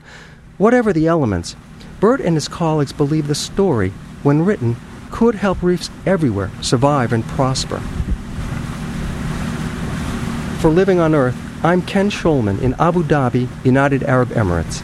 Whatever 0.59 0.93
the 0.93 1.07
elements, 1.07 1.57
Burt 1.99 2.21
and 2.21 2.37
his 2.37 2.47
colleagues 2.47 2.93
believe 2.93 3.27
the 3.27 3.35
story, 3.35 3.89
when 4.23 4.45
written, 4.45 4.77
could 5.11 5.35
help 5.35 5.63
reefs 5.63 5.89
everywhere 6.05 6.51
survive 6.61 7.15
and 7.15 7.25
prosper. 7.25 7.79
For 10.61 10.69
Living 10.69 11.01
on 11.01 11.15
Earth, 11.15 11.37
I'm 11.65 11.81
Ken 11.81 12.11
Shulman 12.11 12.61
in 12.61 12.75
Abu 12.75 13.03
Dhabi, 13.03 13.49
United 13.65 14.03
Arab 14.03 14.29
Emirates. 14.31 14.83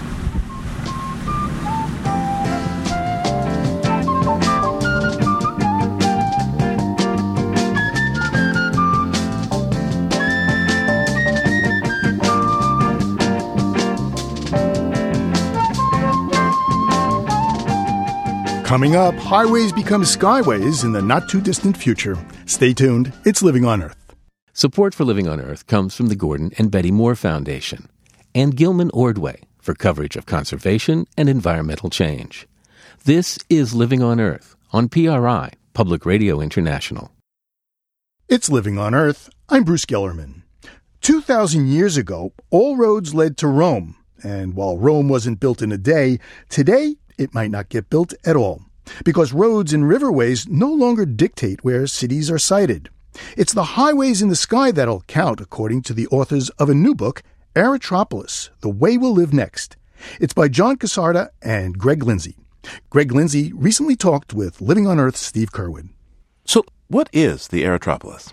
Coming 18.71 18.95
up, 18.95 19.17
highways 19.17 19.73
become 19.73 20.03
skyways 20.03 20.85
in 20.85 20.93
the 20.93 21.03
not 21.03 21.29
too 21.29 21.41
distant 21.41 21.77
future. 21.77 22.17
Stay 22.47 22.73
tuned. 22.73 23.13
It's 23.25 23.43
Living 23.43 23.65
on 23.65 23.83
Earth. 23.83 24.15
Support 24.53 24.95
for 24.95 25.03
Living 25.03 25.27
on 25.27 25.41
Earth 25.41 25.67
comes 25.67 25.93
from 25.93 26.07
the 26.07 26.15
Gordon 26.15 26.53
and 26.57 26.71
Betty 26.71 26.93
Moore 26.93 27.17
Foundation 27.17 27.89
and 28.33 28.57
Gilman 28.57 28.93
Ordway 28.95 29.41
for 29.61 29.75
coverage 29.75 30.15
of 30.15 30.27
conservation 30.27 31.09
and 31.17 31.29
environmental 31.29 31.91
change. 31.91 32.47
This 33.05 33.41
is 33.49 33.75
Living 33.75 34.05
on 34.05 34.21
Earth 34.21 34.55
on 34.73 34.89
PRI, 34.89 35.51
Public 35.75 36.07
Radio 36.07 36.41
International. 36.41 37.11
It's 38.29 38.49
Living 38.49 38.79
on 38.79 38.95
Earth. 38.95 39.31
I'm 39.49 39.65
Bruce 39.65 39.85
Gellerman. 39.85 40.43
2,000 41.01 41.67
years 41.67 41.97
ago, 41.97 42.35
all 42.51 42.77
roads 42.77 43.17
led 43.17 43.37
to 43.39 43.49
Rome. 43.49 43.97
And 44.23 44.55
while 44.55 44.79
Rome 44.79 45.09
wasn't 45.09 45.41
built 45.41 45.61
in 45.61 45.73
a 45.73 45.79
day, 45.79 46.21
today 46.49 46.99
it 47.21 47.35
might 47.35 47.51
not 47.51 47.69
get 47.69 47.91
built 47.91 48.15
at 48.25 48.37
all. 48.37 48.63
Because 49.05 49.33
roads 49.33 49.73
and 49.73 49.85
riverways 49.85 50.49
no 50.49 50.73
longer 50.73 51.05
dictate 51.05 51.63
where 51.63 51.87
cities 51.87 52.31
are 52.31 52.39
sited. 52.39 52.89
It's 53.37 53.53
the 53.53 53.77
highways 53.77 54.23
in 54.23 54.29
the 54.29 54.37
sky 54.37 54.71
that'll 54.71 55.03
count, 55.03 55.41
according 55.41 55.83
to 55.83 55.95
the 55.95 56.09
authors 56.09 56.49
of 56.51 56.69
a 56.69 56.75
new 56.75 56.95
book, 56.95 57.23
Aerotropolis 57.55 58.51
The 58.61 58.71
Way 58.71 58.97
We'll 58.97 59.13
Live 59.13 59.33
Next. 59.33 59.77
It's 60.21 60.33
by 60.33 60.49
John 60.49 60.77
Kasarda 60.77 61.29
and 61.43 61.79
Greg 61.79 62.03
Lindsay. 62.03 62.37
Greg 62.89 63.13
Lindsay 63.13 63.53
recently 63.53 63.97
talked 63.97 64.33
with 64.33 64.61
Living 64.61 64.87
on 64.87 64.99
Earth's 64.99 65.21
Steve 65.21 65.53
Curwood. 65.53 65.91
So, 66.45 66.65
what 66.89 67.09
is 67.13 67.49
the 67.49 67.63
Aerotropolis? 67.63 68.33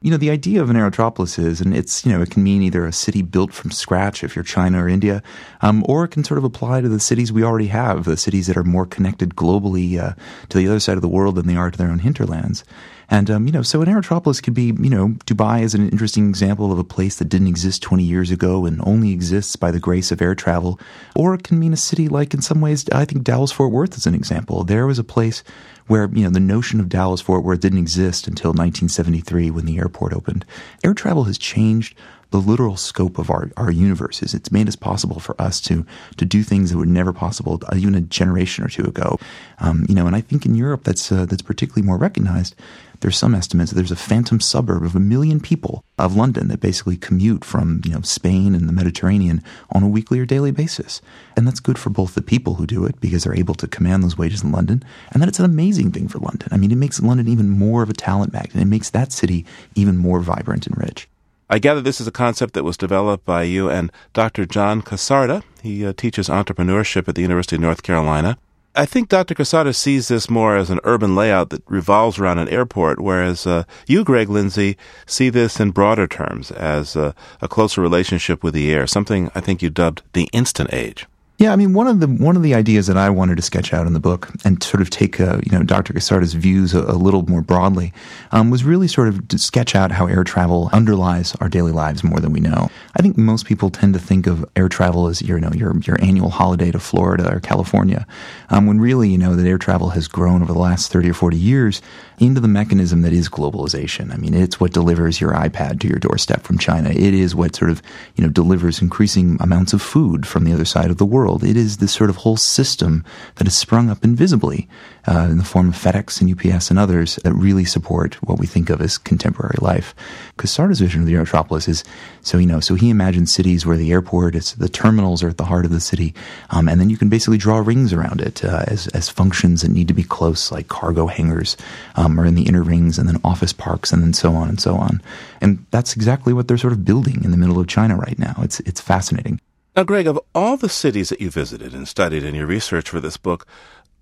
You 0.00 0.12
know, 0.12 0.16
the 0.16 0.30
idea 0.30 0.62
of 0.62 0.70
an 0.70 0.76
aerotropolis 0.76 1.40
is, 1.40 1.60
and 1.60 1.74
it's, 1.74 2.06
you 2.06 2.12
know, 2.12 2.22
it 2.22 2.30
can 2.30 2.44
mean 2.44 2.62
either 2.62 2.86
a 2.86 2.92
city 2.92 3.20
built 3.20 3.52
from 3.52 3.72
scratch 3.72 4.22
if 4.22 4.36
you're 4.36 4.44
China 4.44 4.84
or 4.84 4.88
India, 4.88 5.24
um, 5.60 5.84
or 5.88 6.04
it 6.04 6.12
can 6.12 6.22
sort 6.22 6.38
of 6.38 6.44
apply 6.44 6.80
to 6.80 6.88
the 6.88 7.00
cities 7.00 7.32
we 7.32 7.42
already 7.42 7.66
have, 7.66 8.04
the 8.04 8.16
cities 8.16 8.46
that 8.46 8.56
are 8.56 8.62
more 8.62 8.86
connected 8.86 9.34
globally 9.34 9.98
uh, 9.98 10.14
to 10.50 10.58
the 10.58 10.68
other 10.68 10.78
side 10.78 10.94
of 10.94 11.02
the 11.02 11.08
world 11.08 11.34
than 11.34 11.48
they 11.48 11.56
are 11.56 11.70
to 11.70 11.76
their 11.76 11.90
own 11.90 11.98
hinterlands. 11.98 12.62
And, 13.10 13.30
um, 13.30 13.46
you 13.46 13.52
know, 13.52 13.62
so 13.62 13.80
an 13.80 13.88
aerotropolis 13.88 14.42
could 14.42 14.54
be, 14.54 14.66
you 14.66 14.90
know, 14.90 15.08
Dubai 15.24 15.62
is 15.62 15.74
an 15.74 15.88
interesting 15.88 16.28
example 16.28 16.70
of 16.70 16.78
a 16.78 16.84
place 16.84 17.16
that 17.16 17.28
didn't 17.28 17.48
exist 17.48 17.82
20 17.82 18.04
years 18.04 18.30
ago 18.30 18.66
and 18.66 18.80
only 18.86 19.12
exists 19.12 19.56
by 19.56 19.70
the 19.70 19.80
grace 19.80 20.12
of 20.12 20.20
air 20.20 20.34
travel. 20.34 20.78
Or 21.16 21.34
it 21.34 21.42
can 21.42 21.58
mean 21.58 21.72
a 21.72 21.76
city 21.76 22.06
like, 22.06 22.34
in 22.34 22.42
some 22.42 22.60
ways, 22.60 22.88
I 22.90 23.06
think 23.06 23.24
Dallas 23.24 23.50
Fort 23.50 23.72
Worth 23.72 23.96
is 23.96 24.06
an 24.06 24.14
example. 24.14 24.62
There 24.62 24.86
was 24.86 24.98
a 24.98 25.04
place 25.04 25.42
where 25.88 26.08
you 26.12 26.22
know 26.22 26.30
the 26.30 26.40
notion 26.40 26.80
of 26.80 26.88
Dallas 26.88 27.20
Fort 27.20 27.42
Worth 27.42 27.60
didn't 27.60 27.78
exist 27.78 28.28
until 28.28 28.50
1973 28.50 29.50
when 29.50 29.66
the 29.66 29.78
airport 29.78 30.12
opened. 30.12 30.44
Air 30.84 30.94
travel 30.94 31.24
has 31.24 31.38
changed 31.38 31.96
the 32.30 32.38
literal 32.38 32.76
scope 32.76 33.18
of 33.18 33.30
our, 33.30 33.50
our 33.56 33.70
universes. 33.70 34.34
It's 34.34 34.52
made 34.52 34.68
it 34.68 34.80
possible 34.80 35.18
for 35.18 35.40
us 35.40 35.60
to 35.62 35.86
to 36.16 36.24
do 36.24 36.42
things 36.42 36.70
that 36.70 36.78
were 36.78 36.86
never 36.86 37.12
possible 37.12 37.60
even 37.74 37.94
a 37.94 38.00
generation 38.02 38.64
or 38.64 38.68
two 38.68 38.84
ago. 38.84 39.18
Um, 39.60 39.86
you 39.88 39.94
know, 39.94 40.06
and 40.06 40.14
I 40.14 40.20
think 40.20 40.44
in 40.44 40.54
Europe 40.54 40.84
that's 40.84 41.10
uh, 41.10 41.24
that's 41.24 41.42
particularly 41.42 41.86
more 41.86 41.98
recognized 41.98 42.54
there's 43.00 43.16
some 43.16 43.34
estimates 43.34 43.70
that 43.70 43.76
there's 43.76 43.92
a 43.92 43.96
phantom 43.96 44.40
suburb 44.40 44.82
of 44.82 44.96
a 44.96 45.00
million 45.00 45.40
people 45.40 45.84
of 45.98 46.16
London 46.16 46.48
that 46.48 46.60
basically 46.60 46.96
commute 46.96 47.44
from 47.44 47.80
you 47.84 47.92
know 47.92 48.00
Spain 48.02 48.54
and 48.54 48.68
the 48.68 48.72
Mediterranean 48.72 49.42
on 49.70 49.82
a 49.82 49.88
weekly 49.88 50.18
or 50.18 50.26
daily 50.26 50.50
basis, 50.50 51.00
and 51.36 51.46
that's 51.46 51.60
good 51.60 51.78
for 51.78 51.90
both 51.90 52.14
the 52.14 52.22
people 52.22 52.54
who 52.54 52.66
do 52.66 52.84
it 52.84 53.00
because 53.00 53.24
they're 53.24 53.34
able 53.34 53.54
to 53.54 53.68
command 53.68 54.02
those 54.02 54.18
wages 54.18 54.42
in 54.42 54.52
London, 54.52 54.82
and 55.12 55.22
then 55.22 55.28
it's 55.28 55.38
an 55.38 55.44
amazing 55.44 55.92
thing 55.92 56.08
for 56.08 56.18
London. 56.18 56.48
I 56.50 56.56
mean, 56.56 56.72
it 56.72 56.76
makes 56.76 57.00
London 57.00 57.28
even 57.28 57.48
more 57.48 57.82
of 57.82 57.90
a 57.90 57.94
talent 57.94 58.32
magnet. 58.32 58.62
It 58.62 58.66
makes 58.66 58.90
that 58.90 59.12
city 59.12 59.46
even 59.74 59.96
more 59.96 60.20
vibrant 60.20 60.66
and 60.66 60.76
rich. 60.76 61.08
I 61.50 61.58
gather 61.58 61.80
this 61.80 62.00
is 62.00 62.06
a 62.06 62.12
concept 62.12 62.52
that 62.54 62.64
was 62.64 62.76
developed 62.76 63.24
by 63.24 63.44
you 63.44 63.70
and 63.70 63.90
Dr. 64.12 64.44
John 64.44 64.82
Kasarda. 64.82 65.42
He 65.62 65.84
uh, 65.86 65.94
teaches 65.96 66.28
entrepreneurship 66.28 67.08
at 67.08 67.14
the 67.14 67.22
University 67.22 67.56
of 67.56 67.62
North 67.62 67.82
Carolina. 67.82 68.36
I 68.78 68.86
think 68.86 69.08
Dr. 69.08 69.34
Kasarda 69.34 69.74
sees 69.74 70.06
this 70.06 70.30
more 70.30 70.56
as 70.56 70.70
an 70.70 70.78
urban 70.84 71.16
layout 71.16 71.50
that 71.50 71.64
revolves 71.66 72.20
around 72.20 72.38
an 72.38 72.48
airport, 72.48 73.00
whereas 73.00 73.44
uh, 73.44 73.64
you, 73.88 74.04
Greg 74.04 74.28
Lindsay, 74.28 74.76
see 75.04 75.30
this 75.30 75.58
in 75.58 75.72
broader 75.72 76.06
terms 76.06 76.52
as 76.52 76.94
uh, 76.94 77.12
a 77.42 77.48
closer 77.48 77.80
relationship 77.80 78.44
with 78.44 78.54
the 78.54 78.72
air, 78.72 78.86
something 78.86 79.32
I 79.34 79.40
think 79.40 79.62
you 79.62 79.68
dubbed 79.68 80.02
the 80.12 80.28
instant 80.32 80.72
age. 80.72 81.08
Yeah, 81.38 81.52
I 81.52 81.56
mean, 81.56 81.72
one 81.72 81.86
of 81.86 82.00
the 82.00 82.08
one 82.08 82.34
of 82.34 82.42
the 82.42 82.52
ideas 82.52 82.88
that 82.88 82.96
I 82.96 83.10
wanted 83.10 83.36
to 83.36 83.42
sketch 83.42 83.72
out 83.72 83.86
in 83.86 83.92
the 83.92 84.00
book 84.00 84.28
and 84.44 84.60
sort 84.60 84.80
of 84.80 84.90
take, 84.90 85.20
uh, 85.20 85.40
you 85.44 85.56
know, 85.56 85.62
Dr. 85.62 85.92
Kasarda's 85.92 86.34
views 86.34 86.74
a, 86.74 86.80
a, 86.80 86.98
little 86.98 87.22
more 87.26 87.42
broadly 87.42 87.92
um, 88.32 88.50
was 88.50 88.64
really 88.64 88.88
sort 88.88 89.06
of 89.06 89.28
to 89.28 89.38
sketch 89.38 89.76
out 89.76 89.92
how 89.92 90.08
air 90.08 90.24
travel 90.24 90.68
underlies 90.72 91.36
our 91.36 91.48
daily 91.48 91.70
lives 91.70 92.02
more 92.02 92.18
than 92.18 92.32
we 92.32 92.40
know. 92.40 92.68
I 92.96 93.02
think 93.02 93.16
most 93.16 93.46
people 93.46 93.70
tend 93.70 93.94
to 93.94 94.00
think 94.00 94.26
of 94.26 94.44
air 94.56 94.68
travel 94.68 95.06
as 95.06 95.22
you 95.22 95.38
know, 95.38 95.52
your 95.52 95.78
your 95.78 95.96
annual 96.02 96.30
holiday 96.30 96.72
to 96.72 96.80
Florida 96.80 97.32
or 97.32 97.38
California, 97.38 98.04
um, 98.50 98.66
when 98.66 98.80
really, 98.80 99.08
you 99.08 99.18
know, 99.18 99.36
that 99.36 99.46
air 99.46 99.58
travel 99.58 99.90
has 99.90 100.08
grown 100.08 100.42
over 100.42 100.52
the 100.52 100.58
last 100.58 100.90
thirty 100.90 101.08
or 101.08 101.14
forty 101.14 101.38
years 101.38 101.80
into 102.20 102.40
the 102.40 102.48
mechanism 102.48 103.02
that 103.02 103.12
is 103.12 103.28
globalization. 103.28 104.12
I 104.12 104.16
mean, 104.16 104.34
it's 104.34 104.58
what 104.58 104.72
delivers 104.72 105.20
your 105.20 105.32
iPad 105.32 105.80
to 105.80 105.88
your 105.88 105.98
doorstep 105.98 106.42
from 106.42 106.58
China. 106.58 106.90
It 106.90 107.14
is 107.14 107.34
what 107.34 107.56
sort 107.56 107.70
of, 107.70 107.82
you 108.16 108.24
know, 108.24 108.30
delivers 108.30 108.82
increasing 108.82 109.36
amounts 109.40 109.72
of 109.72 109.82
food 109.82 110.26
from 110.26 110.44
the 110.44 110.52
other 110.52 110.64
side 110.64 110.90
of 110.90 110.98
the 110.98 111.06
world. 111.06 111.44
It 111.44 111.56
is 111.56 111.78
this 111.78 111.92
sort 111.92 112.10
of 112.10 112.16
whole 112.16 112.36
system 112.36 113.04
that 113.36 113.46
has 113.46 113.56
sprung 113.56 113.90
up 113.90 114.04
invisibly 114.04 114.68
uh, 115.08 115.26
in 115.30 115.38
the 115.38 115.44
form 115.44 115.68
of 115.68 115.74
FedEx 115.74 116.20
and 116.20 116.30
UPS 116.30 116.68
and 116.70 116.78
others 116.78 117.16
that 117.24 117.32
really 117.32 117.64
support 117.64 118.14
what 118.16 118.38
we 118.38 118.46
think 118.46 118.68
of 118.68 118.80
as 118.82 118.98
contemporary 118.98 119.56
life. 119.60 119.94
Kasarda's 120.36 120.80
vision 120.80 121.00
of 121.00 121.06
the 121.06 121.14
Aerotropolis 121.14 121.68
is 121.68 121.82
so, 122.20 122.36
you 122.36 122.46
know, 122.46 122.60
so 122.60 122.74
he 122.74 122.90
imagines 122.90 123.32
cities 123.32 123.64
where 123.64 123.78
the 123.78 123.90
airport 123.90 124.34
is, 124.34 124.54
the 124.54 124.68
terminals 124.68 125.22
are 125.22 125.30
at 125.30 125.38
the 125.38 125.44
heart 125.44 125.64
of 125.64 125.70
the 125.70 125.80
city, 125.80 126.14
um, 126.50 126.68
and 126.68 126.78
then 126.80 126.90
you 126.90 126.98
can 126.98 127.08
basically 127.08 127.38
draw 127.38 127.58
rings 127.58 127.92
around 127.92 128.20
it 128.20 128.44
uh, 128.44 128.64
as, 128.66 128.86
as 128.88 129.08
functions 129.08 129.62
that 129.62 129.70
need 129.70 129.88
to 129.88 129.94
be 129.94 130.04
close, 130.04 130.52
like 130.52 130.68
cargo 130.68 131.06
hangars 131.06 131.56
um, 131.96 132.20
or 132.20 132.26
in 132.26 132.34
the 132.34 132.46
inner 132.46 132.62
rings, 132.62 132.98
and 132.98 133.08
then 133.08 133.20
office 133.24 133.52
parks, 133.52 133.92
and 133.92 134.02
then 134.02 134.12
so 134.12 134.34
on 134.34 134.48
and 134.48 134.60
so 134.60 134.74
on. 134.74 135.00
And 135.40 135.64
that's 135.70 135.96
exactly 135.96 136.34
what 136.34 136.48
they're 136.48 136.58
sort 136.58 136.74
of 136.74 136.84
building 136.84 137.24
in 137.24 137.30
the 137.30 137.38
middle 137.38 137.58
of 137.58 137.66
China 137.66 137.96
right 137.96 138.18
now. 138.18 138.34
It's, 138.42 138.60
it's 138.60 138.80
fascinating. 138.80 139.40
Now, 139.78 139.84
Greg, 139.84 140.08
of 140.08 140.18
all 140.34 140.56
the 140.56 140.68
cities 140.68 141.08
that 141.10 141.20
you 141.20 141.30
visited 141.30 141.72
and 141.72 141.86
studied 141.86 142.24
in 142.24 142.34
your 142.34 142.48
research 142.48 142.90
for 142.90 142.98
this 142.98 143.16
book, 143.16 143.46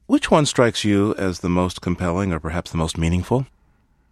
which 0.06 0.30
one 0.30 0.46
strikes 0.46 0.84
you 0.84 1.14
as 1.16 1.40
the 1.40 1.48
most 1.48 1.80
compelling 1.80 2.32
or 2.32 2.40
perhaps 2.40 2.70
the 2.70 2.76
most 2.76 2.96
meaningful? 2.96 3.46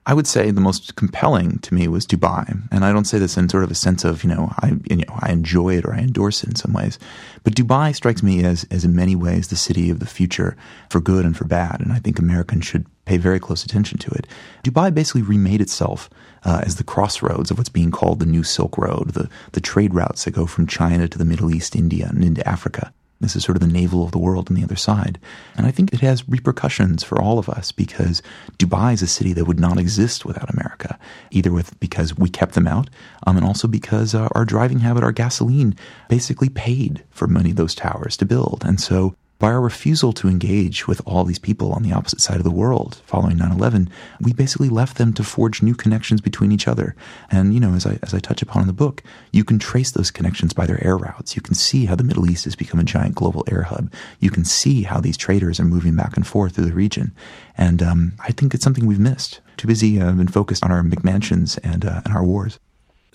I 0.07 0.13
would 0.13 0.27
say 0.27 0.51
the 0.51 0.61
most 0.61 0.97
compelling 0.97 1.61
to 1.61 1.75
me 1.75 1.89
was 1.89 2.07
Dubai, 2.07 2.63
and 2.71 2.85
I 2.85 2.93
don't 2.93 3.07
say 3.07 3.19
this 3.19 3.39
in 3.39 3.49
sort 3.49 3.65
of 3.65 3.71
a 3.71 3.75
sense 3.75 4.05
of 4.05 4.23
you 4.23 4.29
know 4.29 4.53
I 4.59 4.73
you 4.91 4.97
know 4.97 5.19
I 5.21 5.33
enjoy 5.33 5.79
it 5.79 5.87
or 5.87 5.95
I 5.95 6.01
endorse 6.01 6.43
it 6.43 6.51
in 6.51 6.57
some 6.57 6.75
ways, 6.75 6.99
but 7.43 7.55
Dubai 7.55 7.95
strikes 7.95 8.23
me 8.23 8.45
as 8.45 8.67
as 8.71 8.85
in 8.85 8.95
many 8.95 9.17
ways 9.17 9.49
the 9.49 9.57
city 9.57 9.89
of 9.89 10.01
the 10.01 10.07
future 10.07 10.59
for 10.91 11.01
good 11.01 11.25
and 11.25 11.35
for 11.35 11.47
bad, 11.47 11.81
and 11.81 11.91
I 11.91 12.01
think 12.01 12.19
Americans 12.19 12.67
should 12.67 12.85
pay 13.07 13.17
very 13.17 13.41
close 13.41 13.65
attention 13.65 13.97
to 13.99 14.11
it. 14.11 14.27
Dubai 14.63 14.93
basically 14.93 15.23
remade 15.23 15.63
itself 15.63 16.11
uh, 16.45 16.61
as 16.67 16.77
the 16.77 16.85
crossroads 16.85 17.51
of 17.51 17.57
what's 17.57 17.71
being 17.71 17.91
called 17.91 18.21
the 18.21 18.27
New 18.27 18.43
Silk 18.43 18.77
Road, 18.77 19.15
the 19.15 19.31
the 19.53 19.61
trade 19.61 19.95
routes 19.95 20.25
that 20.25 20.33
go 20.33 20.45
from 20.45 20.67
China 20.67 21.09
to 21.09 21.17
the 21.17 21.25
Middle 21.25 21.55
East, 21.55 21.75
India, 21.75 22.09
and 22.11 22.23
into 22.23 22.47
Africa. 22.47 22.93
This 23.25 23.37
is 23.37 23.43
sort 23.43 23.57
of 23.57 23.61
the 23.61 23.66
navel 23.66 24.05
of 24.05 24.12
the 24.12 24.18
world 24.18 24.49
on 24.49 24.57
the 24.57 24.62
other 24.62 24.77
side. 24.77 25.18
And 25.57 25.66
I 25.66 25.70
think 25.70 25.93
it 25.93 26.01
has 26.01 26.29
repercussions 26.29 27.03
for 27.03 27.20
all 27.20 27.39
of 27.39 27.49
us 27.49 27.72
because 27.72 28.22
Dubai 28.59 28.93
is 28.93 29.03
a 29.03 29.07
city 29.07 29.33
that 29.33 29.47
would 29.47 29.59
not 29.59 29.79
exist 29.79 30.25
without 30.25 30.53
America, 30.53 30.99
either 31.31 31.53
with 31.53 31.79
because 31.81 32.16
we 32.16 32.29
kept 32.29 32.55
them 32.55 32.66
out, 32.66 32.91
um, 33.27 33.37
and 33.37 33.45
also 33.47 33.66
because 33.66 34.14
uh, 34.14 34.29
our 34.35 34.45
driving 34.45 34.81
habit, 34.81 35.03
our 35.03 35.12
gasoline, 35.12 35.75
basically 36.09 36.49
paid 36.49 37.03
for 37.11 37.27
many 37.27 37.51
of 37.51 37.57
those 37.57 37.75
towers 37.75 38.16
to 38.18 38.27
build. 38.27 38.62
And 38.64 38.81
so 38.81 39.16
by 39.39 39.49
our 39.49 39.61
refusal 39.61 40.12
to 40.12 40.28
engage 40.28 40.87
with 40.87 41.03
all 41.05 41.24
these 41.24 41.39
people 41.39 41.72
on 41.72 41.82
the 41.82 41.93
opposite 41.93 42.20
side 42.20 42.39
of 42.39 42.45
the 42.45 42.51
world 42.51 43.03
following 43.05 43.37
9-11, 43.37 43.89
we 44.20 44.32
basically 44.32 44.68
left 44.68 44.97
them 44.97 45.12
to 45.12 45.24
forge 45.24 45.62
new 45.62 45.74
connections 45.74 46.20
between 46.20 46.53
each 46.53 46.68
other. 46.68 46.95
And, 47.30 47.53
you 47.53 47.61
know, 47.61 47.74
as 47.74 47.85
I, 47.85 47.99
as 48.03 48.14
I 48.14 48.20
touch 48.20 48.43
upon 48.43 48.62
in 48.62 48.66
the 48.68 48.72
book, 48.72 49.03
you 49.32 49.45
can 49.45 49.59
trace 49.59 49.91
those 49.91 50.11
connections 50.11 50.53
by 50.53 50.66
their 50.66 50.82
air 50.85 50.97
routes. 50.97 51.35
You 51.35 51.43
can 51.43 51.55
see 51.55 51.87
how 51.87 51.97
the 51.97 52.05
Middle 52.05 52.30
East 52.30 52.45
has 52.45 52.57
become 52.57 52.80
a 52.80 52.85
giant 52.85 53.16
global 53.16 53.45
air 53.51 53.62
hub. 53.62 53.93
You 54.20 54.30
can 54.30 54.45
see 54.45 54.82
how 54.82 55.01
these 55.01 55.16
traders 55.16 55.59
are 55.59 55.64
moving 55.64 55.97
back 55.97 56.16
and 56.16 56.26
forth 56.26 56.55
through 56.55 56.66
the 56.66 56.72
region. 56.72 57.14
And 57.59 57.82
um, 57.82 58.12
I 58.20 58.32
think 58.32 58.55
it's 58.55 58.64
something 58.64 58.87
we've 58.87 58.99
missed. 59.01 59.41
Too 59.57 59.68
busy 59.68 60.01
uh, 60.01 60.09
and 60.09 60.32
focused 60.32 60.64
on 60.64 60.70
our 60.70 60.82
McMansions 60.82 61.59
and, 61.62 61.85
uh, 61.85 62.03
and 62.05 62.14
our 62.14 62.24
wars. 62.24 62.59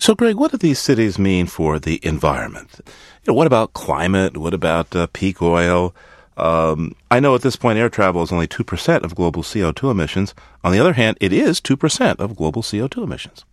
So, 0.00 0.14
Greg, 0.14 0.36
what 0.36 0.50
do 0.50 0.56
these 0.56 0.78
cities 0.78 1.18
mean 1.18 1.46
for 1.46 1.78
the 1.78 2.00
environment? 2.02 2.70
You 2.78 2.84
know, 3.28 3.34
what 3.34 3.46
about 3.46 3.74
climate? 3.74 4.36
What 4.36 4.54
about 4.54 4.96
uh, 4.96 5.08
peak 5.12 5.42
oil? 5.42 5.94
Um, 6.40 6.94
I 7.10 7.20
know 7.20 7.34
at 7.34 7.42
this 7.42 7.56
point 7.56 7.78
air 7.78 7.90
travel 7.90 8.22
is 8.22 8.32
only 8.32 8.48
2% 8.48 9.02
of 9.02 9.14
global 9.14 9.42
CO2 9.42 9.90
emissions. 9.90 10.34
On 10.64 10.72
the 10.72 10.80
other 10.80 10.94
hand, 10.94 11.18
it 11.20 11.32
is 11.32 11.60
2% 11.60 12.18
of 12.18 12.36
global 12.36 12.62
CO2 12.62 13.04
emissions. 13.04 13.44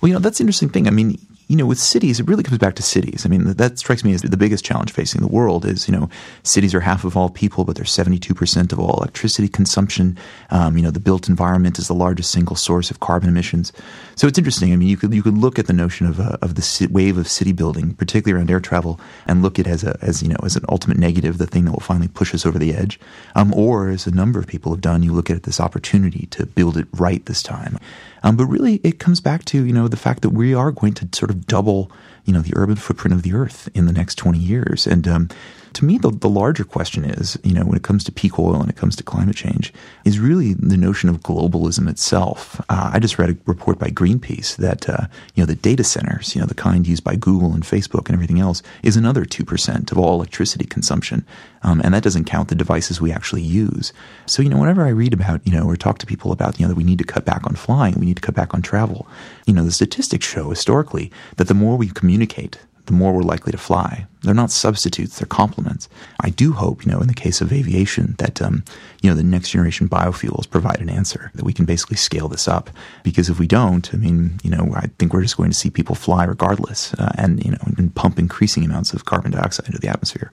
Well, 0.00 0.08
you 0.08 0.14
know, 0.14 0.20
that's 0.20 0.38
the 0.38 0.42
interesting 0.42 0.70
thing. 0.70 0.88
I 0.88 0.90
mean, 0.90 1.18
you 1.50 1.56
know, 1.56 1.66
with 1.66 1.80
cities, 1.80 2.20
it 2.20 2.28
really 2.28 2.44
comes 2.44 2.58
back 2.58 2.76
to 2.76 2.82
cities. 2.82 3.26
I 3.26 3.28
mean, 3.28 3.42
that 3.42 3.76
strikes 3.76 4.04
me 4.04 4.14
as 4.14 4.22
the 4.22 4.36
biggest 4.36 4.64
challenge 4.64 4.92
facing 4.92 5.20
the 5.20 5.26
world 5.26 5.64
is, 5.64 5.88
you 5.88 5.92
know, 5.92 6.08
cities 6.44 6.76
are 6.76 6.80
half 6.80 7.02
of 7.02 7.16
all 7.16 7.28
people, 7.28 7.64
but 7.64 7.74
they're 7.74 7.84
72% 7.84 8.72
of 8.72 8.78
all 8.78 8.94
electricity 8.98 9.48
consumption. 9.48 10.16
Um, 10.50 10.76
you 10.76 10.84
know, 10.84 10.92
the 10.92 11.00
built 11.00 11.28
environment 11.28 11.76
is 11.80 11.88
the 11.88 11.94
largest 11.94 12.30
single 12.30 12.54
source 12.54 12.92
of 12.92 13.00
carbon 13.00 13.28
emissions. 13.28 13.72
So 14.14 14.28
it's 14.28 14.38
interesting. 14.38 14.72
I 14.72 14.76
mean, 14.76 14.86
you 14.86 14.96
could, 14.96 15.12
you 15.12 15.24
could 15.24 15.36
look 15.38 15.58
at 15.58 15.66
the 15.66 15.72
notion 15.72 16.06
of, 16.06 16.20
uh, 16.20 16.36
of 16.40 16.54
the 16.54 16.88
wave 16.88 17.18
of 17.18 17.26
city 17.26 17.50
building, 17.50 17.94
particularly 17.94 18.38
around 18.38 18.48
air 18.48 18.60
travel, 18.60 19.00
and 19.26 19.42
look 19.42 19.58
at 19.58 19.66
it 19.66 19.70
as 19.70 19.82
a, 19.82 19.98
as, 20.02 20.22
you 20.22 20.28
know, 20.28 20.38
as 20.44 20.54
an 20.54 20.64
ultimate 20.68 20.98
negative, 20.98 21.38
the 21.38 21.48
thing 21.48 21.64
that 21.64 21.72
will 21.72 21.80
finally 21.80 22.06
push 22.06 22.32
us 22.32 22.46
over 22.46 22.60
the 22.60 22.72
edge. 22.72 23.00
Um, 23.34 23.52
or 23.54 23.88
as 23.88 24.06
a 24.06 24.12
number 24.12 24.38
of 24.38 24.46
people 24.46 24.70
have 24.70 24.80
done, 24.80 25.02
you 25.02 25.12
look 25.12 25.28
at 25.28 25.38
it 25.38 25.42
this 25.42 25.58
opportunity 25.58 26.26
to 26.26 26.46
build 26.46 26.76
it 26.76 26.86
right 26.92 27.26
this 27.26 27.42
time. 27.42 27.76
Um, 28.22 28.36
but 28.36 28.46
really, 28.46 28.76
it 28.82 28.98
comes 28.98 29.20
back 29.20 29.44
to 29.46 29.64
you 29.64 29.72
know 29.72 29.88
the 29.88 29.96
fact 29.96 30.22
that 30.22 30.30
we 30.30 30.54
are 30.54 30.72
going 30.72 30.94
to 30.94 31.08
sort 31.12 31.30
of 31.30 31.46
double 31.46 31.90
you 32.24 32.32
know 32.32 32.42
the 32.42 32.52
urban 32.56 32.76
footprint 32.76 33.14
of 33.14 33.22
the 33.22 33.34
Earth 33.34 33.68
in 33.74 33.86
the 33.86 33.92
next 33.92 34.16
twenty 34.16 34.38
years, 34.38 34.86
and 34.86 35.06
um, 35.08 35.28
to 35.74 35.84
me, 35.84 35.98
the, 35.98 36.10
the 36.10 36.28
larger 36.28 36.64
question 36.64 37.04
is, 37.04 37.38
you 37.42 37.52
know, 37.52 37.64
when 37.64 37.76
it 37.76 37.82
comes 37.82 38.04
to 38.04 38.12
peak 38.12 38.38
oil 38.38 38.60
and 38.60 38.70
it 38.70 38.76
comes 38.76 38.96
to 38.96 39.02
climate 39.02 39.36
change, 39.36 39.72
is 40.04 40.18
really 40.18 40.54
the 40.54 40.76
notion 40.76 41.08
of 41.08 41.20
globalism 41.20 41.88
itself. 41.88 42.60
Uh, 42.68 42.90
I 42.92 42.98
just 42.98 43.18
read 43.18 43.30
a 43.30 43.36
report 43.46 43.78
by 43.78 43.88
Greenpeace 43.88 44.56
that, 44.56 44.88
uh, 44.88 45.06
you 45.34 45.42
know, 45.42 45.46
the 45.46 45.54
data 45.54 45.84
centers, 45.84 46.34
you 46.34 46.40
know, 46.40 46.46
the 46.46 46.54
kind 46.54 46.86
used 46.86 47.04
by 47.04 47.16
Google 47.16 47.52
and 47.52 47.62
Facebook 47.62 48.06
and 48.06 48.14
everything 48.14 48.40
else, 48.40 48.62
is 48.82 48.96
another 48.96 49.24
2% 49.24 49.92
of 49.92 49.98
all 49.98 50.14
electricity 50.14 50.64
consumption. 50.64 51.24
Um, 51.62 51.80
and 51.84 51.94
that 51.94 52.02
doesn't 52.02 52.24
count 52.24 52.48
the 52.48 52.54
devices 52.54 53.00
we 53.00 53.12
actually 53.12 53.42
use. 53.42 53.92
So, 54.26 54.42
you 54.42 54.48
know, 54.48 54.58
whenever 54.58 54.84
I 54.84 54.90
read 54.90 55.12
about, 55.12 55.46
you 55.46 55.52
know, 55.52 55.64
or 55.64 55.76
talk 55.76 55.98
to 55.98 56.06
people 56.06 56.32
about, 56.32 56.58
you 56.58 56.64
know, 56.64 56.70
that 56.70 56.76
we 56.76 56.84
need 56.84 56.98
to 56.98 57.04
cut 57.04 57.24
back 57.24 57.46
on 57.46 57.54
flying, 57.54 57.98
we 57.98 58.06
need 58.06 58.16
to 58.16 58.22
cut 58.22 58.34
back 58.34 58.54
on 58.54 58.62
travel, 58.62 59.06
you 59.46 59.52
know, 59.52 59.64
the 59.64 59.72
statistics 59.72 60.26
show 60.26 60.50
historically 60.50 61.10
that 61.36 61.48
the 61.48 61.54
more 61.54 61.76
we 61.76 61.88
communicate, 61.88 62.58
the 62.86 62.92
more 62.92 63.12
we're 63.12 63.22
likely 63.22 63.52
to 63.52 63.58
fly. 63.58 64.06
They're 64.22 64.34
not 64.34 64.50
substitutes, 64.50 65.18
they're 65.18 65.26
complements. 65.26 65.88
I 66.20 66.30
do 66.30 66.52
hope, 66.52 66.84
you 66.84 66.92
know, 66.92 67.00
in 67.00 67.08
the 67.08 67.14
case 67.14 67.40
of 67.40 67.52
aviation, 67.52 68.16
that, 68.18 68.42
um, 68.42 68.64
you 69.00 69.08
know, 69.08 69.16
the 69.16 69.22
next 69.22 69.50
generation 69.50 69.88
biofuels 69.88 70.48
provide 70.48 70.80
an 70.80 70.90
answer, 70.90 71.30
that 71.34 71.44
we 71.44 71.52
can 71.52 71.64
basically 71.64 71.96
scale 71.96 72.28
this 72.28 72.46
up. 72.46 72.70
Because 73.02 73.30
if 73.30 73.38
we 73.38 73.46
don't, 73.46 73.92
I 73.94 73.96
mean, 73.96 74.38
you 74.42 74.50
know, 74.50 74.72
I 74.74 74.88
think 74.98 75.12
we're 75.12 75.22
just 75.22 75.36
going 75.36 75.50
to 75.50 75.56
see 75.56 75.70
people 75.70 75.94
fly 75.94 76.24
regardless 76.24 76.92
uh, 76.94 77.12
and, 77.16 77.42
you 77.44 77.52
know, 77.52 77.58
and 77.78 77.94
pump 77.94 78.18
increasing 78.18 78.64
amounts 78.64 78.92
of 78.92 79.06
carbon 79.06 79.30
dioxide 79.30 79.66
into 79.66 79.78
the 79.78 79.88
atmosphere. 79.88 80.32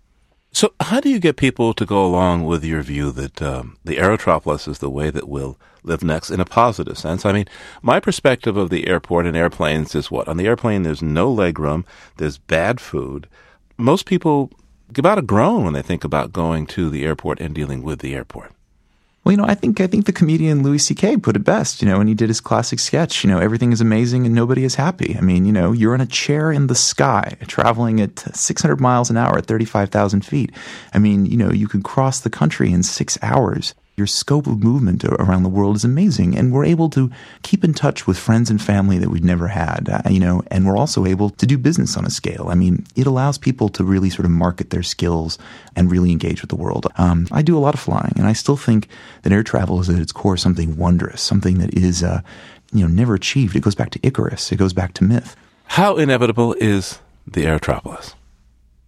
So, 0.51 0.73
how 0.79 0.99
do 0.99 1.09
you 1.09 1.19
get 1.19 1.37
people 1.37 1.73
to 1.75 1.85
go 1.85 2.05
along 2.05 2.45
with 2.45 2.63
your 2.63 2.81
view 2.81 3.11
that 3.11 3.41
um, 3.41 3.77
the 3.83 3.97
aerotropolis 3.97 4.67
is 4.67 4.79
the 4.79 4.89
way 4.89 5.11
that 5.11 5.29
we'll 5.29 5.59
live 5.87 6.03
next 6.03 6.29
in 6.29 6.39
a 6.39 6.45
positive 6.45 6.97
sense? 6.97 7.25
I 7.25 7.31
mean, 7.31 7.45
my 7.81 7.99
perspective 7.99 8.57
of 8.57 8.69
the 8.69 8.87
airport 8.87 9.25
and 9.25 9.35
airplanes 9.35 9.95
is 9.95 10.11
what? 10.11 10.27
On 10.27 10.37
the 10.37 10.45
airplane, 10.45 10.83
there's 10.83 11.01
no 11.01 11.33
legroom, 11.33 11.85
there's 12.17 12.37
bad 12.37 12.79
food. 12.79 13.27
Most 13.77 14.05
people 14.05 14.51
give 14.93 15.05
out 15.05 15.17
a 15.17 15.21
groan 15.21 15.63
when 15.63 15.73
they 15.73 15.81
think 15.81 16.03
about 16.03 16.33
going 16.33 16.65
to 16.67 16.89
the 16.89 17.05
airport 17.05 17.39
and 17.39 17.53
dealing 17.53 17.81
with 17.81 17.99
the 17.99 18.15
airport. 18.15 18.53
Well, 19.27 19.33
you 19.33 19.37
know, 19.37 19.45
I 19.45 19.55
think 19.55 19.81
I 19.81 19.87
think 19.87 20.05
the 20.05 20.13
comedian 20.13 20.63
Louis 20.63 20.77
C.K. 20.77 21.17
put 21.17 21.35
it 21.35 21.43
best. 21.43 21.81
You 21.81 21.89
know, 21.89 21.97
when 21.97 22.07
he 22.07 22.13
did 22.13 22.29
his 22.29 22.39
classic 22.39 22.79
sketch, 22.79 23.25
you 23.25 23.29
know, 23.29 23.39
everything 23.39 23.73
is 23.73 23.81
amazing 23.81 24.25
and 24.25 24.33
nobody 24.33 24.63
is 24.63 24.75
happy. 24.75 25.17
I 25.17 25.21
mean, 25.21 25.45
you 25.45 25.51
know, 25.51 25.73
you're 25.73 25.93
in 25.93 25.99
a 25.99 26.05
chair 26.05 26.49
in 26.49 26.67
the 26.67 26.75
sky, 26.75 27.35
traveling 27.45 27.99
at 27.99 28.19
600 28.19 28.79
miles 28.79 29.09
an 29.09 29.17
hour 29.17 29.37
at 29.37 29.45
35,000 29.45 30.25
feet. 30.25 30.53
I 30.93 30.99
mean, 30.99 31.25
you 31.25 31.35
know, 31.35 31.51
you 31.51 31.67
can 31.67 31.83
cross 31.83 32.21
the 32.21 32.29
country 32.29 32.71
in 32.71 32.83
six 32.83 33.17
hours 33.21 33.75
your 33.97 34.05
scope 34.05 34.45
of 34.45 34.63
movement 34.63 35.03
around 35.03 35.41
the 35.41 35.49
world 35.49 35.75
is 35.75 35.83
amazing. 35.83 36.37
And 36.37 36.53
we're 36.53 36.65
able 36.65 36.87
to 36.91 37.09
keep 37.41 37.63
in 37.63 37.73
touch 37.73 38.05
with 38.05 38.15
friends 38.15 38.51
and 38.51 38.61
family 38.61 38.99
that 38.99 39.09
we've 39.09 39.23
never 39.23 39.47
had, 39.47 39.89
uh, 39.89 40.07
you 40.07 40.19
know, 40.19 40.43
and 40.51 40.67
we're 40.67 40.77
also 40.77 41.07
able 41.07 41.31
to 41.31 41.47
do 41.47 41.57
business 41.57 41.97
on 41.97 42.05
a 42.05 42.11
scale. 42.11 42.49
I 42.49 42.53
mean, 42.53 42.85
it 42.95 43.07
allows 43.07 43.39
people 43.39 43.69
to 43.69 43.83
really 43.83 44.11
sort 44.11 44.25
of 44.25 44.31
market 44.31 44.69
their 44.69 44.83
skills 44.83 45.39
and 45.75 45.89
really 45.89 46.11
engage 46.11 46.41
with 46.41 46.51
the 46.51 46.55
world. 46.55 46.85
Um, 46.97 47.27
I 47.31 47.41
do 47.41 47.57
a 47.57 47.59
lot 47.59 47.73
of 47.73 47.79
flying, 47.79 48.13
and 48.17 48.27
I 48.27 48.33
still 48.33 48.55
think 48.55 48.87
that 49.23 49.33
air 49.33 49.41
travel 49.41 49.81
is 49.81 49.89
at 49.89 49.97
its 49.97 50.11
core 50.11 50.37
something 50.37 50.77
wondrous, 50.77 51.19
something 51.19 51.57
that 51.57 51.73
is, 51.73 52.03
uh, 52.03 52.21
you 52.71 52.81
know, 52.81 52.93
never 52.93 53.15
achieved. 53.15 53.55
It 53.55 53.63
goes 53.63 53.73
back 53.73 53.89
to 53.91 53.99
Icarus. 54.03 54.51
It 54.51 54.57
goes 54.57 54.73
back 54.73 54.93
to 54.93 55.05
myth. 55.05 55.35
How 55.65 55.97
inevitable 55.97 56.53
is 56.59 56.99
the 57.25 57.47
air 57.47 57.57
aerotropolis? 57.57 58.13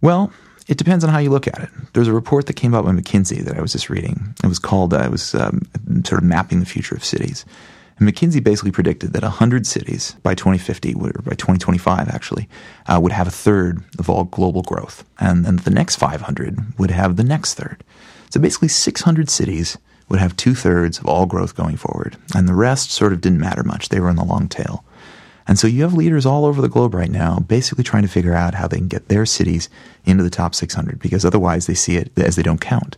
Well, 0.00 0.32
it 0.70 0.78
depends 0.78 1.02
on 1.02 1.10
how 1.10 1.18
you 1.18 1.30
look 1.30 1.48
at 1.48 1.58
it. 1.58 1.68
There's 1.94 2.06
a 2.06 2.12
report 2.12 2.46
that 2.46 2.54
came 2.54 2.76
out 2.76 2.84
by 2.84 2.92
McKinsey 2.92 3.44
that 3.44 3.58
I 3.58 3.60
was 3.60 3.72
just 3.72 3.90
reading. 3.90 4.36
It 4.44 4.46
was 4.46 4.60
called, 4.60 4.94
uh, 4.94 5.02
it 5.02 5.10
was 5.10 5.34
um, 5.34 5.62
sort 6.04 6.22
of 6.22 6.24
mapping 6.24 6.60
the 6.60 6.66
future 6.66 6.94
of 6.94 7.04
cities. 7.04 7.44
And 7.98 8.08
McKinsey 8.08 8.42
basically 8.42 8.70
predicted 8.70 9.12
that 9.12 9.24
100 9.24 9.66
cities 9.66 10.14
by 10.22 10.36
2050, 10.36 10.94
or 10.94 11.10
by 11.24 11.32
2025 11.32 12.08
actually, 12.08 12.48
uh, 12.86 13.00
would 13.02 13.10
have 13.10 13.26
a 13.26 13.32
third 13.32 13.82
of 13.98 14.08
all 14.08 14.24
global 14.24 14.62
growth. 14.62 15.04
And 15.18 15.44
then 15.44 15.56
the 15.56 15.70
next 15.70 15.96
500 15.96 16.78
would 16.78 16.92
have 16.92 17.16
the 17.16 17.24
next 17.24 17.54
third. 17.54 17.82
So 18.30 18.38
basically, 18.38 18.68
600 18.68 19.28
cities 19.28 19.76
would 20.08 20.20
have 20.20 20.36
two 20.36 20.54
thirds 20.54 21.00
of 21.00 21.06
all 21.06 21.26
growth 21.26 21.56
going 21.56 21.76
forward. 21.76 22.16
And 22.32 22.48
the 22.48 22.54
rest 22.54 22.92
sort 22.92 23.12
of 23.12 23.20
didn't 23.20 23.40
matter 23.40 23.64
much. 23.64 23.88
They 23.88 23.98
were 23.98 24.08
in 24.08 24.16
the 24.16 24.24
long 24.24 24.48
tail. 24.48 24.84
And 25.50 25.58
so 25.58 25.66
you 25.66 25.82
have 25.82 25.94
leaders 25.94 26.26
all 26.26 26.44
over 26.44 26.62
the 26.62 26.68
globe 26.68 26.94
right 26.94 27.10
now 27.10 27.40
basically 27.40 27.82
trying 27.82 28.04
to 28.04 28.08
figure 28.08 28.34
out 28.34 28.54
how 28.54 28.68
they 28.68 28.76
can 28.76 28.86
get 28.86 29.08
their 29.08 29.26
cities 29.26 29.68
into 30.04 30.22
the 30.22 30.30
top 30.30 30.54
600 30.54 31.00
because 31.00 31.24
otherwise 31.24 31.66
they 31.66 31.74
see 31.74 31.96
it 31.96 32.16
as 32.16 32.36
they 32.36 32.42
don't 32.44 32.60
count. 32.60 32.96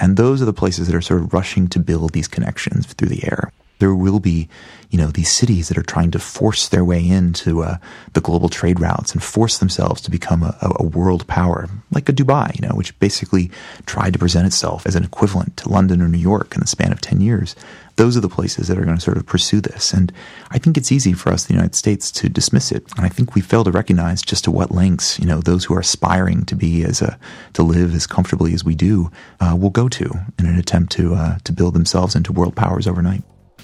And 0.00 0.16
those 0.16 0.42
are 0.42 0.44
the 0.44 0.52
places 0.52 0.88
that 0.88 0.96
are 0.96 1.00
sort 1.00 1.20
of 1.20 1.32
rushing 1.32 1.68
to 1.68 1.78
build 1.78 2.12
these 2.12 2.26
connections 2.26 2.92
through 2.92 3.06
the 3.06 3.24
air. 3.24 3.52
There 3.82 3.96
will 3.96 4.20
be, 4.20 4.48
you 4.90 4.98
know, 4.98 5.08
these 5.08 5.32
cities 5.32 5.66
that 5.68 5.76
are 5.76 5.82
trying 5.82 6.12
to 6.12 6.20
force 6.20 6.68
their 6.68 6.84
way 6.84 7.04
into 7.04 7.64
uh, 7.64 7.78
the 8.12 8.20
global 8.20 8.48
trade 8.48 8.78
routes 8.78 9.10
and 9.10 9.20
force 9.20 9.58
themselves 9.58 10.00
to 10.02 10.10
become 10.10 10.44
a, 10.44 10.56
a 10.78 10.84
world 10.84 11.26
power, 11.26 11.68
like 11.90 12.08
a 12.08 12.12
Dubai, 12.12 12.54
you 12.54 12.68
know, 12.68 12.76
which 12.76 12.96
basically 13.00 13.50
tried 13.84 14.12
to 14.12 14.20
present 14.20 14.46
itself 14.46 14.86
as 14.86 14.94
an 14.94 15.02
equivalent 15.02 15.56
to 15.56 15.68
London 15.68 16.00
or 16.00 16.06
New 16.06 16.16
York 16.16 16.54
in 16.54 16.60
the 16.60 16.68
span 16.68 16.92
of 16.92 17.00
10 17.00 17.20
years 17.20 17.56
those 17.96 18.16
are 18.16 18.20
the 18.20 18.28
places 18.28 18.68
that 18.68 18.78
are 18.78 18.84
going 18.84 18.96
to 18.96 19.02
sort 19.02 19.16
of 19.16 19.26
pursue 19.26 19.60
this. 19.60 19.92
And 19.92 20.12
I 20.50 20.58
think 20.58 20.76
it's 20.76 20.92
easy 20.92 21.12
for 21.12 21.30
us, 21.32 21.44
the 21.44 21.54
United 21.54 21.74
States, 21.74 22.10
to 22.12 22.28
dismiss 22.28 22.72
it. 22.72 22.84
And 22.96 23.04
I 23.04 23.08
think 23.08 23.34
we 23.34 23.40
fail 23.40 23.64
to 23.64 23.70
recognize 23.70 24.22
just 24.22 24.44
to 24.44 24.50
what 24.50 24.70
lengths, 24.70 25.18
you 25.18 25.26
know, 25.26 25.40
those 25.40 25.64
who 25.64 25.74
are 25.74 25.80
aspiring 25.80 26.44
to 26.46 26.54
be 26.54 26.84
as 26.84 27.02
a, 27.02 27.18
to 27.52 27.62
live 27.62 27.94
as 27.94 28.06
comfortably 28.06 28.54
as 28.54 28.64
we 28.64 28.74
do, 28.74 29.10
uh, 29.40 29.56
will 29.58 29.70
go 29.70 29.88
to 29.88 30.10
in 30.38 30.46
an 30.46 30.58
attempt 30.58 30.92
to, 30.92 31.14
uh, 31.14 31.38
to 31.44 31.52
build 31.52 31.74
themselves 31.74 32.16
into 32.16 32.32
world 32.32 32.56
powers 32.56 32.86
overnight. 32.86 33.22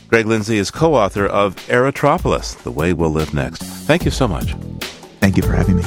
Greg 0.08 0.24
Lindsay 0.24 0.56
is 0.56 0.70
co 0.70 0.94
author 0.94 1.26
of 1.26 1.54
Aerotropolis 1.66 2.56
The 2.62 2.70
Way 2.70 2.94
We'll 2.94 3.10
Live 3.10 3.34
Next. 3.34 3.62
Thank 3.62 4.06
you 4.06 4.10
so 4.10 4.26
much. 4.26 4.54
Thank 5.20 5.36
you 5.36 5.42
for 5.42 5.52
having 5.52 5.76
me. 5.76 5.82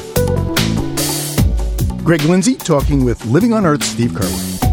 Greg 2.03 2.22
Lindsay 2.22 2.55
talking 2.55 3.03
with 3.03 3.26
Living 3.26 3.51
on 3.51 3.65
Earth 3.65 3.84
Steve 3.84 4.11
Curwood. 4.11 4.70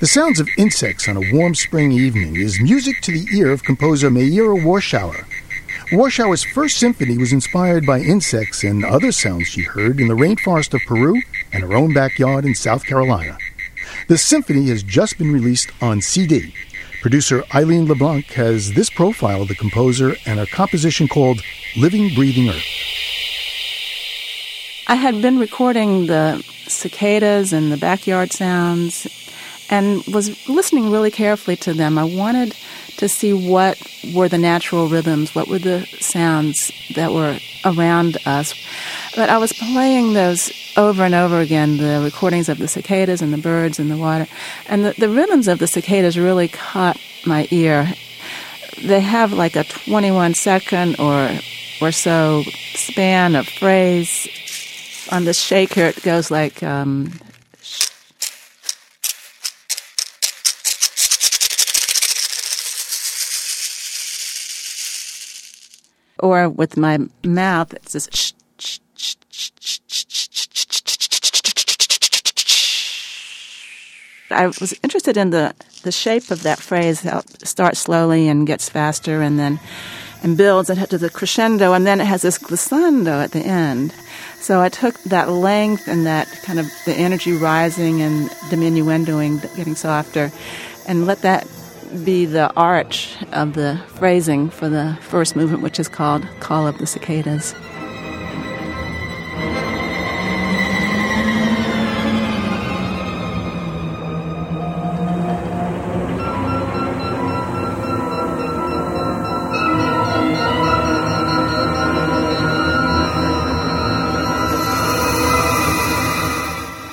The 0.00 0.06
sounds 0.06 0.38
of 0.38 0.48
insects 0.56 1.08
on 1.08 1.16
a 1.16 1.32
warm 1.32 1.56
spring 1.56 1.90
evening 1.90 2.36
is 2.36 2.60
music 2.60 3.00
to 3.00 3.10
the 3.10 3.36
ear 3.36 3.50
of 3.50 3.64
composer 3.64 4.08
Meira 4.10 4.56
Warshauer. 4.62 5.26
Warshauer's 5.90 6.44
first 6.44 6.76
symphony 6.76 7.18
was 7.18 7.32
inspired 7.32 7.84
by 7.84 7.98
insects 7.98 8.62
and 8.62 8.84
other 8.84 9.10
sounds 9.10 9.48
she 9.48 9.62
heard 9.62 9.98
in 9.98 10.06
the 10.06 10.14
rainforest 10.14 10.72
of 10.72 10.82
Peru 10.86 11.20
and 11.52 11.64
her 11.64 11.74
own 11.74 11.92
backyard 11.92 12.44
in 12.44 12.54
South 12.54 12.84
Carolina. 12.84 13.38
The 14.06 14.18
symphony 14.18 14.68
has 14.68 14.84
just 14.84 15.18
been 15.18 15.32
released 15.32 15.72
on 15.82 16.00
CD. 16.00 16.54
Producer 17.02 17.42
Eileen 17.52 17.86
LeBlanc 17.86 18.26
has 18.34 18.74
this 18.74 18.90
profile 18.90 19.42
of 19.42 19.48
the 19.48 19.56
composer 19.56 20.14
and 20.26 20.38
a 20.38 20.46
composition 20.46 21.08
called 21.08 21.40
Living 21.76 22.14
Breathing 22.14 22.50
Earth. 22.50 22.64
I 24.86 24.94
had 24.94 25.20
been 25.20 25.40
recording 25.40 26.06
the 26.06 26.40
cicadas 26.68 27.52
and 27.52 27.72
the 27.72 27.76
backyard 27.76 28.30
sounds 28.30 29.08
and 29.70 30.04
was 30.06 30.48
listening 30.48 30.90
really 30.90 31.10
carefully 31.10 31.56
to 31.56 31.74
them. 31.74 31.98
I 31.98 32.04
wanted 32.04 32.54
to 32.98 33.08
see 33.08 33.32
what 33.32 33.80
were 34.14 34.28
the 34.28 34.38
natural 34.38 34.88
rhythms, 34.88 35.34
what 35.34 35.48
were 35.48 35.58
the 35.58 35.86
sounds 36.00 36.72
that 36.94 37.12
were 37.12 37.38
around 37.64 38.18
us. 38.26 38.54
But 39.14 39.30
I 39.30 39.38
was 39.38 39.52
playing 39.52 40.14
those 40.14 40.52
over 40.76 41.04
and 41.04 41.14
over 41.14 41.40
again, 41.40 41.76
the 41.76 42.00
recordings 42.02 42.48
of 42.48 42.58
the 42.58 42.68
cicadas 42.68 43.22
and 43.22 43.32
the 43.32 43.38
birds 43.38 43.78
and 43.78 43.90
the 43.90 43.96
water. 43.96 44.26
And 44.66 44.84
the, 44.84 44.94
the 44.98 45.08
rhythms 45.08 45.48
of 45.48 45.58
the 45.58 45.66
cicadas 45.66 46.18
really 46.18 46.48
caught 46.48 46.98
my 47.26 47.46
ear. 47.50 47.88
They 48.82 49.00
have 49.00 49.32
like 49.32 49.56
a 49.56 49.64
21 49.64 50.34
second 50.34 50.98
or, 50.98 51.30
or 51.80 51.92
so 51.92 52.42
span 52.74 53.36
of 53.36 53.46
phrase. 53.48 54.28
On 55.10 55.24
the 55.24 55.34
shaker, 55.34 55.86
it 55.86 56.02
goes 56.02 56.30
like 56.30 56.62
um, 56.62 57.12
or 66.18 66.48
with 66.48 66.76
my 66.76 66.98
mouth, 67.24 67.74
it's 67.74 67.92
just 67.92 68.14
shh, 68.14 68.32
I 74.30 74.46
was 74.46 74.78
interested 74.82 75.16
in 75.16 75.30
the, 75.30 75.54
the 75.82 75.92
shape 75.92 76.30
of 76.30 76.42
that 76.42 76.58
phrase, 76.58 77.00
how 77.00 77.20
it 77.20 77.46
starts 77.46 77.80
slowly 77.80 78.28
and 78.28 78.46
gets 78.46 78.68
faster 78.68 79.22
and 79.22 79.38
then 79.38 79.58
and 80.22 80.36
builds 80.36 80.68
and 80.68 80.90
to 80.90 80.98
the 80.98 81.08
crescendo 81.08 81.72
and 81.72 81.86
then 81.86 82.00
it 82.00 82.06
has 82.06 82.22
this 82.22 82.38
glissando 82.38 83.22
at 83.22 83.30
the 83.30 83.40
end. 83.40 83.94
So 84.40 84.60
I 84.60 84.68
took 84.68 85.00
that 85.04 85.30
length 85.30 85.88
and 85.88 86.06
that 86.06 86.28
kind 86.42 86.58
of 86.58 86.66
the 86.84 86.94
energy 86.94 87.32
rising 87.32 88.02
and 88.02 88.28
diminuendoing, 88.50 89.42
getting 89.56 89.74
softer, 89.74 90.32
and 90.86 91.06
let 91.06 91.22
that 91.22 91.46
be 92.04 92.26
the 92.26 92.52
arch 92.54 93.16
of 93.32 93.54
the 93.54 93.80
phrasing 93.88 94.50
for 94.50 94.68
the 94.68 94.98
first 95.00 95.36
movement, 95.36 95.62
which 95.62 95.80
is 95.80 95.88
called 95.88 96.26
Call 96.40 96.66
of 96.66 96.78
the 96.78 96.86
Cicadas. 96.86 97.54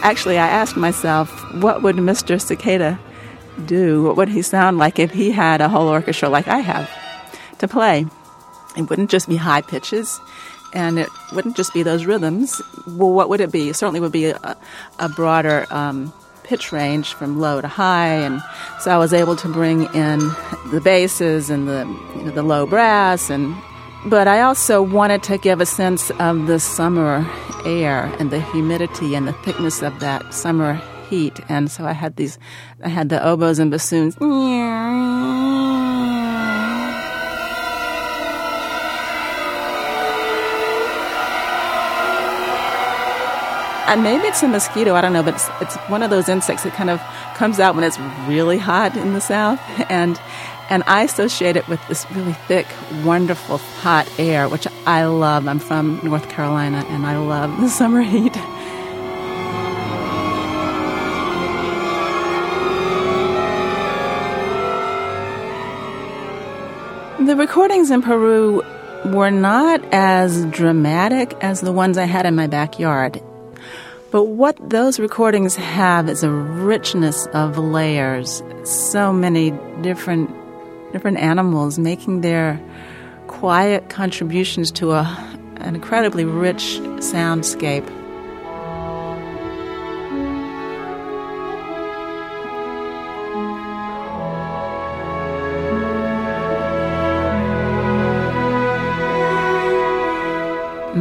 actually, 0.06 0.38
I 0.38 0.48
asked 0.48 0.78
myself, 0.78 1.30
what 1.56 1.82
would 1.82 1.98
Mr. 1.98 2.40
Cicada 2.40 3.00
do? 3.66 4.04
What 4.04 4.18
would 4.18 4.30
he 4.30 4.42
sound 4.42 4.78
like 4.78 5.00
if 5.00 5.12
he 5.12 5.32
had 5.32 5.62
a 5.62 5.70
whole 5.70 5.88
orchestra 5.88 6.30
like 6.30 6.48
I 6.48 6.60
have 6.60 6.90
to 7.60 7.68
play? 7.68 8.06
It 8.78 8.90
wouldn't 8.90 9.10
just 9.10 9.30
be 9.30 9.38
high 9.38 9.62
pitches, 9.62 10.20
and 10.74 11.00
it 11.00 11.10
wouldn't 11.34 11.56
just 11.56 11.74
be 11.74 11.84
those 11.84 12.06
rhythms. 12.06 12.62
Well, 12.88 13.12
what 13.12 13.30
would 13.30 13.42
it 13.42 13.52
be? 13.52 13.70
It 13.70 13.76
certainly 13.76 14.00
would 14.00 14.12
be 14.12 14.26
a, 14.26 14.58
a 15.00 15.10
broader 15.10 15.66
um, 15.70 16.14
pitch 16.44 16.72
range 16.72 17.14
from 17.14 17.40
low 17.40 17.62
to 17.62 17.68
high, 17.68 18.16
and 18.16 18.42
so 18.82 18.92
I 18.92 18.98
was 18.98 19.14
able 19.14 19.36
to 19.38 19.48
bring 19.48 19.84
in 19.94 20.20
the 20.72 20.82
basses 20.84 21.50
and 21.50 21.68
the 21.68 21.86
you 22.16 22.24
know, 22.24 22.32
the 22.32 22.44
low 22.44 22.66
brass 22.66 23.30
and 23.30 23.56
but 24.06 24.28
I 24.28 24.42
also 24.42 24.84
wanted 24.84 25.24
to 25.24 25.38
give 25.40 25.62
a 25.62 25.66
sense 25.66 26.12
of 26.20 26.46
the 26.46 26.60
summer 26.60 27.28
air 27.66 28.04
and 28.20 28.30
the 28.30 28.40
humidity 28.40 29.16
and 29.16 29.28
the 29.28 29.34
thickness 29.34 29.82
of 29.82 30.00
that 30.00 30.32
summer 30.32 30.80
heat. 31.10 31.40
And 31.50 31.70
so 31.70 31.86
I 31.86 31.94
had 31.94 32.16
these, 32.16 32.38
I 32.84 32.90
had 32.90 33.10
the 33.10 33.24
oboes 33.26 33.60
and 33.60 33.72
bassoons. 33.72 34.18
And 43.88 44.04
maybe 44.04 44.26
it's 44.26 44.42
a 44.42 44.48
mosquito, 44.48 44.96
I 44.96 45.02
don't 45.02 45.14
know, 45.14 45.24
but 45.24 45.36
it's, 45.36 45.48
it's 45.62 45.76
one 45.90 46.02
of 46.02 46.10
those 46.10 46.28
insects 46.28 46.64
that 46.64 46.74
kind 46.74 46.90
of 46.90 47.00
comes 47.36 47.60
out 47.60 47.76
when 47.76 47.84
it's 47.84 48.00
really 48.28 48.58
hot 48.58 48.98
in 48.98 49.14
the 49.14 49.22
south. 49.22 49.60
And 49.90 50.20
and 50.70 50.84
I 50.88 51.04
associate 51.04 51.56
it 51.56 51.68
with 51.68 51.86
this 51.88 52.10
really 52.12 52.34
thick, 52.34 52.66
wonderful, 53.04 53.58
hot 53.58 54.10
air, 54.18 54.50
which 54.50 54.68
I 54.88 55.06
love. 55.06 55.48
I'm 55.48 55.60
from 55.60 56.00
North 56.04 56.28
Carolina 56.30 56.84
and 56.90 57.06
I 57.06 57.18
love 57.18 57.62
the 57.62 57.70
summer 57.70 58.02
heat. 58.14 58.36
The 67.26 67.36
recordings 67.36 67.90
in 67.90 68.04
Peru 68.04 68.62
were 69.06 69.32
not 69.32 69.84
as 69.92 70.46
dramatic 70.46 71.36
as 71.42 71.60
the 71.60 71.72
ones 71.72 71.98
I 71.98 72.04
had 72.04 72.28
in 72.28 72.36
my 72.36 72.46
backyard. 72.46 73.20
But 74.12 74.26
what 74.26 74.70
those 74.70 75.00
recordings 75.00 75.56
have 75.56 76.08
is 76.08 76.22
a 76.22 76.30
richness 76.30 77.26
of 77.34 77.58
layers, 77.58 78.44
so 78.64 79.12
many 79.12 79.50
different 79.82 80.30
different 80.94 81.18
animals 81.18 81.80
making 81.80 82.22
their 82.22 82.62
quiet 83.26 83.90
contributions 83.90 84.70
to 84.74 84.92
a, 84.92 85.04
an 85.56 85.74
incredibly 85.74 86.26
rich 86.26 86.78
soundscape. 87.00 88.05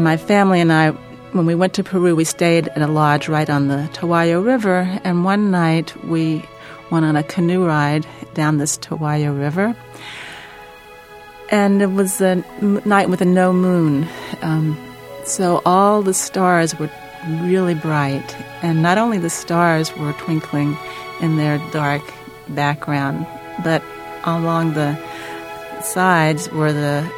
My 0.04 0.18
family 0.18 0.60
and 0.60 0.70
I, 0.70 0.90
when 1.32 1.46
we 1.46 1.54
went 1.54 1.72
to 1.74 1.82
Peru, 1.82 2.14
we 2.14 2.24
stayed 2.24 2.68
at 2.68 2.82
a 2.82 2.86
lodge 2.86 3.26
right 3.26 3.48
on 3.48 3.68
the 3.68 3.88
Tahuayo 3.94 4.44
River, 4.44 5.00
and 5.02 5.24
one 5.24 5.50
night 5.50 5.96
we 6.04 6.44
went 6.90 7.06
on 7.06 7.16
a 7.16 7.22
canoe 7.22 7.64
ride 7.64 8.06
down 8.34 8.58
this 8.58 8.76
Tahuayo 8.76 9.32
River. 9.36 9.74
And 11.48 11.80
it 11.80 11.86
was 11.92 12.20
a 12.20 12.44
night 12.84 13.08
with 13.08 13.22
a 13.22 13.24
no 13.24 13.54
moon. 13.54 14.06
Um, 14.42 14.76
so 15.24 15.62
all 15.64 16.02
the 16.02 16.12
stars 16.12 16.78
were 16.78 16.90
really 17.40 17.74
bright. 17.74 18.36
And 18.62 18.82
not 18.82 18.98
only 18.98 19.16
the 19.16 19.30
stars 19.30 19.96
were 19.96 20.12
twinkling 20.18 20.76
in 21.22 21.38
their 21.38 21.56
dark 21.72 22.02
background, 22.50 23.26
but 23.64 23.82
along 24.24 24.74
the 24.74 25.00
sides 25.80 26.50
were 26.50 26.74
the 26.74 27.10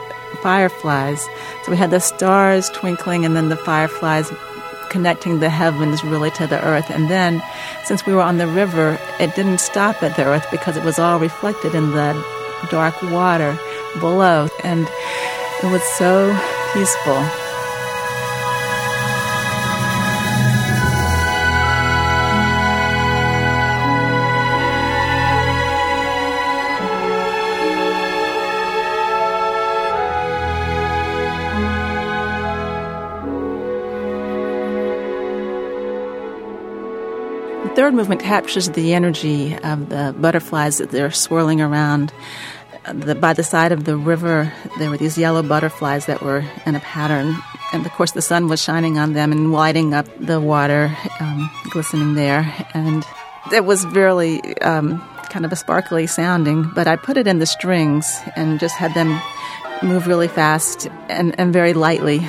fireflies. 0.46 1.20
So 1.64 1.72
we 1.72 1.76
had 1.76 1.90
the 1.90 1.98
stars 1.98 2.70
twinkling 2.70 3.24
and 3.24 3.34
then 3.34 3.48
the 3.48 3.56
fireflies 3.56 4.32
connecting 4.90 5.40
the 5.40 5.50
heavens 5.50 6.04
really 6.04 6.30
to 6.38 6.46
the 6.46 6.64
earth. 6.64 6.88
And 6.88 7.10
then, 7.10 7.42
since 7.82 8.06
we 8.06 8.12
were 8.12 8.22
on 8.22 8.38
the 8.38 8.46
river, 8.46 8.96
it 9.18 9.34
didn't 9.34 9.58
stop 9.58 10.04
at 10.04 10.14
the 10.14 10.24
earth 10.24 10.46
because 10.52 10.76
it 10.76 10.84
was 10.84 11.00
all 11.00 11.18
reflected 11.18 11.74
in 11.74 11.90
the 11.90 12.12
dark 12.70 12.94
water 13.02 13.58
below. 13.98 14.48
And 14.62 14.86
it 15.64 15.70
was 15.72 15.82
so 15.98 16.30
peaceful. 16.72 17.45
Third 37.76 37.92
movement 37.92 38.22
captures 38.22 38.70
the 38.70 38.94
energy 38.94 39.54
of 39.54 39.90
the 39.90 40.14
butterflies 40.18 40.78
that 40.78 40.90
they're 40.90 41.10
swirling 41.10 41.60
around. 41.60 42.10
The, 42.90 43.14
by 43.14 43.34
the 43.34 43.42
side 43.42 43.70
of 43.70 43.84
the 43.84 43.98
river, 43.98 44.50
there 44.78 44.88
were 44.88 44.96
these 44.96 45.18
yellow 45.18 45.42
butterflies 45.42 46.06
that 46.06 46.22
were 46.22 46.42
in 46.64 46.74
a 46.74 46.80
pattern. 46.80 47.36
And 47.74 47.84
of 47.84 47.92
course, 47.92 48.12
the 48.12 48.22
sun 48.22 48.48
was 48.48 48.62
shining 48.62 48.96
on 48.96 49.12
them 49.12 49.30
and 49.30 49.52
lighting 49.52 49.92
up 49.92 50.06
the 50.18 50.40
water, 50.40 50.96
um, 51.20 51.50
glistening 51.70 52.14
there. 52.14 52.50
And 52.72 53.04
it 53.52 53.66
was 53.66 53.84
really 53.88 54.56
um, 54.62 54.98
kind 55.28 55.44
of 55.44 55.52
a 55.52 55.56
sparkly 55.56 56.06
sounding, 56.06 56.70
but 56.74 56.86
I 56.86 56.96
put 56.96 57.18
it 57.18 57.26
in 57.26 57.40
the 57.40 57.46
strings 57.46 58.10
and 58.36 58.58
just 58.58 58.74
had 58.74 58.94
them 58.94 59.20
move 59.82 60.06
really 60.06 60.28
fast 60.28 60.88
and, 61.10 61.38
and 61.38 61.52
very 61.52 61.74
lightly. 61.74 62.20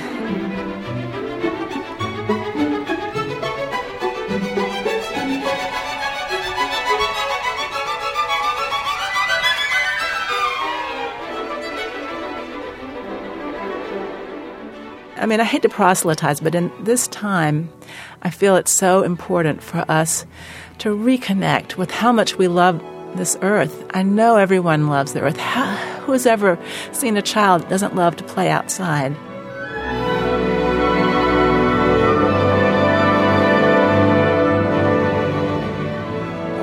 Mean, 15.28 15.40
I 15.40 15.44
hate 15.44 15.62
to 15.62 15.68
proselytize, 15.68 16.40
but 16.40 16.54
in 16.54 16.72
this 16.80 17.06
time, 17.06 17.70
I 18.22 18.30
feel 18.30 18.56
it's 18.56 18.72
so 18.72 19.02
important 19.02 19.62
for 19.62 19.84
us 19.88 20.24
to 20.78 20.96
reconnect 20.96 21.76
with 21.76 21.90
how 21.90 22.12
much 22.12 22.36
we 22.36 22.48
love 22.48 22.82
this 23.14 23.36
earth. 23.42 23.86
I 23.90 24.02
know 24.02 24.36
everyone 24.36 24.88
loves 24.88 25.12
the 25.12 25.20
earth. 25.20 25.36
How, 25.36 25.76
who 26.00 26.12
has 26.12 26.24
ever 26.24 26.58
seen 26.92 27.16
a 27.16 27.22
child 27.22 27.62
that 27.62 27.68
doesn't 27.68 27.94
love 27.94 28.16
to 28.16 28.24
play 28.24 28.48
outside? 28.48 29.16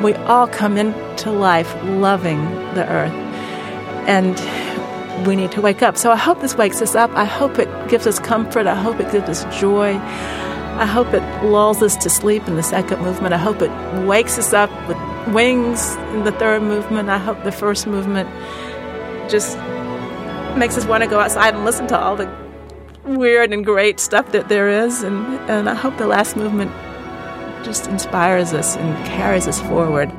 We 0.04 0.14
all 0.26 0.48
come 0.48 0.78
into 0.78 1.32
life 1.32 1.74
loving 1.84 2.44
the 2.74 2.88
earth. 2.90 3.14
And 4.08 4.40
we 5.26 5.36
need 5.36 5.52
to 5.52 5.62
wake 5.62 5.82
up. 5.82 5.98
So 5.98 6.12
I 6.12 6.16
hope 6.16 6.42
this 6.42 6.56
wakes 6.56 6.82
us 6.82 6.96
up. 6.96 7.12
I 7.12 7.26
hope 7.26 7.58
it 7.60 7.70
gives 7.90 8.06
us 8.06 8.20
comfort. 8.20 8.68
I 8.68 8.76
hope 8.76 9.00
it 9.00 9.12
gives 9.12 9.30
us 9.30 9.60
joy. 9.60 9.96
I 9.96 10.86
hope 10.86 11.14
it 11.14 11.24
lulls 11.44 11.82
us 11.82 11.96
to 11.98 12.10
sleep 12.10 12.48
in 12.48 12.56
the 12.56 12.64
second 12.64 13.02
movement. 13.02 13.34
I 13.34 13.38
hope 13.38 13.62
it 13.62 13.72
wakes 14.06 14.38
us 14.38 14.52
up 14.52 14.70
with 14.88 14.98
wings 15.34 15.96
in 16.14 16.26
the 16.26 16.34
third 16.34 16.64
movement. 16.64 17.10
I 17.10 17.18
hope 17.18 17.44
the 17.44 17.52
first 17.52 17.88
movement 17.88 18.30
just 19.30 19.58
makes 20.58 20.78
us 20.78 20.86
want 20.86 21.04
to 21.04 21.10
go 21.10 21.20
outside 21.20 21.54
and 21.54 21.64
listen 21.64 21.88
to 21.88 21.98
all 21.98 22.16
the 22.16 22.30
weird 23.06 23.54
and 23.54 23.64
great 23.64 24.00
stuff 24.00 24.32
that 24.34 24.50
there 24.50 24.70
is. 24.70 25.02
And, 25.02 25.26
and 25.50 25.70
I 25.70 25.76
hope 25.76 25.98
the 25.98 26.08
last 26.08 26.36
movement 26.36 26.72
just 27.64 27.88
inspires 27.88 28.54
us 28.54 28.76
and 28.76 29.06
carries 29.08 29.48
us 29.48 29.62
forward. 29.62 30.12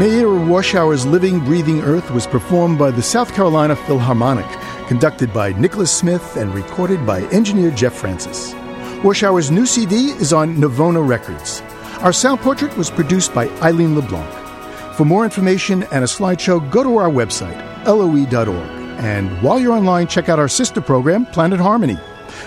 Meira 0.00 0.48
Warshauer's 0.48 1.04
Living, 1.04 1.40
Breathing 1.40 1.82
Earth 1.82 2.10
was 2.10 2.26
performed 2.26 2.78
by 2.78 2.90
the 2.90 3.02
South 3.02 3.34
Carolina 3.34 3.76
Philharmonic, 3.76 4.46
conducted 4.88 5.30
by 5.30 5.52
Nicholas 5.52 5.94
Smith 5.94 6.38
and 6.38 6.54
recorded 6.54 7.04
by 7.04 7.20
engineer 7.24 7.70
Jeff 7.70 7.92
Francis. 7.92 8.54
Warshauer's 9.02 9.50
new 9.50 9.66
CD 9.66 10.12
is 10.12 10.32
on 10.32 10.56
Navona 10.56 11.06
Records. 11.06 11.60
Our 12.00 12.14
sound 12.14 12.40
portrait 12.40 12.74
was 12.78 12.90
produced 12.90 13.34
by 13.34 13.48
Eileen 13.60 13.94
LeBlanc. 13.94 14.96
For 14.96 15.04
more 15.04 15.24
information 15.24 15.82
and 15.92 16.02
a 16.02 16.06
slideshow, 16.06 16.70
go 16.70 16.82
to 16.82 16.96
our 16.96 17.10
website, 17.10 17.60
loe.org. 17.84 18.70
And 19.04 19.30
while 19.42 19.60
you're 19.60 19.74
online, 19.74 20.06
check 20.06 20.30
out 20.30 20.38
our 20.38 20.48
sister 20.48 20.80
program, 20.80 21.26
Planet 21.26 21.60
Harmony. 21.60 21.98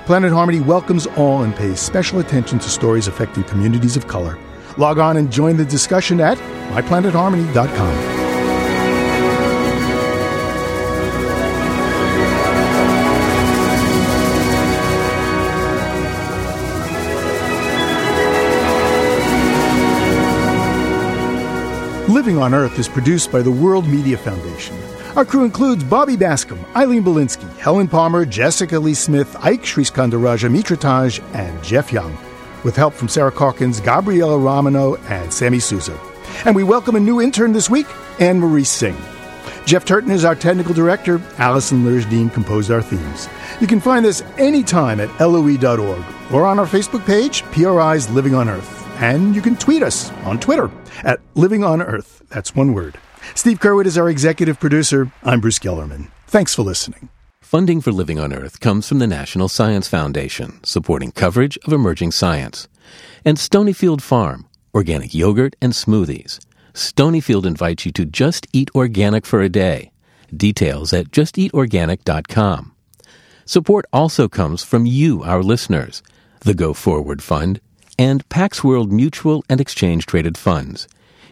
Planet 0.08 0.34
Harmony 0.34 0.62
welcomes 0.62 1.06
all 1.06 1.44
and 1.44 1.56
pays 1.56 1.80
special 1.80 2.18
attention 2.18 2.58
to 2.58 2.68
stories 2.68 3.08
affecting 3.08 3.44
communities 3.44 3.96
of 3.96 4.08
color. 4.08 4.40
Log 4.78 4.98
on 4.98 5.18
and 5.18 5.32
join 5.32 5.58
the 5.58 5.66
discussion 5.66 6.20
at 6.20 6.38
myplanetharmony.com. 6.74 8.24
Living 22.14 22.38
on 22.38 22.54
Earth 22.54 22.80
is 22.80 22.88
produced 22.88 23.32
by 23.32 23.42
the 23.42 23.52
World 23.52 23.88
Media 23.88 24.18
Foundation. 24.18 24.78
Our 25.16 25.26
crew 25.26 25.44
includes 25.44 25.84
Bobby 25.84 26.16
Bascomb, 26.16 26.64
Eileen 26.76 27.04
Bolinsky, 27.04 27.50
Helen 27.58 27.88
Palmer, 27.88 28.26
Jessica 28.26 28.80
Lee 28.80 28.94
Smith, 28.94 29.36
Ike 29.42 29.64
Sriskandarajah 29.64 30.52
Mitra 30.52 30.78
Taj, 30.78 31.20
and 31.34 31.64
Jeff 31.64 31.92
Young 31.92 32.18
with 32.64 32.76
help 32.76 32.94
from 32.94 33.08
Sarah 33.08 33.32
Calkins, 33.32 33.80
Gabriela 33.80 34.38
Romano, 34.38 34.96
and 35.08 35.34
Sammy 35.34 35.60
Souza. 35.60 36.00
And 36.46 36.56
we 36.56 36.64
welcome 36.64 36.96
a 36.96 37.00
new 37.00 37.22
intern 37.22 37.54
this 37.54 37.70
week, 37.70 37.88
Anne 38.20 38.40
Marie 38.40 38.64
Singh. 38.64 38.98
Jeff 39.66 39.86
Turton 39.86 40.12
is 40.12 40.26
our 40.26 40.36
technical 40.36 40.74
director. 40.74 41.22
Allison 41.38 41.84
Lirish 41.84 42.10
Dean 42.10 42.30
composed 42.30 42.70
our 42.70 42.82
themes. 42.82 43.30
You 43.62 43.68
can 43.68 43.80
find 43.80 44.06
us 44.06 44.22
anytime 44.38 45.00
at 45.00 45.10
loe.org 45.20 46.04
or 46.32 46.46
on 46.46 46.60
our 46.60 46.66
Facebook 46.66 47.06
page, 47.06 47.44
PRI's 47.44 48.10
Living 48.10 48.36
on 48.36 48.50
Earth. 48.50 48.80
And 49.02 49.36
you 49.36 49.42
can 49.42 49.56
tweet 49.56 49.82
us 49.82 50.12
on 50.24 50.40
Twitter 50.40 50.70
at 51.04 51.20
Living 51.36 51.64
on 51.64 51.82
Earth. 51.82 52.24
That's 52.30 52.56
one 52.56 52.74
word. 52.74 52.98
Steve 53.36 53.60
Curwood 53.60 53.86
is 53.86 53.98
our 53.98 54.10
executive 54.10 54.60
producer. 54.60 55.12
I'm 55.24 55.40
Bruce 55.40 55.60
Gellerman. 55.60 56.10
Thanks 56.28 56.54
for 56.54 56.64
listening. 56.64 57.10
Funding 57.54 57.82
for 57.82 57.92
Living 57.92 58.18
on 58.20 58.34
Earth 58.34 58.60
comes 58.60 58.88
from 58.88 58.98
the 58.98 59.06
National 59.06 59.48
Science 59.48 59.88
Foundation, 59.88 60.60
supporting 60.64 61.12
coverage 61.12 61.56
of 61.68 61.72
emerging 61.72 62.10
science. 62.10 62.68
And 63.24 63.38
Stonyfield 63.38 64.02
Farm, 64.02 64.48
organic 64.74 65.14
yogurt 65.14 65.56
and 65.62 65.72
smoothies. 65.72 66.44
Stonyfield 66.74 67.46
invites 67.46 67.86
you 67.86 67.92
to 67.92 68.06
just 68.06 68.48
eat 68.54 68.72
organic 68.74 69.28
for 69.28 69.40
a 69.40 69.50
day. 69.50 69.92
Details 70.36 70.94
at 70.94 71.12
justeatorganic.com. 71.12 72.72
Support 73.46 73.86
also 73.94 74.28
comes 74.28 74.64
from 74.64 74.88
you, 74.88 75.22
our 75.22 75.44
listeners, 75.44 76.02
the 76.40 76.56
Go 76.56 76.74
Forward 76.74 77.22
Fund, 77.22 77.62
and 78.00 78.28
Pax 78.30 78.64
World 78.64 78.92
Mutual 78.92 79.46
and 79.48 79.62
Exchange 79.62 80.08
Traded 80.08 80.40
Funds, 80.40 80.88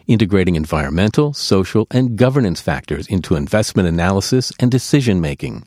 integrating 0.06 0.54
environmental, 0.54 1.32
social, 1.32 1.88
and 1.90 2.16
governance 2.16 2.60
factors 2.60 3.08
into 3.08 3.34
investment 3.34 3.88
analysis 3.88 4.52
and 4.60 4.70
decision 4.70 5.20
making 5.20 5.66